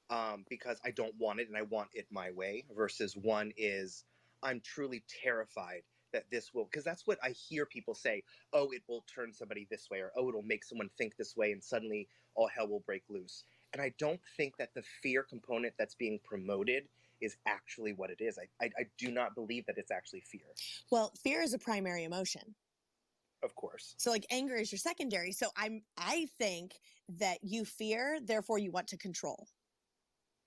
um, 0.09 0.45
because 0.49 0.79
I 0.85 0.91
don't 0.91 1.15
want 1.17 1.39
it 1.39 1.47
and 1.47 1.57
I 1.57 1.63
want 1.63 1.89
it 1.93 2.07
my 2.11 2.31
way, 2.31 2.65
versus 2.75 3.15
one 3.15 3.51
is 3.57 4.03
I'm 4.43 4.61
truly 4.61 5.03
terrified 5.23 5.83
that 6.13 6.25
this 6.29 6.53
will 6.53 6.65
because 6.65 6.83
that's 6.83 7.07
what 7.07 7.17
I 7.23 7.29
hear 7.29 7.65
people 7.65 7.95
say. 7.95 8.23
Oh, 8.53 8.69
it 8.71 8.81
will 8.87 9.05
turn 9.13 9.33
somebody 9.33 9.67
this 9.69 9.89
way, 9.89 9.99
or 9.99 10.11
oh, 10.17 10.29
it'll 10.29 10.41
make 10.41 10.63
someone 10.63 10.89
think 10.97 11.15
this 11.17 11.35
way, 11.37 11.51
and 11.53 11.63
suddenly 11.63 12.07
all 12.35 12.47
hell 12.47 12.67
will 12.67 12.83
break 12.85 13.03
loose. 13.09 13.43
and 13.73 13.81
I 13.81 13.93
don't 13.97 14.19
think 14.37 14.57
that 14.57 14.73
the 14.73 14.83
fear 15.01 15.23
component 15.23 15.73
that's 15.77 15.95
being 15.95 16.19
promoted 16.23 16.87
is 17.21 17.37
actually 17.47 17.93
what 17.93 18.09
it 18.09 18.19
is. 18.19 18.37
I, 18.37 18.65
I, 18.65 18.69
I 18.79 18.83
do 18.97 19.11
not 19.11 19.35
believe 19.35 19.65
that 19.67 19.77
it's 19.77 19.91
actually 19.91 20.21
fear. 20.21 20.41
Well, 20.91 21.13
fear 21.23 21.41
is 21.41 21.53
a 21.53 21.59
primary 21.59 22.03
emotion. 22.03 22.55
Of 23.43 23.55
course. 23.55 23.95
So 23.97 24.11
like 24.11 24.25
anger 24.29 24.55
is 24.55 24.71
your 24.71 24.79
secondary. 24.79 25.31
So 25.31 25.49
I'm 25.57 25.81
I 25.97 26.27
think 26.37 26.73
that 27.09 27.39
you 27.43 27.65
fear, 27.65 28.19
therefore 28.21 28.59
you 28.59 28.71
want 28.71 28.87
to 28.89 28.97
control. 28.97 29.47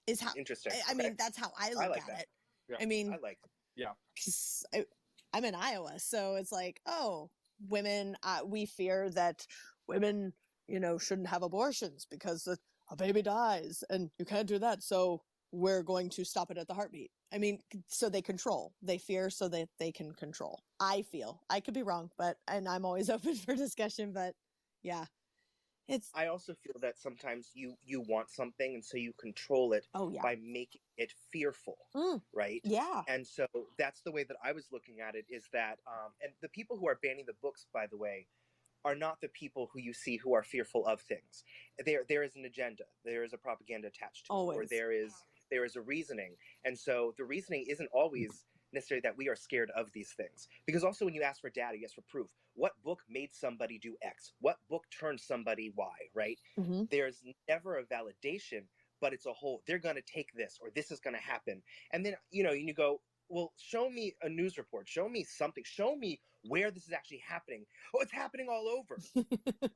Is 0.07 0.20
how 0.20 0.33
Interesting. 0.37 0.72
I, 0.72 0.91
I 0.91 0.95
Okay. 0.95 1.03
mean 1.05 1.16
that's 1.18 1.37
how 1.37 1.51
I 1.59 1.70
look 1.70 1.85
I 1.85 1.89
like 1.89 2.03
at 2.03 2.07
that. 2.09 2.20
it. 2.20 2.29
Yeah. 2.68 2.77
I 2.81 2.87
mean, 2.87 3.12
I 3.12 3.16
like. 3.16 3.39
'cause 4.16 4.64
I, 4.72 4.85
I'm 5.33 5.45
in 5.45 5.55
Iowa, 5.55 5.99
so 5.99 6.37
it's 6.37 6.53
like, 6.53 6.81
oh, 6.87 7.31
women, 7.68 8.16
uh, 8.22 8.41
we 8.45 8.66
fear 8.66 9.11
that 9.11 9.47
women, 9.89 10.33
you 10.68 10.79
know, 10.81 10.99
shouldn't 10.99 11.29
have 11.29 11.43
abortions 11.43 12.07
because 12.09 12.47
a, 12.47 12.57
a 12.91 12.97
baby 12.97 13.22
dies, 13.22 13.83
and 13.91 14.11
you 14.18 14.25
can't 14.25 14.49
do 14.49 14.59
that. 14.61 14.83
So 14.83 15.22
we're 15.55 15.82
going 15.82 16.11
to 16.11 16.24
stop 16.24 16.50
it 16.50 16.59
at 16.59 16.66
the 16.66 16.74
heartbeat. 16.74 17.11
I 17.32 17.38
mean, 17.38 17.61
so 17.88 18.09
they 18.09 18.22
control. 18.22 18.74
They 18.82 18.98
fear 18.98 19.30
so 19.30 19.48
that 19.48 19.68
they 19.78 19.92
can 19.92 20.12
control. 20.12 20.61
I 20.80 21.02
feel 21.02 21.44
I 21.48 21.61
could 21.61 21.74
be 21.74 21.82
wrong, 21.82 22.11
but 22.18 22.36
and 22.48 22.68
I'm 22.68 22.84
always 22.84 23.09
open 23.16 23.34
for 23.36 23.55
discussion. 23.55 24.12
But 24.12 24.34
yeah, 24.82 25.07
it's 25.88 26.11
I 26.14 26.26
also 26.26 26.55
feel 26.55 26.80
that 26.80 26.98
sometimes 26.98 27.50
you 27.55 27.76
you 27.84 28.00
want 28.00 28.30
something, 28.30 28.74
and 28.74 28.84
so 28.84 28.96
you 28.96 29.12
control 29.12 29.72
it 29.72 29.86
oh 29.94 30.11
yeah, 30.11 30.22
by 30.22 30.36
making 30.36 30.80
it 30.96 31.12
fearful, 31.32 31.76
Mm. 31.94 32.20
right? 32.32 32.61
yeah, 32.64 33.02
And 33.09 33.26
so 33.26 33.46
that's 33.78 34.02
the 34.02 34.12
way 34.12 34.24
that 34.24 34.36
I 34.42 34.52
was 34.52 34.66
looking 34.72 35.00
at 35.00 35.14
it. 35.14 35.26
Is 35.28 35.48
that 35.52 35.78
um, 35.86 36.12
and 36.20 36.32
the 36.42 36.48
people 36.48 36.76
who 36.78 36.88
are 36.88 36.98
banning 37.02 37.26
the 37.26 37.34
books, 37.34 37.66
by 37.72 37.86
the 37.86 37.96
way, 37.96 38.26
are 38.84 38.94
not 38.94 39.20
the 39.20 39.28
people 39.28 39.68
who 39.72 39.80
you 39.80 39.92
see 39.92 40.16
who 40.16 40.34
are 40.34 40.42
fearful 40.42 40.86
of 40.86 41.00
things. 41.00 41.44
There 41.84 42.05
there 42.09 42.22
is 42.22 42.36
an 42.36 42.44
agenda. 42.44 42.84
There 43.05 43.24
is 43.24 43.32
a 43.32 43.38
propaganda 43.38 43.88
attached 43.88 44.26
to 44.26 44.32
it, 44.32 44.36
or 44.36 44.38
Always. 44.38 44.68
there 44.70 44.92
is 44.92 45.12
there 45.55 45.64
is 45.64 45.76
a 45.76 45.82
reasoning. 45.82 46.36
And 46.64 46.78
so 46.78 47.14
the 47.16 47.24
reasoning 47.24 47.66
isn't 47.70 47.88
always 47.94 48.44
necessarily 48.72 49.02
that 49.02 49.16
we 49.16 49.28
are 49.28 49.36
scared 49.36 49.70
of 49.76 49.92
these 49.92 50.12
things. 50.16 50.48
Because 50.66 50.84
also 50.84 51.05
when 51.05 51.14
you 51.14 51.22
ask 51.22 51.40
for 51.40 51.50
data, 51.50 51.78
you 51.78 51.84
ask 51.84 51.94
for 51.94 52.02
proof. 52.02 52.28
What 52.57 52.72
book 52.84 53.02
made 53.09 53.34
somebody 53.34 53.78
do 53.78 53.96
X? 54.02 54.32
What 54.40 54.57
book 54.68 54.84
turned 54.90 55.20
somebody 55.20 55.72
Y, 55.76 55.94
right? 56.14 56.38
hmm 56.57 56.84
there's 56.90 57.22
never 57.48 57.78
a 57.78 57.84
validation, 57.84 58.64
but 59.00 59.12
it's 59.12 59.26
a 59.26 59.32
whole, 59.32 59.62
they're 59.66 59.78
going 59.78 59.96
to 59.96 60.02
take 60.02 60.32
this 60.34 60.59
or 60.61 60.70
this 60.74 60.90
is 60.90 61.00
going 61.00 61.14
to 61.14 61.22
happen. 61.22 61.62
And 61.92 62.05
then, 62.05 62.16
you 62.30 62.42
know, 62.42 62.50
and 62.50 62.68
you 62.68 62.74
go, 62.74 63.00
well, 63.28 63.52
show 63.57 63.88
me 63.90 64.14
a 64.22 64.28
news 64.28 64.59
report, 64.59 64.88
show 64.88 65.09
me 65.09 65.24
something, 65.24 65.64
show 65.66 65.96
me 65.96 66.20
where 66.42 66.70
this 66.70 66.86
is 66.86 66.92
actually 66.92 67.22
happening. 67.26 67.64
Oh, 67.94 68.00
it's 68.00 68.12
happening 68.12 68.48
all 68.50 68.68
over. 68.68 68.98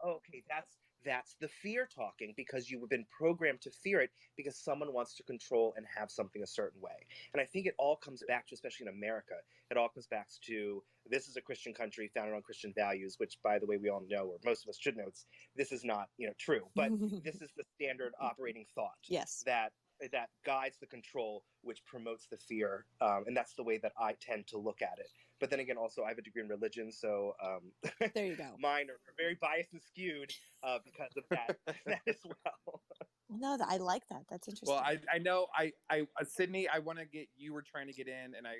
okay, 0.04 0.42
that's 0.48 0.76
that's 1.04 1.36
the 1.40 1.48
fear 1.48 1.88
talking 1.94 2.34
because 2.36 2.70
you've 2.70 2.88
been 2.88 3.06
programmed 3.16 3.60
to 3.62 3.70
fear 3.70 4.00
it 4.00 4.10
because 4.36 4.56
someone 4.56 4.92
wants 4.92 5.14
to 5.16 5.22
control 5.22 5.74
and 5.76 5.86
have 5.96 6.10
something 6.10 6.42
a 6.42 6.46
certain 6.46 6.80
way. 6.80 7.06
And 7.32 7.40
I 7.40 7.44
think 7.44 7.66
it 7.66 7.74
all 7.78 7.96
comes 7.96 8.22
back 8.26 8.46
to, 8.48 8.54
especially 8.54 8.86
in 8.86 8.94
America, 8.94 9.34
it 9.70 9.76
all 9.76 9.88
comes 9.88 10.06
back 10.06 10.28
to 10.46 10.82
this 11.10 11.28
is 11.28 11.36
a 11.36 11.40
Christian 11.40 11.74
country 11.74 12.10
founded 12.14 12.34
on 12.34 12.42
Christian 12.42 12.72
values, 12.74 13.14
which, 13.18 13.38
by 13.42 13.58
the 13.58 13.66
way, 13.66 13.76
we 13.76 13.88
all 13.88 14.02
know, 14.08 14.26
or 14.26 14.38
most 14.44 14.64
of 14.64 14.68
us 14.68 14.78
should 14.78 14.96
know, 14.96 15.04
it's 15.06 15.26
this 15.56 15.72
is 15.72 15.84
not 15.84 16.08
you 16.16 16.26
know 16.26 16.34
true, 16.38 16.62
but 16.74 16.90
this 17.24 17.36
is 17.36 17.50
the 17.56 17.64
standard 17.74 18.12
operating 18.20 18.64
thought 18.74 18.98
yes, 19.08 19.42
that 19.46 19.72
that 20.12 20.28
guides 20.44 20.78
the 20.78 20.86
control, 20.86 21.42
which 21.62 21.84
promotes 21.84 22.26
the 22.30 22.36
fear, 22.36 22.86
um, 23.00 23.24
and 23.26 23.36
that's 23.36 23.54
the 23.54 23.64
way 23.64 23.78
that 23.78 23.92
I 24.00 24.14
tend 24.20 24.46
to 24.48 24.58
look 24.58 24.80
at 24.82 24.98
it. 24.98 25.10
But 25.40 25.50
then 25.50 25.60
again, 25.60 25.76
also 25.76 26.02
I 26.02 26.08
have 26.08 26.18
a 26.18 26.22
degree 26.22 26.42
in 26.42 26.48
religion, 26.48 26.90
so 26.90 27.34
um, 27.44 27.72
there 28.14 28.26
you 28.26 28.36
go. 28.36 28.50
mine 28.58 28.86
are 28.90 28.98
very 29.16 29.36
biased 29.40 29.72
and 29.72 29.82
skewed 29.82 30.32
uh, 30.62 30.78
because 30.84 31.12
of 31.16 31.24
that 31.30 31.56
that 31.86 32.00
as 32.08 32.16
well. 32.24 32.82
No, 33.30 33.56
th- 33.56 33.68
I 33.70 33.76
like 33.76 34.08
that. 34.08 34.22
That's 34.30 34.48
interesting. 34.48 34.74
Well, 34.74 34.82
I 34.84 34.98
I 35.12 35.18
know 35.18 35.46
I 35.56 35.72
I 35.90 36.06
uh, 36.20 36.24
Sydney, 36.24 36.68
I 36.68 36.78
want 36.80 36.98
to 36.98 37.04
get 37.04 37.28
you 37.36 37.52
were 37.52 37.62
trying 37.62 37.86
to 37.86 37.92
get 37.92 38.08
in, 38.08 38.34
and 38.36 38.46
I 38.46 38.56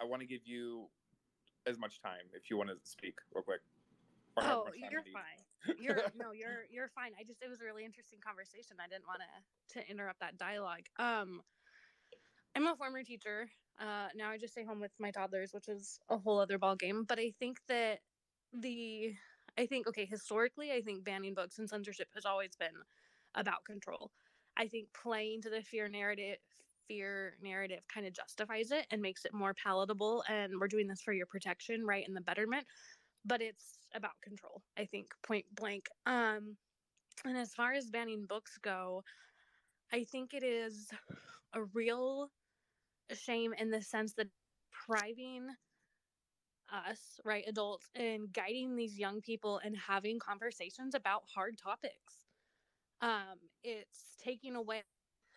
I 0.00 0.04
want 0.04 0.20
to 0.20 0.26
give 0.26 0.42
you 0.44 0.88
as 1.66 1.78
much 1.78 2.00
time 2.00 2.26
if 2.34 2.50
you 2.50 2.56
want 2.56 2.70
to 2.70 2.76
speak 2.84 3.14
real 3.34 3.42
quick. 3.42 3.60
Oh, 4.36 4.66
you're 4.74 5.04
fine. 5.12 5.76
You're 5.78 6.02
no, 6.16 6.32
you're 6.32 6.64
you're 6.70 6.88
fine. 6.94 7.12
I 7.18 7.24
just 7.24 7.42
it 7.42 7.48
was 7.50 7.60
a 7.60 7.64
really 7.64 7.84
interesting 7.84 8.18
conversation. 8.24 8.76
I 8.80 8.88
didn't 8.88 9.06
want 9.06 9.20
to 9.20 9.80
to 9.80 9.90
interrupt 9.90 10.20
that 10.20 10.38
dialogue. 10.38 10.86
Um, 10.98 11.42
I'm 12.54 12.66
a 12.66 12.76
former 12.76 13.02
teacher. 13.02 13.48
Uh, 13.80 14.08
now 14.14 14.30
I 14.30 14.38
just 14.38 14.52
stay 14.52 14.64
home 14.64 14.80
with 14.80 14.92
my 14.98 15.10
toddlers, 15.10 15.52
which 15.52 15.68
is 15.68 15.98
a 16.08 16.18
whole 16.18 16.38
other 16.38 16.58
ball 16.58 16.76
game. 16.76 17.04
But 17.04 17.18
I 17.18 17.32
think 17.38 17.58
that 17.68 18.00
the 18.52 19.14
I 19.58 19.66
think 19.66 19.86
okay, 19.88 20.04
historically, 20.06 20.72
I 20.72 20.80
think 20.80 21.04
banning 21.04 21.34
books 21.34 21.58
and 21.58 21.68
censorship 21.68 22.08
has 22.14 22.24
always 22.24 22.56
been 22.56 22.74
about 23.34 23.64
control. 23.64 24.10
I 24.56 24.66
think 24.68 24.88
playing 24.92 25.42
to 25.42 25.50
the 25.50 25.62
fear 25.62 25.88
narrative 25.88 26.36
fear 26.88 27.36
narrative 27.40 27.80
kind 27.92 28.06
of 28.06 28.12
justifies 28.12 28.72
it 28.72 28.86
and 28.90 29.00
makes 29.00 29.24
it 29.24 29.32
more 29.32 29.54
palatable 29.54 30.24
and 30.28 30.52
we're 30.60 30.66
doing 30.68 30.88
this 30.88 31.00
for 31.00 31.12
your 31.12 31.26
protection 31.26 31.84
right 31.86 32.04
and 32.06 32.16
the 32.16 32.20
betterment 32.20 32.66
but 33.24 33.40
it's 33.40 33.78
about 33.94 34.12
control 34.22 34.62
i 34.78 34.84
think 34.84 35.06
point 35.22 35.44
blank 35.54 35.88
um 36.06 36.56
and 37.24 37.36
as 37.38 37.54
far 37.54 37.72
as 37.72 37.90
banning 37.90 38.26
books 38.26 38.58
go 38.62 39.02
i 39.92 40.04
think 40.04 40.34
it 40.34 40.42
is 40.42 40.90
a 41.54 41.62
real 41.74 42.30
shame 43.14 43.52
in 43.54 43.70
the 43.70 43.82
sense 43.82 44.14
that 44.14 44.30
depriving 44.72 45.50
us 46.70 47.20
right 47.24 47.44
adults 47.46 47.90
and 47.94 48.32
guiding 48.32 48.76
these 48.76 48.98
young 48.98 49.20
people 49.20 49.58
and 49.58 49.76
having 49.76 50.18
conversations 50.18 50.94
about 50.94 51.24
hard 51.34 51.58
topics. 51.58 52.26
Um 53.00 53.50
it's 53.62 54.16
taking 54.18 54.56
away 54.56 54.84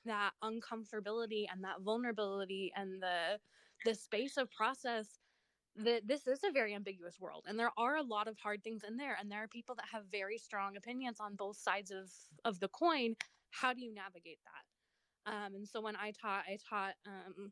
that 0.06 0.34
uncomfortability 0.44 1.46
and 1.52 1.64
that 1.64 1.82
vulnerability 1.82 2.72
and 2.76 3.02
the 3.02 3.40
the 3.86 3.96
space 3.96 4.38
of 4.38 4.50
process 4.52 5.20
that 5.76 6.08
this 6.08 6.28
is 6.28 6.44
a 6.44 6.52
very 6.52 6.74
ambiguous 6.74 7.20
world 7.20 7.46
and 7.48 7.60
there 7.60 7.72
are 7.78 7.98
a 7.98 8.04
lot 8.04 8.28
of 8.28 8.38
hard 8.40 8.64
things 8.64 8.84
in 8.84 8.98
there 8.98 9.18
and 9.20 9.32
there 9.32 9.44
are 9.44 9.48
people 9.48 9.76
that 9.76 9.88
have 9.92 10.06
very 10.08 10.38
strong 10.38 10.78
opinions 10.78 11.20
on 11.20 11.36
both 11.36 11.58
sides 11.58 11.92
of 11.92 12.12
of 12.46 12.60
the 12.60 12.70
coin. 12.70 13.16
How 13.52 13.74
do 13.74 13.82
you 13.82 13.94
navigate 13.94 14.40
that 14.46 14.66
um, 15.26 15.56
and 15.56 15.68
so 15.68 15.82
when 15.82 15.96
i 15.96 16.12
taught 16.12 16.44
i 16.48 16.58
taught 16.70 16.96
um, 17.08 17.52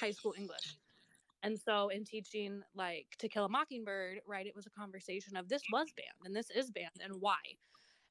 high 0.00 0.10
school 0.12 0.34
english. 0.38 0.76
And 1.42 1.60
so 1.60 1.90
in 1.90 2.04
teaching 2.04 2.62
like 2.74 3.06
to 3.18 3.28
kill 3.28 3.44
a 3.44 3.48
mockingbird 3.50 4.20
right 4.26 4.46
it 4.46 4.54
was 4.56 4.66
a 4.66 4.70
conversation 4.70 5.36
of 5.36 5.48
this 5.48 5.62
was 5.70 5.92
banned 5.94 6.24
and 6.24 6.34
this 6.34 6.50
is 6.50 6.70
banned 6.70 7.02
and 7.02 7.20
why? 7.20 7.36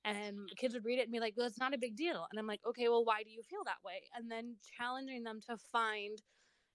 And 0.06 0.50
kids 0.58 0.74
would 0.76 0.86
read 0.86 1.00
it 1.00 1.04
and 1.04 1.12
be 1.12 1.20
like 1.20 1.34
well 1.36 1.48
it's 1.48 1.60
not 1.60 1.74
a 1.74 1.80
big 1.80 1.96
deal. 1.96 2.28
And 2.30 2.40
i'm 2.40 2.48
like 2.48 2.62
okay 2.68 2.90
well 2.90 3.04
why 3.06 3.24
do 3.24 3.32
you 3.32 3.42
feel 3.42 3.64
that 3.66 3.84
way? 3.84 4.04
And 4.16 4.30
then 4.32 4.58
challenging 4.78 5.24
them 5.24 5.40
to 5.48 5.58
find 5.58 6.22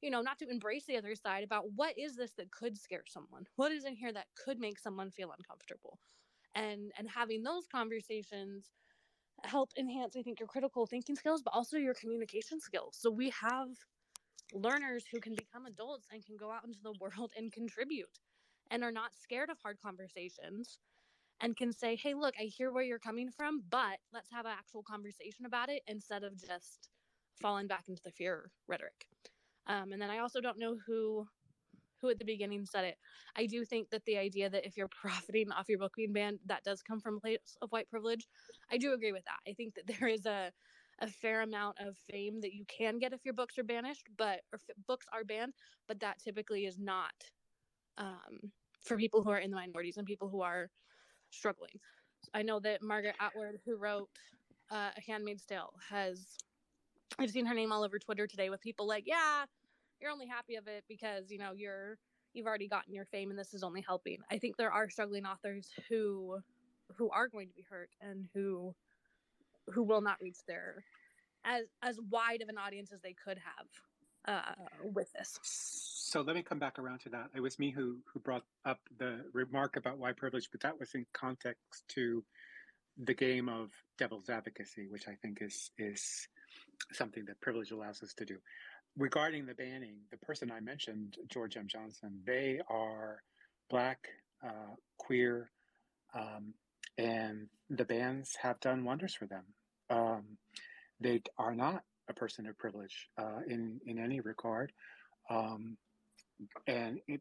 you 0.02 0.10
know 0.10 0.20
not 0.20 0.38
to 0.40 0.48
embrace 0.50 0.86
the 0.86 0.96
other 0.96 1.14
side 1.14 1.44
about 1.44 1.72
what 1.76 1.96
is 1.98 2.16
this 2.16 2.32
that 2.34 2.50
could 2.50 2.76
scare 2.76 3.04
someone? 3.06 3.44
What 3.56 3.72
is 3.72 3.84
in 3.84 3.94
here 3.96 4.12
that 4.12 4.26
could 4.44 4.58
make 4.58 4.78
someone 4.80 5.10
feel 5.12 5.32
uncomfortable? 5.38 5.98
And 6.54 6.92
and 6.98 7.08
having 7.08 7.44
those 7.44 7.66
conversations 7.68 8.72
help 9.44 9.70
enhance 9.78 10.16
i 10.16 10.22
think 10.22 10.40
your 10.40 10.48
critical 10.48 10.86
thinking 10.86 11.16
skills 11.16 11.42
but 11.42 11.52
also 11.54 11.76
your 11.76 11.94
communication 11.94 12.60
skills 12.60 12.96
so 12.98 13.10
we 13.10 13.30
have 13.30 13.68
learners 14.52 15.04
who 15.12 15.20
can 15.20 15.34
become 15.34 15.66
adults 15.66 16.06
and 16.12 16.24
can 16.24 16.36
go 16.36 16.50
out 16.50 16.64
into 16.64 16.78
the 16.82 16.92
world 17.00 17.32
and 17.36 17.52
contribute 17.52 18.18
and 18.70 18.82
are 18.82 18.92
not 18.92 19.10
scared 19.14 19.50
of 19.50 19.58
hard 19.62 19.78
conversations 19.80 20.78
and 21.40 21.56
can 21.56 21.72
say, 21.72 21.96
hey, 21.96 22.14
look, 22.14 22.34
I 22.40 22.44
hear 22.44 22.72
where 22.72 22.82
you're 22.82 22.98
coming 22.98 23.30
from, 23.30 23.62
but 23.70 23.98
let's 24.12 24.30
have 24.32 24.44
an 24.46 24.52
actual 24.58 24.82
conversation 24.82 25.46
about 25.46 25.68
it 25.68 25.82
instead 25.86 26.24
of 26.24 26.36
just 26.36 26.90
falling 27.40 27.66
back 27.68 27.84
into 27.88 28.02
the 28.04 28.10
fear 28.10 28.50
rhetoric. 28.66 29.06
Um, 29.66 29.92
and 29.92 30.02
then 30.02 30.10
I 30.10 30.18
also 30.18 30.40
don't 30.40 30.58
know 30.58 30.76
who 30.86 31.26
who 32.00 32.10
at 32.10 32.18
the 32.18 32.24
beginning 32.24 32.64
said 32.66 32.84
it. 32.84 32.96
I 33.36 33.46
do 33.46 33.64
think 33.64 33.90
that 33.90 34.04
the 34.04 34.18
idea 34.18 34.48
that 34.50 34.66
if 34.66 34.76
you're 34.76 34.88
profiting 35.02 35.50
off 35.52 35.68
your 35.68 35.78
book 35.78 35.94
being 35.96 36.12
banned, 36.12 36.38
that 36.46 36.64
does 36.64 36.82
come 36.82 37.00
from 37.00 37.16
a 37.16 37.20
place 37.20 37.56
of 37.62 37.70
white 37.70 37.88
privilege. 37.88 38.26
I 38.70 38.78
do 38.78 38.92
agree 38.92 39.12
with 39.12 39.24
that. 39.24 39.50
I 39.50 39.54
think 39.54 39.74
that 39.74 39.86
there 39.98 40.08
is 40.08 40.26
a 40.26 40.52
a 41.00 41.06
fair 41.06 41.42
amount 41.42 41.76
of 41.78 41.96
fame 42.10 42.40
that 42.40 42.52
you 42.52 42.64
can 42.66 42.98
get 42.98 43.12
if 43.12 43.24
your 43.24 43.34
books 43.34 43.56
are 43.56 43.62
banished, 43.62 44.08
but 44.16 44.40
or 44.52 44.58
books 44.88 45.06
are 45.12 45.22
banned, 45.22 45.54
but 45.86 46.00
that 46.00 46.18
typically 46.18 46.66
is 46.66 46.76
not 46.76 47.12
um, 47.98 48.50
for 48.84 48.96
people 48.96 49.22
who 49.22 49.30
are 49.30 49.38
in 49.38 49.50
the 49.50 49.56
minorities 49.56 49.96
and 49.96 50.06
people 50.06 50.28
who 50.28 50.40
are 50.40 50.70
struggling. 51.30 51.78
I 52.34 52.42
know 52.42 52.60
that 52.60 52.82
Margaret 52.82 53.14
Atwood, 53.20 53.60
who 53.64 53.76
wrote 53.76 54.08
uh, 54.70 54.90
A 54.96 55.00
Handmaid's 55.06 55.44
Tale, 55.44 55.72
has 55.88 56.36
I've 57.18 57.30
seen 57.30 57.46
her 57.46 57.54
name 57.54 57.72
all 57.72 57.84
over 57.84 57.98
Twitter 57.98 58.26
today 58.26 58.50
with 58.50 58.60
people 58.60 58.86
like, 58.86 59.04
"Yeah, 59.06 59.44
you're 60.00 60.10
only 60.10 60.26
happy 60.26 60.56
of 60.56 60.66
it 60.68 60.84
because 60.88 61.30
you 61.30 61.38
know 61.38 61.52
you're 61.54 61.98
you've 62.32 62.46
already 62.46 62.68
gotten 62.68 62.92
your 62.92 63.04
fame 63.06 63.30
and 63.30 63.38
this 63.38 63.54
is 63.54 63.62
only 63.62 63.80
helping." 63.80 64.18
I 64.30 64.38
think 64.38 64.56
there 64.56 64.72
are 64.72 64.88
struggling 64.88 65.26
authors 65.26 65.70
who 65.88 66.38
who 66.96 67.10
are 67.10 67.28
going 67.28 67.48
to 67.48 67.54
be 67.54 67.64
hurt 67.68 67.90
and 68.00 68.26
who 68.34 68.74
who 69.72 69.82
will 69.82 70.00
not 70.00 70.20
reach 70.20 70.38
their 70.46 70.84
as 71.44 71.64
as 71.82 71.98
wide 72.10 72.42
of 72.42 72.48
an 72.48 72.58
audience 72.58 72.92
as 72.92 73.00
they 73.00 73.14
could 73.14 73.38
have 73.38 73.66
uh, 74.26 74.54
with 74.82 75.12
this. 75.12 75.38
So 75.42 76.22
let 76.22 76.36
me 76.36 76.42
come 76.42 76.58
back 76.58 76.78
around 76.78 77.00
to 77.00 77.08
that. 77.10 77.30
It 77.34 77.40
was 77.40 77.58
me 77.58 77.70
who 77.70 77.98
who 78.12 78.20
brought 78.20 78.44
up 78.64 78.80
the 78.98 79.24
remark 79.32 79.76
about 79.76 79.98
why 79.98 80.12
privilege, 80.12 80.48
but 80.50 80.60
that 80.60 80.78
was 80.78 80.94
in 80.94 81.06
context 81.12 81.84
to 81.88 82.24
the 83.04 83.14
game 83.14 83.48
of 83.48 83.70
devil's 83.96 84.28
advocacy, 84.28 84.86
which 84.88 85.08
I 85.08 85.14
think 85.22 85.38
is 85.40 85.70
is 85.78 86.28
something 86.92 87.24
that 87.26 87.40
privilege 87.40 87.70
allows 87.70 88.02
us 88.02 88.14
to 88.14 88.24
do. 88.24 88.36
Regarding 88.96 89.46
the 89.46 89.54
banning, 89.54 89.96
the 90.10 90.16
person 90.18 90.50
I 90.50 90.60
mentioned, 90.60 91.16
George 91.28 91.56
M. 91.56 91.68
Johnson, 91.68 92.20
they 92.26 92.60
are 92.68 93.22
black, 93.70 94.08
uh, 94.44 94.74
queer, 94.98 95.50
um, 96.14 96.54
and 96.96 97.48
the 97.70 97.84
bans 97.84 98.34
have 98.42 98.58
done 98.60 98.84
wonders 98.84 99.14
for 99.14 99.26
them. 99.26 99.44
Um, 99.90 100.24
they 101.00 101.22
are 101.38 101.54
not 101.54 101.84
a 102.08 102.14
person 102.14 102.46
of 102.46 102.58
privilege 102.58 103.08
uh, 103.18 103.40
in 103.46 103.80
in 103.86 103.98
any 103.98 104.20
regard. 104.20 104.72
Um, 105.30 105.76
and 106.66 107.00
it, 107.08 107.20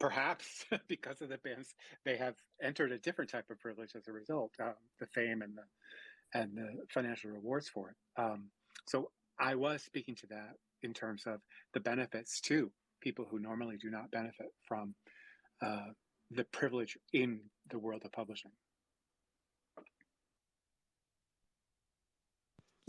perhaps 0.00 0.64
because 0.88 1.20
of 1.20 1.28
the 1.28 1.38
bans, 1.38 1.74
they 2.04 2.16
have 2.16 2.34
entered 2.62 2.92
a 2.92 2.98
different 2.98 3.30
type 3.30 3.50
of 3.50 3.60
privilege 3.60 3.90
as 3.94 4.08
a 4.08 4.12
result, 4.12 4.52
uh, 4.62 4.72
the 5.00 5.06
fame 5.06 5.42
and 5.42 5.56
the 5.56 6.38
and 6.38 6.56
the 6.56 6.84
financial 6.90 7.30
rewards 7.30 7.68
for 7.68 7.90
it. 7.90 8.20
Um, 8.20 8.50
so 8.86 9.10
I 9.40 9.54
was 9.54 9.82
speaking 9.82 10.14
to 10.16 10.26
that 10.28 10.54
in 10.82 10.92
terms 10.92 11.24
of 11.26 11.40
the 11.74 11.80
benefits 11.80 12.40
to 12.42 12.70
people 13.00 13.26
who 13.30 13.38
normally 13.38 13.76
do 13.76 13.90
not 13.90 14.10
benefit 14.10 14.48
from 14.66 14.94
uh, 15.62 15.86
the 16.30 16.44
privilege 16.44 16.96
in 17.12 17.40
the 17.70 17.78
world 17.78 18.02
of 18.04 18.12
publishing. 18.12 18.50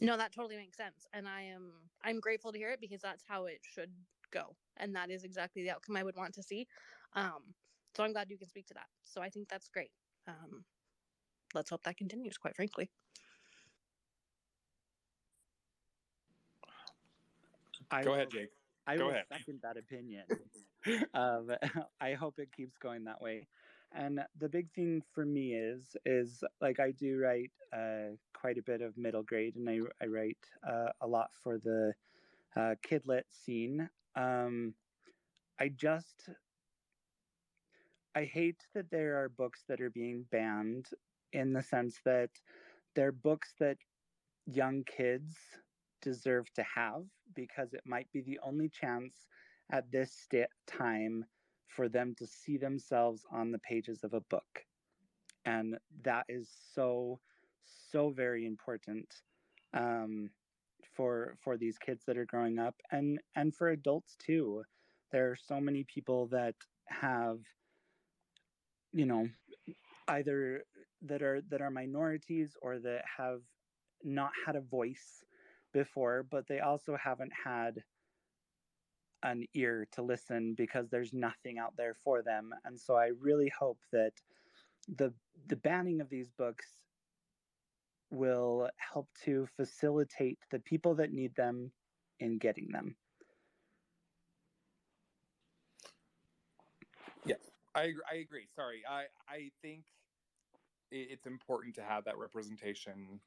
No, 0.01 0.15
that 0.15 0.31
totally 0.33 0.55
makes 0.55 0.77
sense. 0.77 1.05
And 1.13 1.27
I 1.27 1.41
am 1.43 1.71
I'm 2.03 2.19
grateful 2.19 2.51
to 2.51 2.57
hear 2.57 2.71
it 2.71 2.81
because 2.81 3.01
that's 3.01 3.23
how 3.27 3.45
it 3.45 3.59
should 3.61 3.91
go. 4.31 4.55
And 4.77 4.95
that 4.95 5.09
is 5.09 5.23
exactly 5.23 5.63
the 5.63 5.71
outcome 5.71 5.97
I 5.97 6.03
would 6.03 6.15
want 6.15 6.33
to 6.35 6.43
see. 6.43 6.67
Um, 7.13 7.53
so 7.95 8.03
I'm 8.03 8.13
glad 8.13 8.29
you 8.29 8.37
can 8.37 8.47
speak 8.47 8.67
to 8.67 8.73
that. 8.75 8.87
So 9.03 9.21
I 9.21 9.29
think 9.29 9.49
that's 9.49 9.67
great. 9.67 9.91
Um, 10.27 10.63
let's 11.53 11.69
hope 11.69 11.83
that 11.83 11.97
continues, 11.97 12.37
quite 12.37 12.55
frankly. 12.55 12.89
I 17.91 18.03
Go 18.03 18.09
will- 18.11 18.15
ahead, 18.15 18.31
Jake. 18.31 18.49
I 18.87 18.97
Go 18.97 19.05
will 19.05 19.11
ahead. 19.11 19.25
second 19.31 19.61
that 19.61 19.77
opinion. 19.77 20.25
um, 21.13 21.51
I 22.01 22.13
hope 22.13 22.39
it 22.39 22.51
keeps 22.51 22.77
going 22.77 23.03
that 23.05 23.21
way. 23.21 23.47
And 23.91 24.25
the 24.35 24.49
big 24.49 24.71
thing 24.71 25.01
for 25.13 25.25
me 25.25 25.53
is 25.55 25.95
is 26.05 26.43
like 26.61 26.79
I 26.79 26.91
do 26.91 27.17
write 27.19 27.51
uh, 27.73 28.15
quite 28.33 28.57
a 28.57 28.63
bit 28.63 28.81
of 28.81 28.97
middle 28.97 29.23
grade, 29.23 29.55
and 29.55 29.69
I 29.69 29.79
I 30.01 30.05
write 30.07 30.45
uh, 30.67 30.91
a 31.01 31.07
lot 31.07 31.31
for 31.35 31.57
the 31.59 31.93
uh, 32.55 32.75
kidlit 32.87 33.23
scene. 33.31 33.89
Um, 34.15 34.75
I 35.59 35.69
just 35.69 36.29
I 38.15 38.25
hate 38.25 38.67
that 38.73 38.89
there 38.91 39.21
are 39.23 39.29
books 39.29 39.63
that 39.67 39.81
are 39.81 39.89
being 39.89 40.23
banned 40.23 40.89
in 41.31 41.53
the 41.53 41.61
sense 41.63 41.99
that 42.05 42.41
they're 42.95 43.11
books 43.11 43.53
that 43.59 43.77
young 44.45 44.83
kids 44.83 45.37
deserve 46.02 46.52
to 46.54 46.64
have 46.64 47.04
because 47.36 47.74
it 47.74 47.82
might 47.86 48.12
be 48.12 48.22
the 48.22 48.39
only 48.43 48.70
chance 48.70 49.28
at 49.72 49.91
this 49.91 50.12
sta- 50.12 50.47
time 50.68 51.26
for 51.68 51.88
them 51.88 52.16
to 52.18 52.26
see 52.26 52.58
themselves 52.58 53.26
on 53.32 53.52
the 53.52 53.60
pages 53.60 54.04
of 54.04 54.14
a 54.14 54.22
book. 54.22 54.66
And 55.45 55.78
that 56.04 56.26
is 56.28 56.50
so, 56.74 57.20
so 57.91 58.10
very 58.10 58.45
important 58.45 59.22
um, 59.74 60.30
for 60.95 61.36
for 61.41 61.58
these 61.58 61.78
kids 61.78 62.04
that 62.06 62.18
are 62.18 62.26
growing 62.26 62.60
up 62.60 62.76
and 62.91 63.20
and 63.36 63.56
for 63.56 63.70
adults 63.70 64.16
too. 64.18 64.64
There 65.12 65.32
are 65.32 65.36
so 65.36 65.60
many 65.60 65.84
people 65.84 66.28
that 66.28 66.56
have, 66.88 67.39
you 68.91 69.06
know, 69.06 69.28
either 70.08 70.64
that 71.04 71.22
are 71.22 71.41
that 71.50 71.62
are 71.62 71.72
minorities 71.72 72.58
or 72.62 72.80
that 72.80 73.04
have 73.18 73.41
not 74.04 74.32
had 74.45 74.56
a 74.56 74.62
voice 74.62 75.24
before, 75.72 76.24
but 76.24 76.47
they 76.47 76.59
also 76.59 76.95
haven't 76.95 77.34
had 77.34 77.84
an 79.24 79.45
ear 79.53 79.88
to 79.91 80.01
listen 80.01 80.53
because 80.55 80.89
there's 80.89 81.13
nothing 81.13 81.57
out 81.57 81.76
there 81.76 81.93
for 81.93 82.22
them. 82.22 82.53
And 82.63 82.80
so 82.80 82.95
I 82.95 83.07
really 83.07 83.49
hope 83.49 83.80
that 83.91 84.13
the 84.88 85.13
the 85.47 85.55
banning 85.55 86.01
of 86.01 86.09
these 86.09 86.32
books 86.32 86.65
will 88.11 88.70
help 88.78 89.09
to 89.24 89.47
facilitate 89.55 90.39
the 90.51 90.59
people 90.59 90.95
that 90.95 91.11
need 91.11 91.36
them 91.36 91.72
in 92.20 92.38
getting 92.38 92.70
them. 92.72 92.95
I 97.76 97.93
I 98.11 98.15
agree. 98.15 98.47
Sorry, 98.47 98.84
I 98.88 99.05
I 99.28 99.51
think 99.61 99.86
it's 100.91 101.28
important 101.28 101.76
to 101.76 101.84
have 101.84 102.05
that 102.05 102.17
representation 102.17 103.22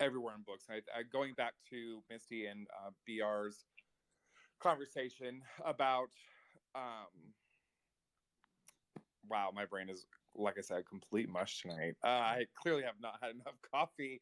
everywhere 0.00 0.34
in 0.34 0.42
books. 0.42 0.66
I, 0.70 0.76
I 0.96 1.02
going 1.02 1.34
back 1.34 1.54
to 1.70 2.02
Misty 2.10 2.46
and 2.46 2.66
uh, 2.84 2.90
BR's 3.06 3.64
conversation 4.60 5.42
about 5.64 6.08
um 6.74 7.34
wow 9.28 9.50
my 9.54 9.64
brain 9.66 9.88
is 9.88 10.06
like 10.34 10.56
i 10.58 10.60
said 10.60 10.86
complete 10.86 11.28
mush 11.28 11.60
tonight 11.60 11.94
uh, 12.02 12.06
i 12.06 12.46
clearly 12.54 12.82
have 12.82 12.98
not 13.00 13.18
had 13.20 13.32
enough 13.32 13.54
coffee 13.74 14.20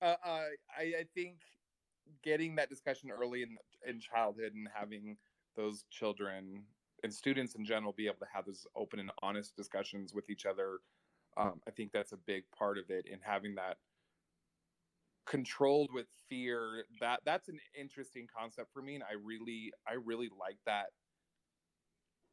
uh, 0.00 0.16
uh, 0.24 0.46
I, 0.76 0.82
I 0.82 1.06
think 1.14 1.42
getting 2.24 2.56
that 2.56 2.68
discussion 2.68 3.10
early 3.10 3.42
in 3.42 3.56
in 3.86 4.00
childhood 4.00 4.54
and 4.54 4.66
having 4.74 5.18
those 5.56 5.84
children 5.90 6.64
and 7.04 7.12
students 7.12 7.54
in 7.54 7.64
general 7.64 7.92
be 7.92 8.06
able 8.06 8.18
to 8.18 8.26
have 8.32 8.46
those 8.46 8.66
open 8.74 8.98
and 8.98 9.10
honest 9.22 9.54
discussions 9.56 10.14
with 10.14 10.30
each 10.30 10.46
other 10.46 10.78
um, 11.36 11.60
i 11.68 11.70
think 11.70 11.92
that's 11.92 12.12
a 12.12 12.16
big 12.16 12.44
part 12.56 12.78
of 12.78 12.90
it 12.90 13.06
in 13.06 13.20
having 13.20 13.54
that 13.54 13.76
controlled 15.24 15.90
with 15.92 16.08
fear 16.28 16.84
that 17.00 17.20
that's 17.24 17.48
an 17.48 17.60
interesting 17.78 18.26
concept 18.26 18.72
for 18.72 18.82
me 18.82 18.94
and 18.96 19.04
i 19.04 19.12
really 19.12 19.72
i 19.86 19.92
really 19.92 20.28
like 20.38 20.58
that 20.66 20.86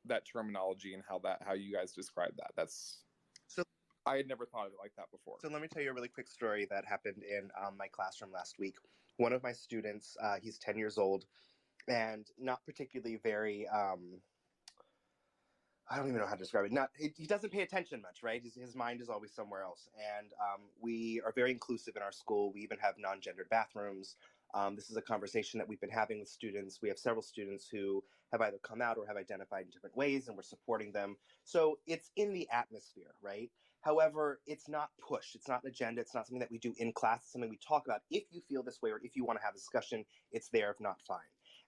that 0.05 0.25
terminology 0.25 0.93
and 0.93 1.03
how 1.07 1.19
that 1.19 1.41
how 1.43 1.53
you 1.53 1.71
guys 1.73 1.91
describe 1.93 2.35
that 2.37 2.51
that's 2.55 3.03
So- 3.47 3.63
i 4.05 4.15
had 4.17 4.27
never 4.27 4.45
thought 4.45 4.65
of 4.67 4.73
it 4.73 4.79
like 4.81 4.93
that 4.97 5.11
before 5.11 5.37
So 5.41 5.49
let 5.49 5.61
me 5.61 5.67
tell 5.67 5.83
you 5.83 5.91
a 5.91 5.93
really 5.93 6.07
quick 6.09 6.27
story 6.27 6.65
that 6.69 6.85
happened 6.85 7.23
in 7.23 7.51
um, 7.61 7.77
my 7.77 7.87
classroom 7.87 8.31
last 8.31 8.57
week. 8.57 8.75
One 9.17 9.33
of 9.33 9.43
my 9.43 9.51
students, 9.51 10.15
uh, 10.21 10.37
he's 10.41 10.57
10 10.57 10.77
years 10.77 10.97
old 10.97 11.25
and 11.87 12.25
not 12.37 12.65
particularly 12.65 13.17
very, 13.17 13.67
um, 13.67 14.21
I 15.89 15.97
don't 15.97 16.07
even 16.07 16.19
know 16.19 16.27
how 16.27 16.35
to 16.35 16.39
describe 16.39 16.65
it. 16.65 16.71
Not 16.71 16.91
he, 16.97 17.11
he 17.17 17.25
doesn't 17.25 17.49
pay 17.49 17.61
attention 17.61 18.01
much, 18.01 18.21
right? 18.21 18.41
His, 18.43 18.55
his 18.55 18.75
mind 18.75 19.01
is 19.01 19.09
always 19.09 19.33
somewhere 19.33 19.63
else. 19.63 19.89
And 20.19 20.31
um, 20.33 20.61
we 20.79 21.21
are 21.25 21.31
very 21.31 21.51
inclusive 21.51 21.95
in 21.95 22.03
our 22.03 22.11
school. 22.11 22.51
We 22.53 22.61
even 22.61 22.77
have 22.79 22.95
non-gendered 22.99 23.49
bathrooms. 23.49 24.15
Um, 24.53 24.75
this 24.75 24.89
is 24.89 24.97
a 24.97 25.01
conversation 25.01 25.57
that 25.57 25.67
we've 25.67 25.79
been 25.81 25.89
having 25.89 26.19
with 26.19 26.29
students. 26.29 26.79
We 26.81 26.89
have 26.89 26.99
several 26.99 27.21
students 27.21 27.67
who 27.69 28.03
have 28.31 28.41
either 28.41 28.57
come 28.59 28.81
out 28.81 28.97
or 28.97 29.07
have 29.07 29.17
identified 29.17 29.65
in 29.65 29.71
different 29.71 29.95
ways, 29.95 30.27
and 30.27 30.37
we're 30.37 30.43
supporting 30.43 30.91
them. 30.91 31.17
So 31.43 31.79
it's 31.87 32.11
in 32.15 32.33
the 32.33 32.47
atmosphere, 32.51 33.15
right? 33.21 33.51
However, 33.81 34.41
it's 34.45 34.67
not 34.67 34.89
pushed. 34.99 35.35
It's 35.35 35.47
not 35.47 35.63
an 35.63 35.69
agenda. 35.69 36.01
It's 36.01 36.13
not 36.13 36.27
something 36.27 36.39
that 36.39 36.51
we 36.51 36.59
do 36.59 36.73
in 36.77 36.93
class. 36.93 37.21
It's 37.21 37.31
something 37.31 37.49
we 37.49 37.57
talk 37.57 37.85
about. 37.85 38.01
If 38.11 38.25
you 38.31 38.41
feel 38.41 38.61
this 38.61 38.81
way 38.81 38.91
or 38.91 38.99
if 39.03 39.15
you 39.15 39.23
want 39.23 39.39
to 39.39 39.45
have 39.45 39.53
a 39.53 39.57
discussion, 39.57 40.05
it's 40.31 40.49
there. 40.49 40.71
If 40.71 40.79
not, 40.79 41.01
fine. 41.07 41.19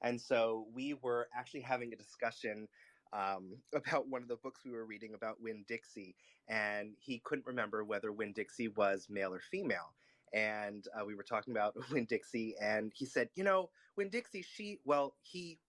And 0.02 0.20
so 0.20 0.68
we 0.74 0.96
were 0.96 1.30
actually 1.34 1.62
having 1.62 1.94
a 1.94 1.96
discussion 1.96 2.68
um, 3.14 3.58
about 3.74 4.08
one 4.08 4.22
of 4.22 4.28
the 4.28 4.36
books 4.38 4.62
we 4.66 4.72
were 4.72 4.86
reading 4.86 5.14
about 5.14 5.42
Winn-Dixie, 5.42 6.16
and 6.48 6.94
he 7.00 7.20
couldn't 7.24 7.46
remember 7.46 7.84
whether 7.84 8.12
Winn-Dixie 8.12 8.70
was 8.70 9.08
male 9.10 9.34
or 9.34 9.40
female. 9.40 9.94
And 10.34 10.88
uh, 10.98 11.06
we 11.06 11.16
were 11.16 11.24
talking 11.24 11.52
about 11.54 11.76
Winn-Dixie, 11.92 12.56
and 12.62 12.92
he 12.96 13.06
said, 13.06 13.30
"You 13.36 13.44
know, 13.44 13.70
Winn-Dixie, 13.98 14.44
she, 14.44 14.80
well, 14.86 15.16
he, 15.22 15.60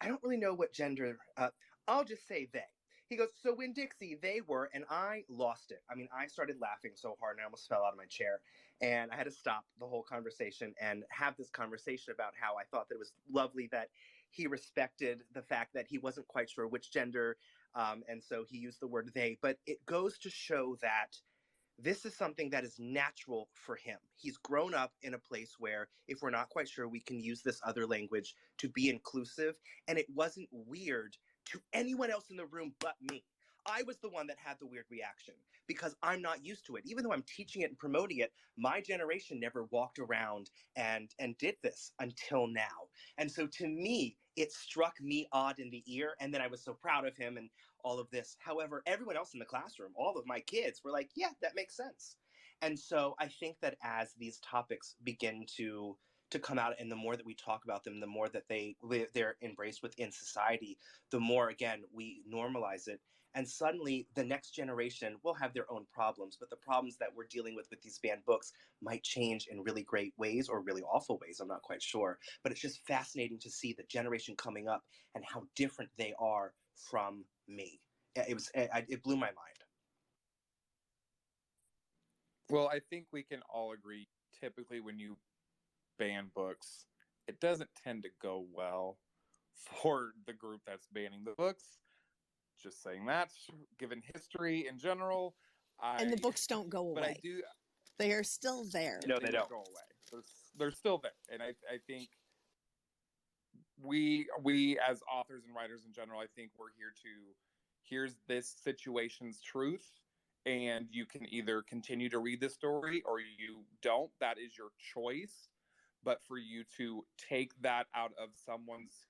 I 0.00 0.08
don't 0.08 0.22
really 0.22 0.36
know 0.36 0.54
what 0.54 0.72
gender. 0.72 1.18
Uh, 1.36 1.48
I'll 1.88 2.04
just 2.04 2.26
say 2.26 2.48
they." 2.52 2.60
He 3.08 3.16
goes, 3.16 3.28
So 3.40 3.54
Winn-Dixie, 3.54 4.18
they 4.20 4.40
were, 4.46 4.68
and 4.74 4.84
I 4.90 5.22
lost 5.28 5.70
it. 5.70 5.82
I 5.88 5.94
mean, 5.94 6.08
I 6.16 6.26
started 6.26 6.56
laughing 6.60 6.92
so 6.94 7.16
hard 7.20 7.36
and 7.36 7.42
I 7.42 7.44
almost 7.44 7.68
fell 7.68 7.84
out 7.84 7.92
of 7.92 7.98
my 7.98 8.06
chair. 8.06 8.40
And 8.82 9.10
I 9.12 9.16
had 9.16 9.24
to 9.24 9.30
stop 9.30 9.64
the 9.78 9.86
whole 9.86 10.02
conversation 10.02 10.74
and 10.80 11.04
have 11.10 11.36
this 11.36 11.48
conversation 11.48 12.12
about 12.12 12.32
how 12.38 12.56
I 12.56 12.64
thought 12.64 12.88
that 12.88 12.96
it 12.96 12.98
was 12.98 13.12
lovely 13.30 13.68
that 13.72 13.88
he 14.30 14.46
respected 14.46 15.22
the 15.34 15.42
fact 15.42 15.74
that 15.74 15.86
he 15.88 15.98
wasn't 15.98 16.28
quite 16.28 16.50
sure 16.50 16.66
which 16.66 16.92
gender. 16.92 17.36
Um, 17.74 18.02
and 18.08 18.22
so 18.22 18.44
he 18.48 18.58
used 18.58 18.80
the 18.80 18.86
word 18.86 19.10
they. 19.14 19.38
But 19.42 19.58
it 19.66 19.84
goes 19.86 20.18
to 20.18 20.30
show 20.30 20.76
that 20.82 21.16
this 21.78 22.06
is 22.06 22.14
something 22.16 22.48
that 22.50 22.64
is 22.64 22.76
natural 22.78 23.48
for 23.52 23.76
him. 23.76 23.98
He's 24.16 24.38
grown 24.38 24.74
up 24.74 24.92
in 25.02 25.14
a 25.14 25.18
place 25.18 25.56
where, 25.58 25.88
if 26.08 26.22
we're 26.22 26.30
not 26.30 26.48
quite 26.48 26.68
sure, 26.68 26.88
we 26.88 27.00
can 27.00 27.20
use 27.20 27.42
this 27.42 27.60
other 27.66 27.86
language 27.86 28.34
to 28.58 28.68
be 28.70 28.88
inclusive. 28.88 29.56
And 29.86 29.98
it 29.98 30.06
wasn't 30.14 30.48
weird 30.50 31.16
to 31.46 31.60
anyone 31.72 32.10
else 32.10 32.30
in 32.30 32.36
the 32.36 32.46
room 32.46 32.72
but 32.80 32.94
me. 33.02 33.24
I 33.66 33.82
was 33.82 33.98
the 33.98 34.08
one 34.08 34.26
that 34.28 34.38
had 34.38 34.58
the 34.60 34.66
weird 34.66 34.86
reaction 34.90 35.34
because 35.66 35.96
I'm 36.02 36.22
not 36.22 36.44
used 36.44 36.66
to 36.66 36.76
it. 36.76 36.84
Even 36.86 37.04
though 37.04 37.12
I'm 37.12 37.22
teaching 37.22 37.62
it 37.62 37.70
and 37.70 37.78
promoting 37.78 38.18
it, 38.18 38.32
my 38.56 38.80
generation 38.80 39.40
never 39.40 39.64
walked 39.64 39.98
around 39.98 40.50
and 40.76 41.14
and 41.18 41.36
did 41.38 41.56
this 41.62 41.92
until 41.98 42.46
now. 42.46 42.88
And 43.18 43.30
so 43.30 43.46
to 43.46 43.68
me, 43.68 44.16
it 44.36 44.52
struck 44.52 45.00
me 45.00 45.28
odd 45.32 45.58
in 45.58 45.70
the 45.70 45.84
ear 45.86 46.16
and 46.20 46.32
then 46.32 46.40
I 46.42 46.46
was 46.46 46.62
so 46.62 46.74
proud 46.74 47.06
of 47.06 47.16
him 47.16 47.36
and 47.36 47.50
all 47.82 47.98
of 47.98 48.10
this. 48.10 48.36
However, 48.40 48.82
everyone 48.86 49.16
else 49.16 49.34
in 49.34 49.40
the 49.40 49.46
classroom, 49.46 49.92
all 49.96 50.16
of 50.18 50.26
my 50.26 50.40
kids 50.40 50.82
were 50.84 50.92
like, 50.92 51.10
"Yeah, 51.14 51.32
that 51.40 51.54
makes 51.56 51.76
sense." 51.76 52.16
And 52.62 52.78
so 52.78 53.14
I 53.18 53.28
think 53.28 53.60
that 53.60 53.76
as 53.82 54.14
these 54.14 54.38
topics 54.40 54.96
begin 55.02 55.46
to 55.56 55.98
to 56.30 56.38
come 56.40 56.58
out 56.58 56.74
and 56.80 56.90
the 56.90 56.96
more 56.96 57.16
that 57.16 57.24
we 57.26 57.34
talk 57.34 57.64
about 57.64 57.84
them 57.84 58.00
the 58.00 58.06
more 58.06 58.28
that 58.28 58.48
they 58.48 58.76
they're 59.14 59.36
embraced 59.42 59.82
within 59.82 60.10
society 60.10 60.76
the 61.10 61.20
more 61.20 61.50
again 61.50 61.84
we 61.92 62.24
normalize 62.28 62.88
it 62.88 63.00
and 63.36 63.48
suddenly 63.48 64.08
the 64.14 64.24
next 64.24 64.50
generation 64.50 65.14
will 65.22 65.34
have 65.34 65.54
their 65.54 65.70
own 65.70 65.86
problems 65.92 66.36
but 66.38 66.50
the 66.50 66.56
problems 66.56 66.96
that 66.96 67.08
we're 67.14 67.26
dealing 67.30 67.54
with 67.54 67.66
with 67.70 67.80
these 67.82 68.00
banned 68.02 68.24
books 68.26 68.52
might 68.82 69.02
change 69.02 69.46
in 69.50 69.62
really 69.62 69.82
great 69.82 70.12
ways 70.18 70.48
or 70.48 70.60
really 70.60 70.82
awful 70.82 71.18
ways 71.20 71.38
i'm 71.40 71.48
not 71.48 71.62
quite 71.62 71.82
sure 71.82 72.18
but 72.42 72.50
it's 72.50 72.60
just 72.60 72.84
fascinating 72.86 73.38
to 73.38 73.50
see 73.50 73.72
the 73.76 73.84
generation 73.84 74.34
coming 74.36 74.66
up 74.68 74.82
and 75.14 75.24
how 75.24 75.42
different 75.54 75.90
they 75.96 76.12
are 76.18 76.52
from 76.74 77.24
me 77.46 77.80
it 78.16 78.34
was 78.34 78.50
it, 78.54 79.02
blew 79.04 79.16
my 79.16 79.26
mind 79.26 79.58
well 82.50 82.68
i 82.72 82.80
think 82.90 83.06
we 83.12 83.22
can 83.22 83.40
all 83.52 83.72
agree 83.72 84.08
typically 84.40 84.80
when 84.80 84.98
you 84.98 85.16
ban 85.98 86.30
books, 86.34 86.86
it 87.26 87.40
doesn't 87.40 87.70
tend 87.82 88.02
to 88.02 88.10
go 88.22 88.46
well 88.52 88.98
for 89.82 90.12
the 90.26 90.32
group 90.32 90.60
that's 90.66 90.86
banning 90.92 91.24
the 91.24 91.34
books. 91.36 91.78
Just 92.62 92.82
saying 92.82 93.06
that, 93.06 93.30
given 93.78 94.02
history 94.14 94.66
in 94.68 94.78
general. 94.78 95.34
I, 95.80 95.96
and 96.00 96.12
the 96.12 96.16
books 96.16 96.46
don't 96.46 96.70
go 96.70 96.80
away. 96.80 96.94
But 96.94 97.04
I 97.04 97.16
do. 97.22 97.42
They 97.98 98.12
are 98.12 98.22
still 98.22 98.64
there. 98.72 99.00
No, 99.06 99.18
they, 99.18 99.26
they 99.26 99.32
don't 99.32 99.48
go 99.48 99.56
away. 99.56 99.64
They're, 100.10 100.22
they're 100.58 100.70
still 100.70 100.98
there, 100.98 101.12
and 101.30 101.42
I, 101.42 101.48
I 101.72 101.78
think 101.86 102.08
we 103.82 104.26
we 104.42 104.78
as 104.78 105.00
authors 105.12 105.44
and 105.46 105.54
writers 105.54 105.82
in 105.86 105.92
general, 105.92 106.20
I 106.20 106.26
think 106.34 106.50
we're 106.58 106.72
here 106.76 106.92
to 107.02 107.34
here's 107.82 108.16
this 108.26 108.54
situation's 108.62 109.40
truth 109.40 109.86
and 110.44 110.86
you 110.90 111.06
can 111.06 111.26
either 111.32 111.62
continue 111.62 112.08
to 112.08 112.18
read 112.18 112.40
the 112.40 112.48
story 112.48 113.02
or 113.06 113.20
you 113.20 113.64
don't 113.82 114.10
that 114.20 114.38
is 114.38 114.56
your 114.56 114.68
choice 114.94 115.48
but 116.04 116.20
for 116.26 116.38
you 116.38 116.62
to 116.76 117.04
take 117.16 117.50
that 117.60 117.86
out 117.94 118.12
of 118.20 118.30
someone's 118.44 119.08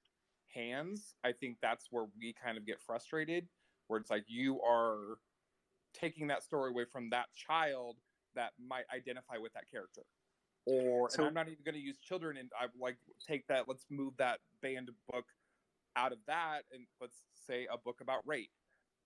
hands, 0.57 1.15
I 1.25 1.33
think 1.33 1.59
that's 1.61 1.87
where 1.91 2.07
we 2.19 2.35
kind 2.43 2.57
of 2.57 2.67
get 2.67 2.81
frustrated, 2.81 3.47
where 3.89 4.01
it's 4.01 4.11
like 4.11 4.25
you 4.27 4.61
are 4.63 5.19
taking 5.95 6.27
that 6.29 6.43
story 6.43 6.71
away 6.71 6.85
from 6.91 7.11
that 7.11 7.27
child 7.35 7.97
that 8.35 8.53
might 8.69 8.85
identify 8.95 9.39
with 9.39 9.53
that 9.55 9.65
character. 9.71 10.03
Or 10.67 11.09
so, 11.09 11.19
and 11.19 11.29
I'm 11.29 11.35
not 11.35 11.47
even 11.47 11.59
going 11.65 11.77
to 11.77 11.81
use 11.81 11.97
children 11.99 12.37
and 12.37 12.51
I 12.61 12.67
like 12.81 12.97
take 13.25 13.47
that 13.47 13.69
let's 13.69 13.87
move 13.89 14.15
that 14.19 14.41
banned 14.63 14.91
book 15.13 15.25
out 15.95 16.11
of 16.11 16.19
that 16.27 16.63
and 16.73 16.87
let's 17.01 17.23
say 17.47 17.69
a 17.73 17.79
book 17.79 18.01
about 18.01 18.27
rape 18.27 18.51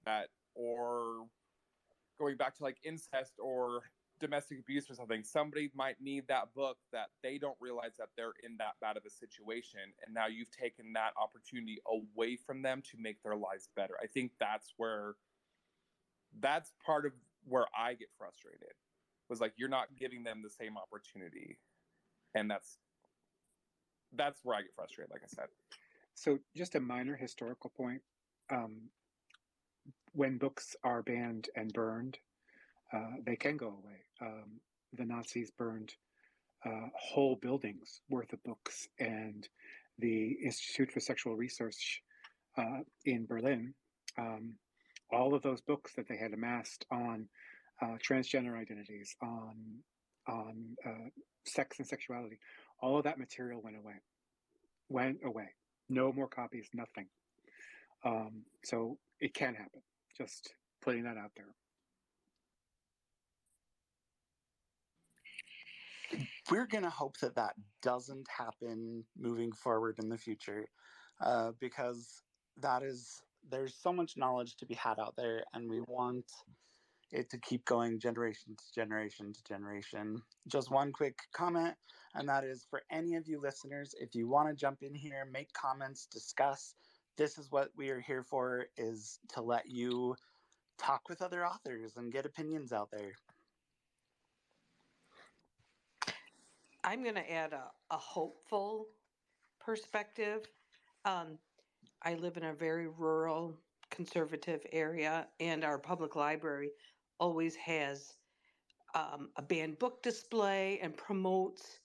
that 0.07 0.29
or 0.55 1.27
going 2.19 2.37
back 2.37 2.57
to 2.57 2.63
like 2.63 2.79
incest 2.83 3.35
or 3.39 3.83
domestic 4.21 4.61
abuse 4.61 4.91
or 4.91 4.95
something, 4.95 5.25
somebody 5.25 5.71
might 5.75 6.01
need 6.01 6.29
that 6.29 6.55
book 6.55 6.77
that 6.93 7.09
they 7.23 7.39
don't 7.39 7.57
realize 7.61 7.93
that 7.99 8.09
they're 8.17 8.35
in 8.45 8.57
that 8.59 8.75
bad 8.81 8.97
of 8.97 9.05
a 9.07 9.11
situation. 9.11 9.81
And 10.05 10.15
now 10.15 10.27
you've 10.27 10.51
taken 10.51 10.93
that 10.93 11.13
opportunity 11.21 11.79
away 11.87 12.37
from 12.37 12.63
them 12.63 12.83
to 12.91 12.99
make 12.99 13.23
their 13.23 13.37
lives 13.37 13.69
better. 13.75 13.95
I 14.03 14.07
think 14.07 14.33
that's 14.39 14.75
where 14.77 15.15
that's 16.39 16.73
part 16.85 17.07
of 17.07 17.13
where 17.45 17.67
I 17.77 17.95
get 17.95 18.09
frustrated 18.17 18.75
was 19.29 19.41
like 19.41 19.55
you're 19.57 19.69
not 19.69 19.89
giving 19.99 20.23
them 20.23 20.43
the 20.43 20.51
same 20.51 20.77
opportunity. 20.77 21.59
And 22.35 22.51
that's 22.51 22.79
that's 24.15 24.41
where 24.45 24.57
I 24.57 24.63
get 24.63 24.75
frustrated, 24.75 25.11
like 25.11 25.23
I 25.25 25.29
said. 25.29 25.47
So 26.15 26.39
just 26.57 26.75
a 26.75 26.81
minor 26.81 27.17
historical 27.17 27.71
point. 27.71 28.03
Um, 28.51 28.91
when 30.13 30.39
books 30.39 30.75
are 30.83 31.03
banned 31.03 31.49
and 31.55 31.73
burned, 31.73 32.19
uh, 32.93 33.17
they 33.25 33.37
can 33.37 33.57
go 33.57 33.69
away. 33.69 34.05
Um, 34.21 34.61
the 34.93 35.05
Nazis 35.05 35.51
burned 35.51 35.93
uh, 36.65 36.89
whole 36.95 37.37
buildings 37.37 38.01
worth 38.11 38.33
of 38.33 38.43
books, 38.45 38.89
and 38.99 39.49
the 39.99 40.37
Institute 40.45 40.91
for 40.91 41.01
Sexual 41.01 41.37
Research 41.37 42.03
uh, 42.59 42.81
in 43.05 43.27
Berlin, 43.27 43.75
um, 44.19 44.55
all 45.13 45.35
of 45.35 45.43
those 45.43 45.61
books 45.61 45.93
that 45.97 46.09
they 46.09 46.17
had 46.17 46.33
amassed 46.33 46.85
on 46.91 47.29
uh, 47.83 47.97
transgender 48.07 48.59
identities, 48.61 49.15
on 49.23 49.57
on 50.29 50.77
uh, 50.87 51.09
sex 51.45 51.79
and 51.79 51.87
sexuality, 51.87 52.39
all 52.81 52.99
of 52.99 53.05
that 53.05 53.19
material 53.19 53.61
went 53.63 53.77
away. 53.77 53.95
Went 54.89 55.19
away. 55.25 55.49
No 55.89 56.13
more 56.13 56.29
copies. 56.29 56.69
Nothing. 56.75 57.07
Um, 58.05 58.43
so 58.65 58.99
it 59.21 59.35
can 59.35 59.55
happen. 59.55 59.81
Just 60.17 60.53
putting 60.83 61.05
that 61.05 61.17
out 61.17 61.33
there. 61.37 61.55
We're 66.51 66.67
going 66.67 66.85
to 66.85 66.91
hope 66.91 67.19
that 67.19 67.35
that 67.37 67.55
doesn't 67.83 68.27
happen 68.29 69.05
moving 69.19 69.53
forward 69.53 69.99
in 70.03 70.09
the 70.09 70.19
future 70.19 70.67
uh, 71.21 71.53
because 71.61 72.23
that 72.59 72.83
is 72.83 73.23
there's 73.51 73.75
so 73.75 73.93
much 73.93 74.17
knowledge 74.17 74.57
to 74.57 74.67
be 74.67 74.75
had 74.75 74.99
out 74.99 75.15
there 75.17 75.43
and 75.55 75.69
we 75.69 75.81
want 75.89 76.25
it 77.11 77.31
to 77.31 77.39
keep 77.39 77.65
going 77.65 77.99
generation 77.99 78.55
to 78.57 78.65
generation 78.75 79.33
to 79.33 79.43
generation. 79.45 80.21
Just 80.47 80.71
one 80.71 80.93
quick 80.93 81.19
comment 81.33 81.75
and 82.15 82.29
that 82.29 82.45
is 82.45 82.67
for 82.69 82.83
any 82.91 83.17
of 83.17 83.29
you 83.29 83.41
listeners 83.41 83.95
if 83.99 84.15
you 84.15 84.29
want 84.29 84.49
to 84.49 84.55
jump 84.55 84.79
in 84.83 84.95
here 84.95 85.27
make 85.33 85.53
comments 85.53 86.07
discuss 86.07 86.75
this 87.17 87.39
is 87.39 87.51
what 87.51 87.71
we 87.77 87.91
are 87.91 88.01
here 88.01 88.23
for 88.23 88.67
is 88.77 89.19
to 89.29 89.43
let 89.43 89.69
you 89.69 90.15
talk 90.79 91.03
with 91.09 91.23
other 91.23 91.47
authors 91.47 91.97
and 91.97 92.13
get 92.13 92.27
opinions 92.27 92.73
out 92.73 92.89
there 92.91 93.13
I'm 96.85 97.03
going 97.03 97.17
to 97.17 97.31
add 97.31 97.53
a, 97.53 97.73
a 97.91 97.99
hopeful 97.99 98.89
perspective. 99.61 100.47
Um, 101.05 101.39
I 102.03 102.15
live 102.15 102.37
in 102.37 102.45
a 102.45 102.55
very 102.55 102.89
rural, 102.89 103.59
conservative 103.91 104.67
area, 104.73 105.29
and 105.41 105.65
our 105.65 105.79
public 105.79 106.17
library 106.17 106.73
always 107.19 107.57
has 107.57 108.17
um, 108.95 109.33
a 109.37 109.43
banned 109.43 109.79
book 109.79 110.03
display 110.03 110.81
and 110.81 110.97
promotes 110.97 111.81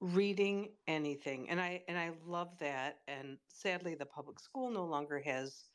reading 0.00 0.76
anything 0.86 1.50
and 1.50 1.60
i 1.60 1.84
and 1.88 1.98
i 1.98 2.10
love 2.24 2.56
that 2.58 3.02
and 3.08 3.38
sadly 3.48 3.96
the 3.96 4.06
public 4.06 4.38
school 4.38 4.70
no 4.70 4.84
longer 4.86 5.18
has 5.18 5.70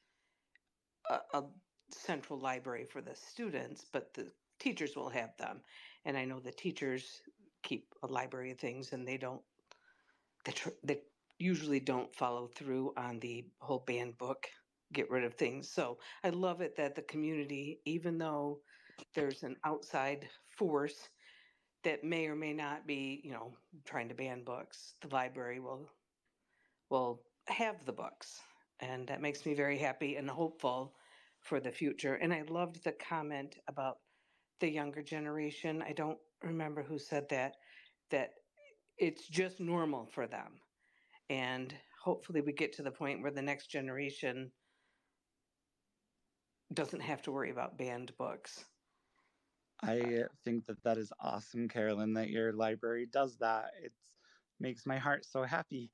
a, 1.09 1.19
a 1.33 1.43
central 1.91 2.39
library 2.39 2.85
for 2.85 3.01
the 3.01 3.15
students 3.15 3.85
but 3.91 4.13
the 4.13 4.31
teachers 4.59 4.95
will 4.95 5.09
have 5.09 5.35
them 5.37 5.61
and 6.05 6.17
i 6.17 6.23
know 6.23 6.39
the 6.39 6.53
teachers 6.53 7.21
keep 7.63 7.95
a 8.03 8.07
library 8.07 8.51
of 8.51 8.59
things 8.59 8.93
and 8.93 9.07
they 9.07 9.17
don't 9.17 9.45
they, 10.45 10.53
tr- 10.53 10.69
they 10.83 11.03
usually 11.39 11.79
don't 11.79 12.15
follow 12.15 12.47
through 12.47 12.95
on 12.95 13.19
the 13.21 13.53
whole 13.61 13.79
banned 13.79 14.17
book 14.17 14.49
get 14.93 15.09
rid 15.09 15.23
of 15.23 15.35
things. 15.35 15.71
So 15.71 15.99
i 16.23 16.29
love 16.29 16.61
it 16.61 16.75
that 16.77 16.95
the 16.95 17.03
community 17.03 17.81
even 17.85 18.19
though 18.19 18.63
there's 19.15 19.43
an 19.43 19.57
outside 19.65 20.29
force 20.57 21.09
that 21.83 22.03
may 22.03 22.27
or 22.27 22.35
may 22.35 22.53
not 22.53 22.87
be 22.87 23.21
you 23.23 23.31
know 23.31 23.57
trying 23.85 24.09
to 24.09 24.15
ban 24.15 24.43
books 24.45 24.95
the 25.01 25.09
library 25.09 25.59
will 25.59 25.89
will 26.89 27.25
have 27.49 27.85
the 27.85 27.93
books. 27.93 28.43
And 28.79 29.07
that 29.09 29.21
makes 29.21 29.45
me 29.45 29.55
very 29.55 29.79
happy 29.79 30.17
and 30.17 30.29
hopeful 30.29 30.97
for 31.41 31.61
the 31.61 31.73
future. 31.73 32.15
And 32.15 32.33
i 32.33 32.43
loved 32.43 32.83
the 32.85 32.93
comment 32.93 33.59
about 33.67 33.99
the 34.59 34.71
younger 34.71 35.03
generation. 35.03 35.81
I 35.81 35.93
don't 35.93 36.21
remember 36.43 36.83
who 36.83 36.97
said 36.99 37.29
that, 37.29 37.55
that 38.11 38.31
it's 38.97 39.27
just 39.27 39.59
normal 39.59 40.05
for 40.05 40.27
them. 40.27 40.59
And 41.29 41.73
hopefully 42.03 42.41
we 42.41 42.53
get 42.53 42.73
to 42.73 42.83
the 42.83 42.91
point 42.91 43.21
where 43.21 43.31
the 43.31 43.41
next 43.41 43.67
generation 43.67 44.51
doesn't 46.73 47.01
have 47.01 47.21
to 47.23 47.31
worry 47.31 47.51
about 47.51 47.77
banned 47.77 48.13
books. 48.17 48.65
I 49.81 50.23
think 50.45 50.65
that 50.67 50.81
that 50.83 50.97
is 50.97 51.11
awesome, 51.19 51.67
Carolyn, 51.67 52.13
that 52.13 52.29
your 52.29 52.53
library 52.53 53.05
does 53.05 53.37
that. 53.37 53.71
It 53.83 53.91
makes 54.59 54.85
my 54.85 54.97
heart 54.97 55.25
so 55.25 55.43
happy. 55.43 55.91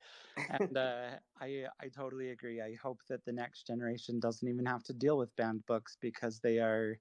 And 0.48 0.76
uh, 0.76 1.10
I, 1.40 1.66
I 1.80 1.88
totally 1.88 2.30
agree. 2.30 2.60
I 2.60 2.76
hope 2.80 3.00
that 3.08 3.24
the 3.24 3.32
next 3.32 3.66
generation 3.66 4.20
doesn't 4.20 4.46
even 4.46 4.66
have 4.66 4.84
to 4.84 4.92
deal 4.92 5.18
with 5.18 5.34
banned 5.36 5.66
books 5.66 5.96
because 6.00 6.40
they 6.40 6.58
are 6.58 6.98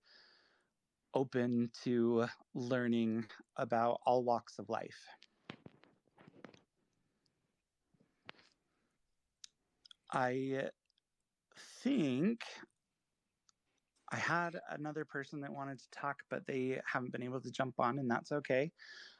open 1.14 1.72
to 1.84 2.28
learning 2.53 3.26
about 3.57 3.99
all 4.05 4.24
walks 4.24 4.60
of 4.60 4.70
life. 4.70 4.97
I 10.12 10.70
think 11.84 12.41
I 14.12 14.18
had 14.18 14.60
another 14.70 15.05
person 15.05 15.41
that 15.41 15.53
wanted 15.53 15.80
to 15.80 15.89
talk, 15.91 16.24
but 16.30 16.47
they 16.47 16.82
haven't 16.86 17.12
been 17.12 17.24
able 17.24 17.41
to 17.41 17.51
jump 17.51 17.80
on, 17.80 17.99
and 17.99 18.10
that's 18.10 18.32
okay. 18.32 18.72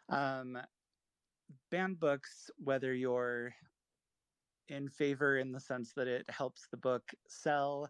Um, 0.10 0.58
banned 1.70 2.00
books, 2.00 2.50
whether 2.58 2.94
you're 2.94 3.54
in 4.68 4.90
favor 4.90 5.38
in 5.38 5.52
the 5.52 5.60
sense 5.60 5.94
that 5.96 6.08
it 6.08 6.26
helps 6.30 6.68
the 6.72 6.78
book 6.78 7.04
sell, 7.28 7.90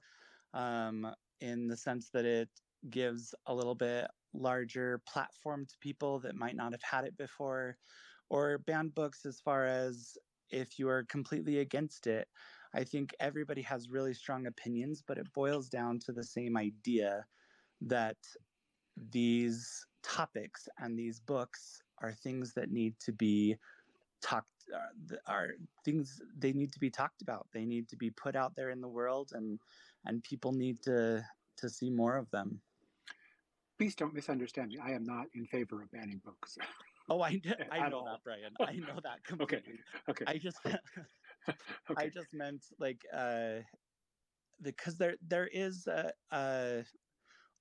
um, 0.54 1.08
in 1.42 1.68
the 1.68 1.78
sense 1.78 2.10
that 2.10 2.26
it 2.26 2.50
gives 2.90 3.34
a 3.46 3.54
little 3.54 3.76
bit 3.76 4.08
larger 4.34 5.02
platform 5.08 5.66
to 5.66 5.76
people 5.80 6.20
that 6.20 6.36
might 6.36 6.56
not 6.56 6.72
have 6.72 6.84
had 6.84 7.06
it 7.06 7.18
before, 7.18 7.78
or 8.30 8.60
banned 8.60 8.94
books 8.96 9.26
as 9.26 9.40
far 9.40 9.66
as 9.66 10.18
if 10.50 10.80
you 10.80 10.88
are 10.90 11.04
completely 11.06 11.60
against 11.60 12.08
it. 12.08 12.28
I 12.74 12.84
think 12.84 13.16
everybody 13.20 13.62
has 13.64 13.90
really 13.90 14.14
strong 14.14 14.46
opinions, 14.46 15.04
but 15.06 15.18
it 15.18 15.34
boils 15.34 15.70
down 15.70 16.00
to 16.00 16.12
the 16.12 16.24
same 16.24 16.56
idea 16.58 17.26
that 17.82 18.18
these 19.12 19.86
topics 20.04 20.68
and 20.78 20.98
these 20.98 21.20
books 21.20 21.82
are 22.02 22.14
things 22.14 22.54
that 22.54 22.72
need 22.72 23.00
to 23.00 23.12
be 23.12 23.56
talked 24.22 24.48
uh, 24.74 25.16
are 25.26 25.52
things 25.86 26.22
they 26.38 26.54
need 26.54 26.72
to 26.72 26.80
be 26.80 26.90
talked 26.90 27.22
about 27.22 27.48
they 27.54 27.66
need 27.66 27.88
to 27.88 27.96
be 27.96 28.10
put 28.12 28.36
out 28.36 28.54
there 28.56 28.70
in 28.70 28.82
the 28.82 28.88
world 28.88 29.32
and 29.34 29.60
and 30.06 30.24
people 30.24 30.52
need 30.52 30.82
to 30.82 31.24
to 31.58 31.70
see 31.70 31.90
more 31.90 32.18
of 32.18 32.30
them 32.32 32.62
Please 33.80 33.96
don't 33.96 34.14
misunderstand 34.14 34.72
me. 34.72 34.78
I 34.78 34.92
am 34.92 35.06
not 35.06 35.28
in 35.34 35.46
favor 35.46 35.82
of 35.82 35.90
banning 35.90 36.20
books. 36.20 36.58
oh 37.10 37.22
i, 37.22 37.42
I 37.72 37.90
know 37.90 38.04
that 38.04 38.24
brian 38.26 38.56
i 38.60 38.74
know 38.74 39.00
that 39.02 39.24
completely 39.24 39.80
okay. 40.10 40.24
Okay. 40.24 40.26
i 40.28 40.38
just 40.38 40.60
i 41.96 42.10
just 42.10 42.34
meant 42.34 42.66
like 42.78 43.06
uh 43.14 43.62
because 44.62 44.98
there 44.98 45.16
there 45.22 45.48
is 45.48 45.88
a, 45.88 46.14
a 46.32 46.86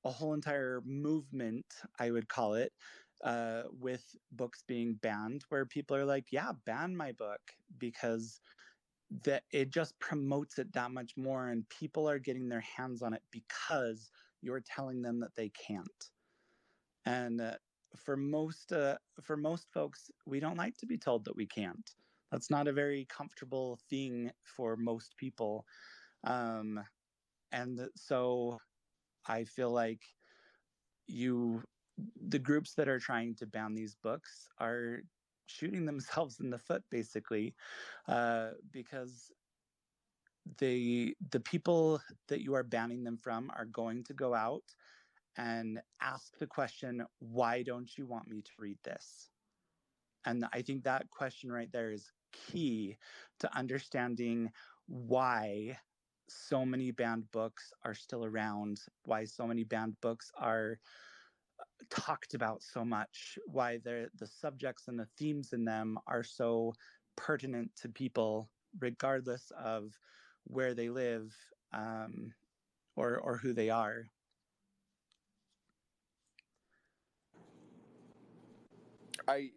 a 0.04 0.10
whole 0.10 0.34
entire 0.34 0.80
movement 0.82 1.82
i 2.00 2.10
would 2.10 2.28
call 2.28 2.54
it 2.54 2.72
uh 3.22 3.64
with 3.70 4.16
books 4.32 4.62
being 4.62 4.96
banned 4.96 5.44
where 5.44 5.66
people 5.66 5.96
are 5.96 6.04
like 6.04 6.32
yeah 6.32 6.52
ban 6.52 6.96
my 6.96 7.12
book 7.12 7.52
because 7.78 8.40
that 9.10 9.44
it 9.52 9.70
just 9.70 9.98
promotes 10.00 10.58
it 10.58 10.72
that 10.72 10.90
much 10.90 11.16
more 11.16 11.48
and 11.48 11.68
people 11.68 12.08
are 12.10 12.18
getting 12.18 12.48
their 12.48 12.60
hands 12.60 13.02
on 13.02 13.14
it 13.14 13.22
because 13.30 14.10
you're 14.40 14.60
telling 14.60 15.02
them 15.02 15.20
that 15.20 15.34
they 15.36 15.50
can't. 15.50 16.10
And 17.04 17.40
uh, 17.40 17.56
for 17.96 18.16
most 18.16 18.72
uh, 18.72 18.98
for 19.22 19.36
most 19.36 19.72
folks 19.72 20.10
we 20.26 20.40
don't 20.40 20.56
like 20.58 20.76
to 20.78 20.86
be 20.86 20.98
told 20.98 21.24
that 21.24 21.36
we 21.36 21.46
can't. 21.46 21.90
That's 22.30 22.50
not 22.50 22.68
a 22.68 22.72
very 22.72 23.06
comfortable 23.06 23.78
thing 23.88 24.32
for 24.42 24.76
most 24.76 25.16
people. 25.16 25.66
Um, 26.24 26.84
and 27.52 27.88
so 27.96 28.58
i 29.26 29.44
feel 29.44 29.70
like 29.70 30.02
you 31.06 31.62
the 32.16 32.38
groups 32.38 32.74
that 32.74 32.88
are 32.88 32.98
trying 32.98 33.34
to 33.34 33.46
ban 33.46 33.74
these 33.74 33.94
books 33.94 34.48
are 34.58 35.02
shooting 35.46 35.86
themselves 35.86 36.40
in 36.40 36.50
the 36.50 36.58
foot 36.58 36.84
basically 36.90 37.54
uh, 38.06 38.50
because 38.70 39.32
they 40.58 41.14
the 41.30 41.40
people 41.40 42.00
that 42.28 42.40
you 42.40 42.54
are 42.54 42.62
banning 42.62 43.04
them 43.04 43.18
from 43.18 43.50
are 43.56 43.66
going 43.66 44.04
to 44.04 44.14
go 44.14 44.34
out 44.34 44.64
and 45.36 45.80
ask 46.00 46.36
the 46.38 46.46
question 46.46 47.04
why 47.20 47.62
don't 47.62 47.96
you 47.96 48.06
want 48.06 48.28
me 48.28 48.42
to 48.42 48.52
read 48.58 48.78
this? 48.82 49.30
And 50.24 50.44
i 50.52 50.62
think 50.62 50.84
that 50.84 51.10
question 51.10 51.52
right 51.52 51.70
there 51.72 51.92
is 51.92 52.10
key 52.32 52.98
to 53.40 53.56
understanding 53.56 54.50
why 54.86 55.78
so 56.28 56.64
many 56.64 56.90
banned 56.90 57.30
books 57.30 57.72
are 57.84 57.94
still 57.94 58.24
around 58.24 58.80
why 59.04 59.24
so 59.24 59.46
many 59.46 59.64
banned 59.64 59.98
books 60.00 60.30
are 60.36 60.78
uh, 61.60 61.64
talked 61.90 62.34
about 62.34 62.62
so 62.62 62.84
much 62.84 63.38
why 63.46 63.78
the 63.78 64.10
the 64.16 64.26
subjects 64.26 64.88
and 64.88 64.98
the 64.98 65.08
themes 65.16 65.52
in 65.52 65.64
them 65.64 65.98
are 66.06 66.22
so 66.22 66.72
pertinent 67.16 67.70
to 67.76 67.88
people 67.88 68.50
regardless 68.80 69.50
of 69.58 69.98
where 70.48 70.74
they 70.74 70.90
live 70.90 71.36
um, 71.72 72.34
or 72.96 73.18
or 73.18 73.36
who 73.38 73.52
they 73.52 73.70
are 73.70 74.06
I, 79.28 79.50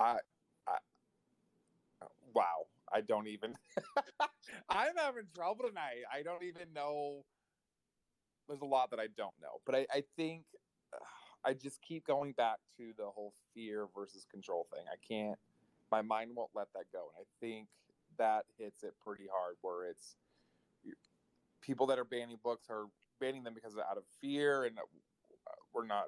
I, 0.00 0.18
I, 0.68 0.78
wow. 2.34 2.66
I 2.92 3.02
don't 3.02 3.26
even. 3.28 3.54
I'm 4.68 4.96
having 4.96 5.26
trouble 5.34 5.68
tonight. 5.68 6.04
I 6.12 6.22
don't 6.22 6.42
even 6.44 6.72
know. 6.72 7.24
There's 8.48 8.62
a 8.62 8.66
lot 8.66 8.90
that 8.90 9.00
I 9.00 9.08
don't 9.08 9.34
know, 9.40 9.60
but 9.66 9.74
I, 9.74 9.86
I 9.92 10.04
think 10.16 10.44
I 11.44 11.54
just 11.54 11.82
keep 11.82 12.06
going 12.06 12.32
back 12.32 12.58
to 12.78 12.92
the 12.96 13.10
whole 13.10 13.34
fear 13.54 13.86
versus 13.94 14.26
control 14.30 14.66
thing. 14.74 14.84
I 14.90 14.96
can't. 14.96 15.38
My 15.90 16.02
mind 16.02 16.32
won't 16.34 16.50
let 16.54 16.68
that 16.74 16.86
go, 16.92 17.10
and 17.16 17.24
I 17.24 17.26
think 17.40 17.68
that 18.18 18.44
hits 18.58 18.82
it 18.82 18.94
pretty 19.04 19.26
hard. 19.32 19.56
Where 19.62 19.88
it's 19.88 20.16
people 21.60 21.86
that 21.86 21.98
are 21.98 22.04
banning 22.04 22.38
books 22.42 22.66
are 22.70 22.86
banning 23.20 23.44
them 23.44 23.54
because 23.54 23.76
out 23.76 23.96
of 23.96 24.04
fear, 24.20 24.64
and 24.64 24.78
uh, 24.78 25.52
we're 25.72 25.86
not 25.86 26.06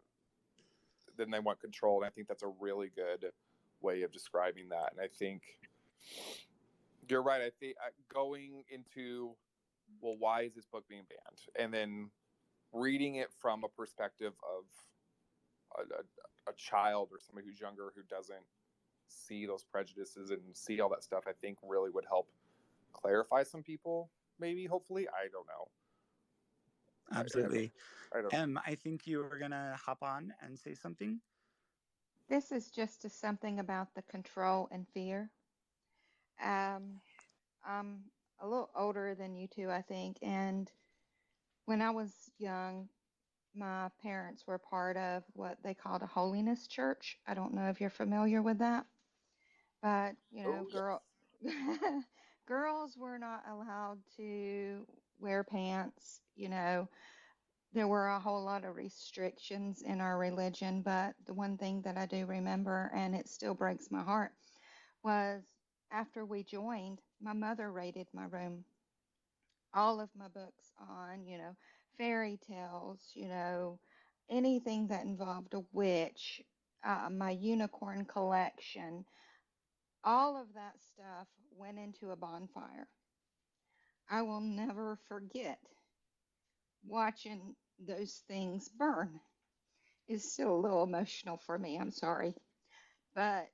then 1.16 1.30
they 1.30 1.38
want 1.38 1.60
control. 1.60 1.98
And 1.98 2.06
I 2.06 2.10
think 2.10 2.28
that's 2.28 2.42
a 2.42 2.52
really 2.60 2.90
good 2.94 3.26
way 3.80 4.02
of 4.02 4.12
describing 4.12 4.68
that. 4.70 4.92
And 4.92 5.00
I 5.00 5.08
think 5.08 5.42
you're 7.08 7.22
right. 7.22 7.42
I 7.42 7.50
think 7.58 7.76
uh, 7.84 7.90
going 8.12 8.64
into, 8.70 9.32
well, 10.00 10.16
why 10.18 10.42
is 10.42 10.54
this 10.54 10.66
book 10.66 10.84
being 10.88 11.02
banned? 11.08 11.38
And 11.58 11.74
then 11.74 12.10
reading 12.72 13.16
it 13.16 13.28
from 13.40 13.64
a 13.64 13.68
perspective 13.68 14.32
of 14.44 14.64
a, 15.78 15.82
a, 15.94 16.50
a 16.50 16.54
child 16.56 17.08
or 17.10 17.18
somebody 17.20 17.48
who's 17.48 17.60
younger 17.60 17.92
who 17.94 18.02
doesn't 18.08 18.44
see 19.10 19.46
those 19.46 19.64
prejudices 19.64 20.30
and 20.30 20.40
see 20.54 20.80
all 20.80 20.88
that 20.90 21.04
stuff, 21.04 21.24
I 21.28 21.32
think 21.32 21.58
really 21.62 21.90
would 21.90 22.06
help 22.08 22.28
clarify 22.92 23.42
some 23.44 23.62
people, 23.62 24.10
maybe, 24.38 24.66
hopefully. 24.66 25.08
I 25.08 25.28
don't 25.32 25.46
know. 25.46 25.68
absolutely 27.12 27.72
I 28.14 28.22
don't 28.22 28.34
em 28.34 28.60
i 28.66 28.74
think 28.74 29.06
you 29.06 29.18
were 29.18 29.38
gonna 29.38 29.76
hop 29.84 30.02
on 30.02 30.34
and 30.42 30.58
say 30.58 30.74
something 30.74 31.20
This 32.28 32.52
is 32.52 32.70
just 32.70 33.04
a, 33.04 33.10
something 33.10 33.58
about 33.58 33.94
the 33.94 34.02
control 34.02 34.68
and 34.70 34.86
fear. 34.94 35.30
Um, 36.42 37.00
I'm 37.64 38.04
a 38.40 38.48
little 38.48 38.70
older 38.74 39.14
than 39.14 39.34
you 39.34 39.46
two, 39.48 39.70
I 39.70 39.82
think, 39.82 40.18
and 40.22 40.70
when 41.66 41.82
I 41.82 41.90
was 41.90 42.30
young, 42.38 42.88
my 43.54 43.90
parents 44.02 44.46
were 44.46 44.58
part 44.58 44.96
of 44.96 45.24
what 45.34 45.58
they 45.62 45.74
called 45.74 46.02
a 46.02 46.06
holiness 46.06 46.66
church. 46.66 47.18
I 47.26 47.34
don't 47.34 47.54
know 47.54 47.68
if 47.68 47.80
you're 47.80 47.90
familiar 47.90 48.42
with 48.42 48.58
that, 48.58 48.86
but 49.82 50.16
you 50.30 50.44
know, 50.44 50.64
Oh, 50.64 50.68
yes. 50.72 50.72
girl, 50.72 51.02
girls 52.46 52.96
were 52.96 53.18
not 53.18 53.42
allowed 53.48 53.98
to 54.16 54.86
wear 55.18 55.42
pants. 55.44 56.20
You 56.36 56.48
know, 56.48 56.88
there 57.72 57.88
were 57.88 58.08
a 58.08 58.20
whole 58.20 58.42
lot 58.44 58.64
of 58.64 58.76
restrictions 58.76 59.82
in 59.82 60.00
our 60.00 60.18
religion, 60.18 60.82
but 60.82 61.14
the 61.26 61.34
one 61.34 61.56
thing 61.58 61.82
that 61.82 61.96
I 61.96 62.06
do 62.06 62.26
remember, 62.26 62.90
and 62.94 63.14
it 63.14 63.28
still 63.28 63.54
breaks 63.54 63.90
my 63.90 64.02
heart, 64.02 64.32
was 65.02 65.42
after 65.90 66.24
we 66.24 66.42
joined, 66.44 67.00
my 67.20 67.32
mother 67.32 67.70
raided 67.72 68.08
my 68.12 68.24
room. 68.24 68.64
All 69.74 70.00
of 70.00 70.14
my 70.14 70.28
books 70.28 70.72
on, 70.78 71.24
you 71.26 71.38
know, 71.38 71.56
fairy 71.96 72.36
tales, 72.38 73.10
you 73.14 73.28
know, 73.28 73.78
anything 74.28 74.88
that 74.88 75.04
involved 75.04 75.54
a 75.54 75.60
witch, 75.72 76.42
uh, 76.84 77.08
my 77.10 77.30
unicorn 77.30 78.04
collection, 78.04 79.04
all 80.04 80.40
of 80.40 80.54
that 80.54 80.80
stuff 80.82 81.28
went 81.50 81.78
into 81.78 82.10
a 82.10 82.16
bonfire. 82.16 82.88
I 84.10 84.22
will 84.22 84.40
never 84.40 84.96
forget 85.08 85.58
watching 86.84 87.54
those 87.78 88.22
things 88.28 88.68
burn 88.68 89.20
is 90.08 90.32
still 90.32 90.54
a 90.54 90.60
little 90.60 90.82
emotional 90.82 91.38
for 91.38 91.58
me. 91.58 91.78
I'm 91.78 91.92
sorry. 91.92 92.34
But 93.14 93.48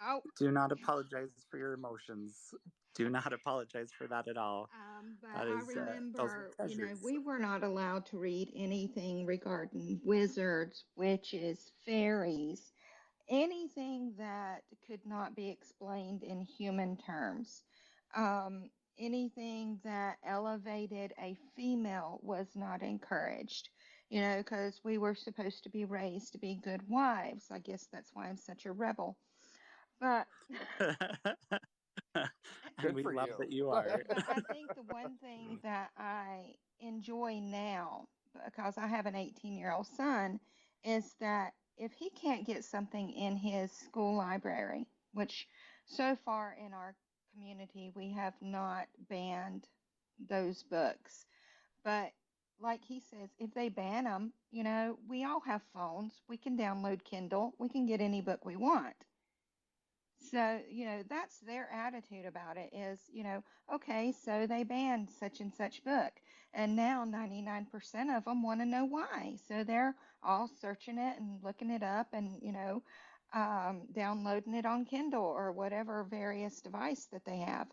I, 0.00 0.20
do 0.38 0.50
not 0.50 0.72
apologize 0.72 1.46
for 1.50 1.58
your 1.58 1.74
emotions 1.74 2.54
do 2.94 3.10
not 3.10 3.32
apologize 3.32 3.90
for 3.96 4.06
that 4.08 4.28
at 4.28 4.36
all 4.36 4.68
um, 4.74 5.16
but 5.20 5.30
That 5.34 5.48
I 5.48 5.60
is, 5.60 5.68
uh, 5.76 5.80
remember, 5.80 6.50
you 6.68 6.76
know, 6.76 6.96
we 7.02 7.18
were 7.18 7.38
not 7.38 7.64
allowed 7.64 8.06
to 8.06 8.18
read 8.18 8.52
anything 8.54 9.26
regarding 9.26 10.00
wizards, 10.04 10.84
witches, 10.96 11.72
fairies, 11.86 12.73
anything 13.28 14.14
that 14.18 14.62
could 14.86 15.04
not 15.06 15.34
be 15.34 15.50
explained 15.50 16.22
in 16.22 16.40
human 16.42 16.96
terms. 16.96 17.64
Um, 18.14 18.70
anything 18.98 19.80
that 19.84 20.18
elevated 20.24 21.12
a 21.20 21.36
female 21.56 22.20
was 22.22 22.54
not 22.56 22.82
encouraged, 22.82 23.70
you 24.10 24.20
know, 24.20 24.38
because 24.38 24.80
we 24.84 24.98
were 24.98 25.14
supposed 25.14 25.64
to 25.64 25.70
be 25.70 25.84
raised 25.84 26.32
to 26.32 26.38
be 26.38 26.56
good 26.62 26.82
wives. 26.88 27.50
I 27.50 27.58
guess 27.58 27.86
that's 27.92 28.10
why 28.14 28.28
I'm 28.28 28.36
such 28.36 28.66
a 28.66 28.72
rebel. 28.72 29.16
But 30.00 30.26
and 32.78 32.94
Good 32.94 32.94
we 32.94 33.02
love 33.04 33.28
you. 33.28 33.36
that 33.38 33.50
you 33.52 33.70
are 33.70 34.02
but 34.08 34.22
I 34.28 34.40
think 34.40 34.74
the 34.74 34.82
one 34.82 35.16
thing 35.18 35.58
that 35.62 35.90
I 35.96 36.54
enjoy 36.80 37.40
now 37.40 38.08
because 38.44 38.76
I 38.78 38.86
have 38.86 39.06
an 39.06 39.14
18 39.14 39.56
year 39.56 39.72
old 39.72 39.86
son, 39.86 40.40
is 40.84 41.14
that 41.20 41.52
if 41.78 41.92
he 41.92 42.10
can't 42.10 42.46
get 42.46 42.64
something 42.64 43.10
in 43.10 43.36
his 43.36 43.72
school 43.72 44.16
library, 44.16 44.86
which 45.12 45.48
so 45.86 46.16
far 46.24 46.56
in 46.58 46.72
our 46.72 46.94
community 47.32 47.90
we 47.94 48.12
have 48.12 48.34
not 48.40 48.86
banned 49.08 49.66
those 50.28 50.62
books, 50.62 51.26
but 51.84 52.12
like 52.60 52.84
he 52.84 53.00
says, 53.00 53.30
if 53.38 53.52
they 53.54 53.68
ban 53.68 54.04
them, 54.04 54.32
you 54.50 54.62
know, 54.62 54.98
we 55.08 55.24
all 55.24 55.40
have 55.40 55.62
phones. 55.74 56.22
We 56.28 56.36
can 56.36 56.56
download 56.56 57.04
Kindle. 57.04 57.54
We 57.58 57.68
can 57.68 57.86
get 57.86 58.00
any 58.00 58.20
book 58.20 58.44
we 58.44 58.56
want. 58.56 58.94
So, 60.30 60.60
you 60.70 60.86
know, 60.86 61.02
that's 61.08 61.38
their 61.40 61.70
attitude 61.70 62.24
about 62.24 62.56
it 62.56 62.70
is, 62.72 63.00
you 63.12 63.24
know, 63.24 63.42
okay, 63.74 64.12
so 64.24 64.46
they 64.46 64.62
banned 64.64 65.10
such 65.10 65.40
and 65.40 65.52
such 65.52 65.84
book. 65.84 66.12
And 66.54 66.76
now 66.76 67.04
99% 67.04 68.16
of 68.16 68.24
them 68.24 68.42
want 68.42 68.60
to 68.60 68.66
know 68.66 68.84
why. 68.84 69.36
So 69.48 69.64
they're 69.64 69.94
all 70.22 70.48
searching 70.60 70.98
it 70.98 71.18
and 71.18 71.42
looking 71.42 71.70
it 71.70 71.82
up 71.82 72.08
and, 72.12 72.38
you 72.40 72.52
know, 72.52 72.82
um, 73.34 73.82
downloading 73.92 74.54
it 74.54 74.64
on 74.64 74.84
Kindle 74.84 75.24
or 75.24 75.52
whatever 75.52 76.04
various 76.04 76.60
device 76.60 77.06
that 77.12 77.24
they 77.24 77.38
have. 77.38 77.66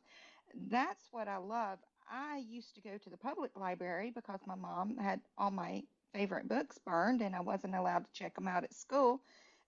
That's 0.70 1.08
what 1.12 1.28
I 1.28 1.38
love. 1.38 1.80
I 2.10 2.44
used 2.50 2.76
to 2.76 2.82
go 2.82 2.98
to 2.98 3.10
the 3.10 3.18
public 3.18 3.52
library 3.56 4.12
because 4.14 4.42
my 4.46 4.56
mom 4.56 4.98
had 4.98 5.22
all 5.38 5.52
my 5.52 5.84
favorite 6.14 6.50
books 6.50 6.78
burned 6.80 7.22
and 7.22 7.36
I 7.36 7.42
wasn't 7.42 7.76
allowed 7.76 8.06
to 8.06 8.14
check 8.14 8.36
them 8.36 8.48
out 8.48 8.64
at 8.64 8.74
school. 8.74 9.22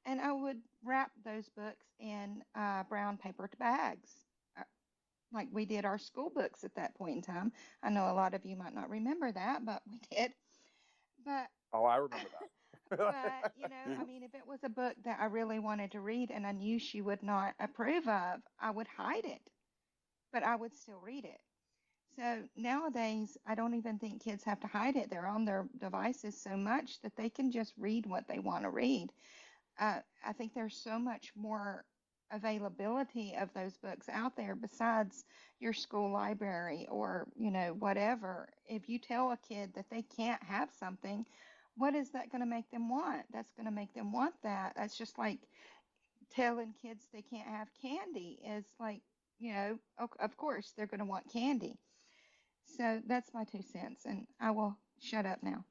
And 0.06 0.20
I 0.20 0.34
would 0.34 0.58
wrap 0.84 1.12
those 1.24 1.48
books 1.56 1.86
in 2.00 2.44
uh, 2.56 2.84
brown 2.90 3.18
paper 3.18 3.50
bags, 3.58 4.10
like 5.34 5.50
we 5.52 5.66
did 5.66 5.86
our 5.86 5.98
school 5.98 6.30
books 6.30 6.64
at 6.64 6.76
that 6.76 6.96
point 6.96 7.16
in 7.18 7.22
time. 7.22 7.52
I 7.84 7.90
know 7.90 8.12
a 8.12 8.14
lot 8.14 8.34
of 8.34 8.46
you 8.46 8.56
might 8.56 8.74
not 8.76 8.90
remember 8.90 9.32
that, 9.32 9.66
but 9.66 9.82
we 9.90 10.00
did. 10.12 10.34
But 11.26 11.50
Oh, 11.74 11.86
I 11.86 11.98
remember 11.98 12.30
that. 12.30 13.00
but 13.08 13.48
you 13.56 13.68
know, 13.68 13.92
I 13.98 14.04
mean, 14.04 14.24
if 14.24 14.34
it 14.36 14.46
was 14.48 14.64
a 14.64 14.70
book 14.70 14.96
that 15.04 15.20
I 15.20 15.26
really 15.26 15.60
wanted 15.60 15.92
to 15.92 16.02
read 16.02 16.32
and 16.32 16.46
I 16.46 16.52
knew 16.52 16.80
she 16.80 17.02
would 17.02 17.24
not 17.24 17.56
approve 17.60 18.08
of, 18.08 18.42
I 18.60 18.72
would 18.72 18.88
hide 18.88 19.26
it, 19.26 19.42
but 20.32 20.44
I 20.44 20.56
would 20.56 20.76
still 20.76 21.00
read 21.00 21.26
it. 21.26 21.42
So 22.16 22.48
nowadays, 22.56 23.38
I 23.46 23.56
don't 23.56 23.74
even 23.76 24.00
think 24.00 24.22
kids 24.22 24.44
have 24.44 24.60
to 24.62 24.68
hide 24.68 24.96
it. 24.96 25.10
They're 25.10 25.28
on 25.28 25.46
their 25.46 25.68
devices 25.78 26.40
so 26.40 26.58
much 26.58 27.02
that 27.02 27.16
they 27.16 27.30
can 27.30 27.52
just 27.52 27.74
read 27.78 28.06
what 28.06 28.28
they 28.28 28.40
want 28.40 28.64
to 28.64 28.70
read. 28.70 29.12
Uh, 29.80 30.00
I 30.26 30.34
think 30.34 30.54
there's 30.54 30.78
so 30.78 31.00
much 31.00 31.34
more 31.36 31.86
availability 32.34 33.36
of 33.40 33.54
those 33.54 33.78
books 33.78 34.10
out 34.10 34.36
there 34.36 34.56
besides 34.56 35.26
your 35.60 35.74
school 35.74 36.12
library 36.12 36.88
or, 36.90 37.28
you 37.38 37.52
know, 37.52 37.76
whatever. 37.80 38.50
If 38.68 38.90
you 38.90 39.00
tell 39.00 39.32
a 39.32 39.38
kid 39.38 39.72
that 39.76 39.90
they 39.90 40.02
can't 40.02 40.42
have 40.44 40.70
something, 40.78 41.26
what 41.76 41.96
is 41.96 42.12
that 42.12 42.32
going 42.32 42.42
to 42.42 42.48
make 42.48 42.70
them 42.72 42.90
want? 42.90 43.24
That's 43.32 43.54
going 43.54 43.68
to 43.68 43.72
make 43.72 43.94
them 43.94 44.12
want 44.12 44.34
that. 44.44 44.74
That's 44.76 44.98
just 44.98 45.18
like 45.18 45.40
telling 46.32 46.74
kids 46.82 47.08
they 47.14 47.22
can't 47.22 47.48
have 47.48 47.68
candy 47.82 48.40
is 48.46 48.66
like, 48.80 49.02
you 49.40 49.54
know, 49.54 49.78
of, 50.20 50.38
course 50.38 50.74
they're 50.76 50.88
going 50.88 51.00
to 51.00 51.06
want 51.06 51.32
candy. 51.32 51.78
So 52.66 53.02
that's 53.08 53.34
my 53.34 53.44
two 53.44 53.62
cents, 53.62 54.06
and 54.06 54.26
I 54.40 54.52
will 54.52 54.78
shut 55.00 55.26
up 55.26 55.40
now. 55.44 55.66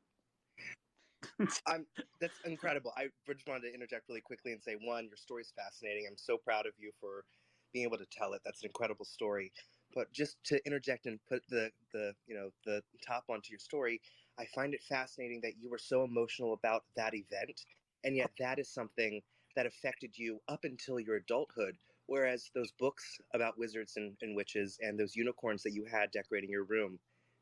I'm 1.66 1.87
that's 2.20 2.39
incredible. 2.45 2.93
I 2.97 3.09
just 3.33 3.49
wanted 3.49 3.68
to 3.68 3.74
interject 3.74 4.09
really 4.09 4.20
quickly 4.20 4.53
and 4.53 4.62
say 4.62 4.76
one, 4.83 5.07
your 5.07 5.16
story 5.16 5.43
is 5.43 5.53
fascinating. 5.57 6.07
I'm 6.09 6.16
so 6.16 6.37
proud 6.37 6.66
of 6.66 6.72
you 6.78 6.93
for 7.01 7.24
being 7.72 7.85
able 7.85 7.99
to 7.99 8.07
tell 8.12 8.33
it. 8.35 8.43
That's 8.45 8.62
an 8.62 8.68
incredible 8.68 9.05
story. 9.05 9.53
But 9.95 10.12
just 10.12 10.37
to 10.45 10.64
interject 10.66 11.07
and 11.07 11.18
put 11.28 11.43
the 11.49 11.70
the 11.93 12.14
you 12.26 12.35
know 12.35 12.51
the 12.64 12.83
top 13.07 13.24
onto 13.28 13.51
your 13.51 13.59
story, 13.59 14.01
I 14.39 14.47
find 14.55 14.74
it 14.74 14.83
fascinating 14.89 15.41
that 15.43 15.55
you 15.61 15.70
were 15.70 15.78
so 15.78 16.05
emotional 16.05 16.53
about 16.55 16.85
that 16.97 17.14
event, 17.14 17.64
and 18.05 18.16
yet 18.16 18.30
that 18.39 18.59
is 18.59 18.68
something 18.68 19.20
that 19.57 19.66
affected 19.66 20.16
you 20.16 20.41
up 20.49 20.64
until 20.64 20.99
your 21.01 21.16
adulthood. 21.16 21.76
Whereas 22.07 22.51
those 22.55 22.72
books 22.72 23.18
about 23.35 23.59
wizards 23.59 23.97
and, 23.97 24.16
and 24.22 24.37
witches 24.37 24.78
and 24.83 24.99
those 24.99 25.16
unicorns 25.16 25.62
that 25.62 25.72
you 25.72 25.85
had 25.85 26.11
decorating 26.11 26.51
your 26.51 26.64
room 26.64 26.99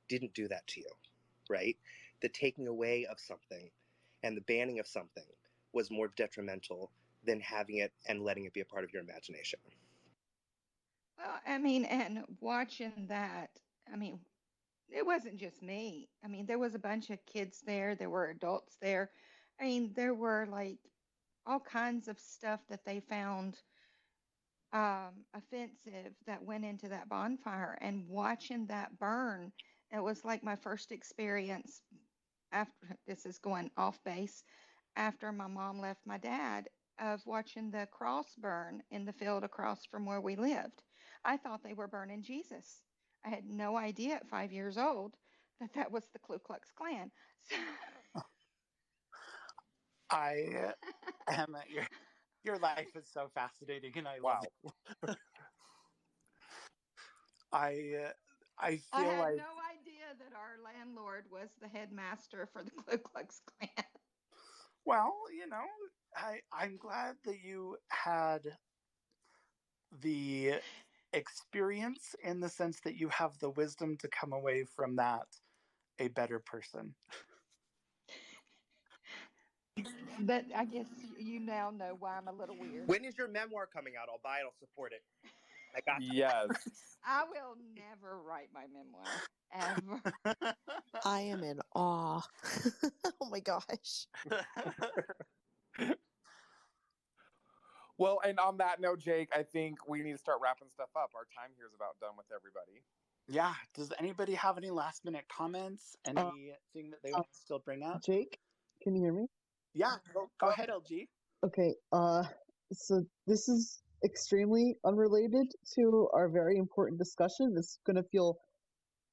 didn't 0.09 0.34
do 0.34 0.49
that 0.49 0.66
to 0.68 0.80
you, 0.80 0.91
right? 1.49 1.76
The 2.20 2.28
taking 2.28 2.66
away 2.68 3.07
of 3.07 3.18
something 3.18 3.70
and 4.22 4.36
the 4.36 4.42
banning 4.42 4.78
of 4.78 4.86
something 4.86 5.24
was 5.72 5.90
more 5.90 6.08
detrimental 6.16 6.92
than 7.24 7.40
having 7.40 7.78
it 7.78 7.92
and 8.08 8.22
letting 8.22 8.44
it 8.44 8.52
be 8.52 8.60
a 8.60 8.64
part 8.64 8.84
of 8.84 8.92
your 8.92 9.02
imagination. 9.02 9.60
Well, 11.18 11.40
I 11.46 11.58
mean, 11.58 11.84
and 11.84 12.24
watching 12.40 13.06
that, 13.08 13.50
I 13.92 13.96
mean, 13.96 14.20
it 14.88 15.04
wasn't 15.04 15.36
just 15.38 15.62
me. 15.62 16.08
I 16.24 16.28
mean, 16.28 16.46
there 16.46 16.58
was 16.58 16.74
a 16.74 16.78
bunch 16.78 17.10
of 17.10 17.24
kids 17.26 17.60
there, 17.60 17.94
there 17.94 18.10
were 18.10 18.28
adults 18.30 18.76
there. 18.80 19.10
I 19.60 19.64
mean, 19.64 19.92
there 19.94 20.14
were 20.14 20.46
like 20.50 20.78
all 21.46 21.60
kinds 21.60 22.08
of 22.08 22.18
stuff 22.18 22.60
that 22.68 22.84
they 22.84 23.00
found 23.00 23.60
um, 24.72 25.24
offensive 25.34 26.14
that 26.26 26.42
went 26.42 26.64
into 26.64 26.88
that 26.88 27.08
bonfire. 27.08 27.78
And 27.80 28.08
watching 28.08 28.66
that 28.66 28.98
burn, 28.98 29.52
it 29.90 30.02
was 30.02 30.24
like 30.24 30.42
my 30.42 30.56
first 30.56 30.92
experience 30.92 31.82
after 32.53 32.96
this 33.07 33.26
is 33.26 33.38
going 33.38 33.70
off 33.76 34.03
base 34.05 34.44
after 34.96 35.32
my 35.32 35.46
mom 35.46 35.78
left 35.80 36.07
my 36.07 36.18
dad 36.18 36.68
of 36.98 37.26
watching 37.26 37.70
the 37.70 37.86
cross 37.86 38.34
burn 38.36 38.82
in 38.90 39.05
the 39.05 39.12
field 39.12 39.44
across 39.44 39.84
from 39.86 40.05
where 40.07 40.20
we 40.20 40.36
lived. 40.36 40.82
I 41.24 41.36
thought 41.36 41.62
they 41.62 41.74
were 41.74 41.88
burning 41.88 42.22
Jesus. 42.22 42.82
I 43.24 43.30
had 43.30 43.44
no 43.44 43.76
idea 43.76 44.16
at 44.16 44.28
five 44.28 44.53
years 44.53 44.78
old 44.78 45.18
that 45.61 45.72
that 45.74 45.90
was 45.92 46.09
the 46.11 46.18
Ku 46.18 46.38
Klux 46.38 46.72
Klan. 46.72 47.12
So, 47.42 47.57
I 50.11 50.74
am 51.28 51.55
at 51.55 51.70
your 51.70 51.86
your 52.44 52.59
life 52.59 52.96
is 52.96 53.09
so 53.11 53.28
fascinating, 53.28 53.96
and 53.98 54.09
I 54.09 54.18
Wow. 54.22 54.40
love 54.40 54.42
it. 54.64 54.72
I 57.53 57.94
uh, 58.09 58.12
I 58.59 58.76
feel 58.78 58.92
I 58.92 59.05
had 59.07 59.28
like 59.28 59.36
no 59.36 59.55
idea 60.11 60.24
that 60.24 60.36
our 60.36 60.62
landlord 60.62 61.24
was 61.30 61.48
the 61.61 61.68
headmaster 61.68 62.48
for 62.52 62.62
the 62.62 62.70
Ku 62.88 62.98
Klux 62.98 63.40
Klan. 63.46 63.86
well, 64.84 65.14
you 65.32 65.46
know, 65.46 65.64
I 66.16 66.40
I'm 66.52 66.76
glad 66.76 67.16
that 67.24 67.42
you 67.42 67.76
had 67.88 68.42
the 70.00 70.54
experience 71.12 72.14
in 72.22 72.40
the 72.40 72.48
sense 72.48 72.80
that 72.80 72.96
you 72.96 73.08
have 73.08 73.38
the 73.38 73.50
wisdom 73.50 73.96
to 73.98 74.08
come 74.08 74.32
away 74.32 74.64
from 74.64 74.96
that 74.96 75.26
a 75.98 76.08
better 76.08 76.38
person. 76.38 76.94
But 80.20 80.44
I 80.54 80.66
guess 80.66 80.86
you 81.18 81.40
now 81.40 81.70
know 81.70 81.96
why 81.98 82.16
I'm 82.16 82.28
a 82.28 82.32
little 82.32 82.56
weird. 82.58 82.86
When 82.86 83.04
is 83.04 83.16
your 83.16 83.28
memoir 83.28 83.66
coming 83.66 83.94
out? 84.00 84.08
I'll 84.11 84.20
buy 84.22 84.38
it. 84.38 84.44
I'll 84.44 84.58
support 84.58 84.92
it. 84.92 85.02
I 85.76 85.80
got 85.86 86.02
you. 86.02 86.10
yes. 86.12 86.48
I 87.04 87.24
will 87.24 87.56
never 87.74 88.20
write 88.22 88.48
my 88.52 88.66
memoir 88.72 89.04
ever. 89.54 90.54
I 91.04 91.20
am 91.20 91.42
in 91.42 91.60
awe. 91.74 92.22
oh 93.20 93.28
my 93.30 93.40
gosh. 93.40 94.06
Well, 98.00 98.18
and 98.24 98.38
on 98.38 98.56
that 98.58 98.80
note, 98.80 98.98
Jake, 99.00 99.28
I 99.34 99.42
think 99.42 99.86
we 99.86 100.00
need 100.00 100.12
to 100.12 100.18
start 100.18 100.38
wrapping 100.42 100.68
stuff 100.72 100.88
up. 100.96 101.10
Our 101.14 101.26
time 101.36 101.50
here 101.56 101.66
is 101.66 101.74
about 101.74 102.00
done 102.00 102.16
with 102.16 102.24
everybody. 102.34 102.82
yeah. 103.28 103.52
Does 103.74 103.92
anybody 103.98 104.32
have 104.34 104.56
any 104.56 104.70
last 104.70 105.04
minute 105.04 105.24
comments? 105.30 105.96
Anything 106.06 106.90
that 106.90 107.02
they 107.04 107.10
uh, 107.12 107.18
want 107.18 107.26
to 107.30 107.38
still 107.38 107.58
bring 107.58 107.82
up? 107.82 108.02
Jake, 108.02 108.38
can 108.82 108.94
you 108.94 109.02
hear 109.02 109.12
me? 109.12 109.26
Yeah. 109.74 109.96
Go, 110.14 110.30
go 110.40 110.48
ahead, 110.48 110.70
LG. 110.70 111.08
Okay, 111.44 111.74
uh, 111.92 112.24
so 112.72 113.04
this 113.26 113.50
is 113.50 113.82
extremely 114.05 114.76
unrelated 114.84 115.53
to 115.74 116.09
our 116.14 116.28
very 116.28 116.57
important 116.59 116.98
discussion. 116.98 117.55
It's 117.57 117.78
going 117.86 117.96
to 117.96 118.05
feel 118.11 118.38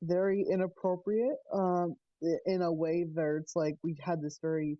very 0.03 0.45
inappropriate, 0.51 1.37
um, 1.53 1.95
in 2.45 2.61
a 2.63 2.71
way 2.73 3.03
where 3.13 3.37
it's 3.37 3.55
like 3.55 3.75
we 3.83 3.97
had 4.01 4.21
this 4.21 4.39
very, 4.41 4.77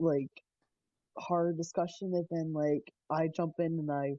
like, 0.00 0.30
hard 1.18 1.56
discussion, 1.56 2.14
and 2.14 2.26
then, 2.30 2.52
like, 2.54 2.92
I 3.10 3.28
jump 3.28 3.54
in 3.60 3.78
and 3.80 3.90
I 3.92 4.16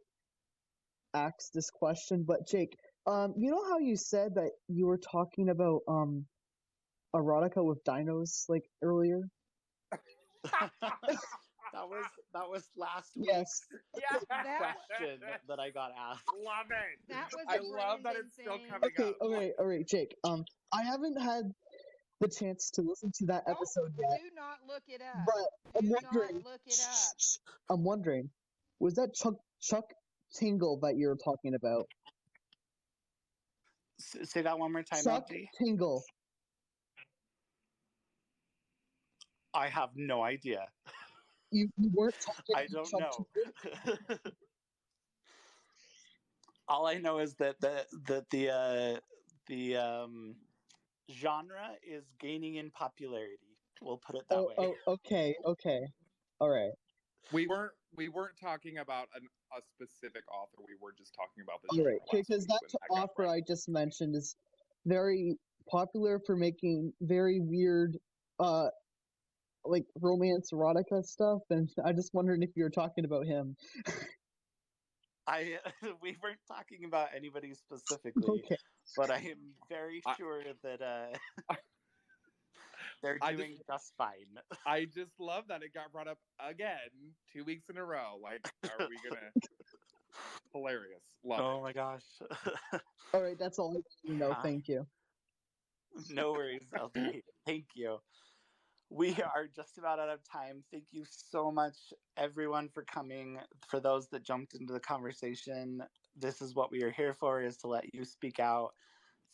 ask 1.14 1.52
this 1.54 1.70
question. 1.72 2.24
But, 2.24 2.48
Jake, 2.48 2.78
um, 3.08 3.34
you 3.38 3.52
know 3.52 3.64
how 3.70 3.78
you 3.80 3.96
said 3.96 4.36
that 4.36 4.52
you 4.68 4.86
were 4.88 4.98
talking 4.98 5.50
about, 5.50 5.82
um, 5.88 6.26
erotica 7.16 7.64
with 7.66 7.84
dinos, 7.86 8.46
like, 8.50 8.66
earlier? 8.82 9.22
that 11.76 11.90
was 11.90 12.06
that 12.34 12.50
was 12.50 12.64
last 12.78 13.12
Yes. 13.16 13.62
week's 13.94 14.26
That- 14.30 14.76
question 14.90 15.20
that 15.48 15.60
I 15.60 15.70
got 15.72 15.92
asked. 15.98 16.24
Love 16.34 16.68
it. 16.72 17.00
That 17.10 17.30
was 17.34 17.46
I 17.50 17.58
love 17.58 18.04
that 18.04 18.14
Brandon 18.14 18.24
it's 18.26 18.34
still 18.36 18.58
thing. 18.58 18.68
coming 18.70 18.90
Okay, 18.98 19.10
up. 19.10 19.16
alright, 19.22 19.52
alright, 19.60 19.88
Jake. 19.88 20.16
Um, 20.24 20.46
I 20.74 20.84
haven't 20.84 21.20
had 21.22 21.52
the 22.22 22.30
chance 22.30 22.72
to 22.72 22.82
listen 22.82 23.12
to 23.20 23.26
that 23.28 23.44
Don't- 23.46 23.58
episode 23.58 23.94
yet, 24.00 24.20
Do 24.22 24.30
not 24.36 24.60
look 24.68 24.84
it 24.88 25.02
up. 25.02 25.26
but 25.26 25.78
I'm 25.78 25.86
Do 25.86 25.92
not 25.92 26.04
wondering. 26.14 26.36
look 26.44 26.62
it 26.66 26.80
up. 26.90 27.18
I'm 27.70 27.84
wondering, 27.84 28.30
was 28.80 28.96
that 28.96 29.14
Chuck 29.14 29.36
Chuck 29.62 29.86
Tingle 30.34 30.80
that 30.82 30.96
you 30.96 31.08
were 31.10 31.18
talking 31.18 31.54
about? 31.56 31.88
S- 34.00 34.30
say 34.30 34.42
that 34.44 34.58
one 34.58 34.72
more 34.72 34.84
time, 34.84 35.04
Chuck 35.04 35.28
LG. 35.30 35.48
Tingle. 35.58 36.04
I 39.54 39.68
have 39.70 39.90
no 39.96 40.22
idea. 40.22 40.66
You, 41.56 41.70
you 41.78 41.90
weren't 41.94 42.20
talking 42.20 42.54
I 42.54 42.68
don't 42.68 42.90
Trump 42.90 43.06
know. 43.06 44.20
All 46.68 46.86
I 46.86 46.96
know 46.96 47.20
is 47.20 47.36
that 47.36 47.62
the 47.62 47.86
that 48.08 48.30
the 48.30 48.50
uh, 48.50 49.00
the 49.48 49.78
um, 49.78 50.36
genre 51.10 51.78
is 51.82 52.04
gaining 52.20 52.56
in 52.56 52.72
popularity. 52.72 53.38
We'll 53.82 54.00
put 54.00 54.18
it 54.18 54.28
that 54.28 54.38
Oh, 54.38 54.48
way. 54.48 54.56
oh, 54.58 54.94
okay, 54.94 55.36
okay, 55.46 55.88
all 56.42 56.50
right. 56.50 56.74
We 57.32 57.48
weren't 57.48 57.72
we 57.96 58.10
weren't 58.10 58.36
talking 58.38 58.80
about 58.80 59.08
an, 59.16 59.30
a 59.56 59.62
specific 59.62 60.24
author. 60.30 60.58
We 60.68 60.76
were 60.82 60.92
just 60.92 61.14
talking 61.16 61.42
about 61.42 61.62
the 61.62 61.70
All 61.72 61.86
genre 61.86 61.94
right, 61.94 62.02
because 62.12 62.46
that 62.48 62.60
when 62.64 62.72
that 62.90 63.02
offer 63.02 63.26
I 63.26 63.40
just 63.48 63.70
mentioned 63.70 64.14
is 64.16 64.36
very 64.86 65.38
popular 65.70 66.20
for 66.20 66.36
making 66.36 66.92
very 67.00 67.40
weird, 67.40 67.98
uh, 68.40 68.72
like 69.66 69.86
romance 70.02 70.52
erotica 70.52 71.04
stuff, 71.04 71.42
and 71.50 71.70
I 71.84 71.92
just 71.94 72.14
wondered 72.14 72.44
if 72.44 72.52
you 72.56 72.64
were 72.64 72.70
talking 72.70 73.06
about 73.06 73.26
him. 73.26 73.56
I 75.28 75.58
we 76.02 76.18
weren't 76.22 76.40
talking 76.48 76.86
about 76.86 77.10
anybody 77.16 77.54
specifically, 77.72 78.44
Okay. 78.46 78.58
but 78.96 79.10
I 79.12 79.18
am 79.18 79.56
very 79.70 80.02
I- 80.06 80.16
sure 80.16 80.44
that 80.64 80.82
uh, 80.82 81.18
they're 83.04 83.18
doing 83.20 83.52
just- 83.58 83.68
just 83.68 83.94
fine. 83.98 84.38
I 84.66 84.86
just 84.86 85.20
love 85.20 85.46
that 85.48 85.64
it 85.64 85.74
got 85.74 85.92
brought 85.92 86.08
up 86.08 86.20
again 86.40 87.14
two 87.34 87.44
weeks 87.44 87.66
in 87.70 87.78
a 87.78 87.86
row. 87.86 88.18
Like, 88.22 88.48
are 88.64 88.88
we 88.88 88.98
gonna? 89.10 89.32
Hilarious. 90.54 91.04
Love 91.24 91.40
oh 91.42 91.58
it. 91.60 91.62
my 91.64 91.74
gosh. 91.74 92.04
All 93.14 93.22
right, 93.22 93.38
that's 93.38 93.60
all 93.60 93.72
No, 93.74 93.76
want 93.76 93.86
to 94.06 94.14
know. 94.14 94.34
Hi. 94.34 94.42
Thank 94.44 94.68
you. 94.70 94.86
no 96.12 96.32
worries, 96.32 96.62
LD. 96.74 97.22
Thank 97.46 97.66
you. 97.76 97.98
We 98.90 99.16
are 99.22 99.48
just 99.48 99.78
about 99.78 100.00
out 100.00 100.10
of 100.10 100.24
time. 100.24 100.64
Thank 100.72 100.86
you 100.92 101.06
so 101.10 101.52
much, 101.52 101.94
everyone, 102.18 102.70
for 102.70 102.84
coming. 102.84 103.40
For 103.68 103.80
those 103.80 104.08
that 104.10 104.24
jumped 104.24 104.54
into 104.54 104.74
the 104.74 104.80
conversation, 104.80 105.84
this 106.16 106.42
is 106.42 106.56
what 106.56 106.72
we 106.72 106.84
are 106.84 106.92
here 106.92 107.14
for: 107.14 107.42
is 107.42 107.58
to 107.58 107.68
let 107.68 107.94
you 107.94 108.06
speak 108.06 108.40
out. 108.40 108.74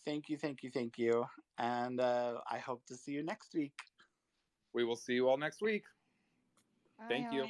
Thank 0.05 0.29
you, 0.29 0.37
thank 0.37 0.63
you, 0.63 0.71
thank 0.71 0.97
you, 0.97 1.25
and 1.57 1.99
uh, 1.99 2.41
I 2.49 2.59
hope 2.59 2.85
to 2.87 2.95
see 2.95 3.11
you 3.11 3.23
next 3.23 3.53
week. 3.53 3.73
We 4.73 4.83
will 4.83 4.95
see 4.95 5.13
you 5.13 5.27
all 5.27 5.37
next 5.37 5.61
week. 5.61 5.83
Bye, 6.97 7.05
Thank 7.09 7.31
you. 7.31 7.41
y'all. 7.41 7.49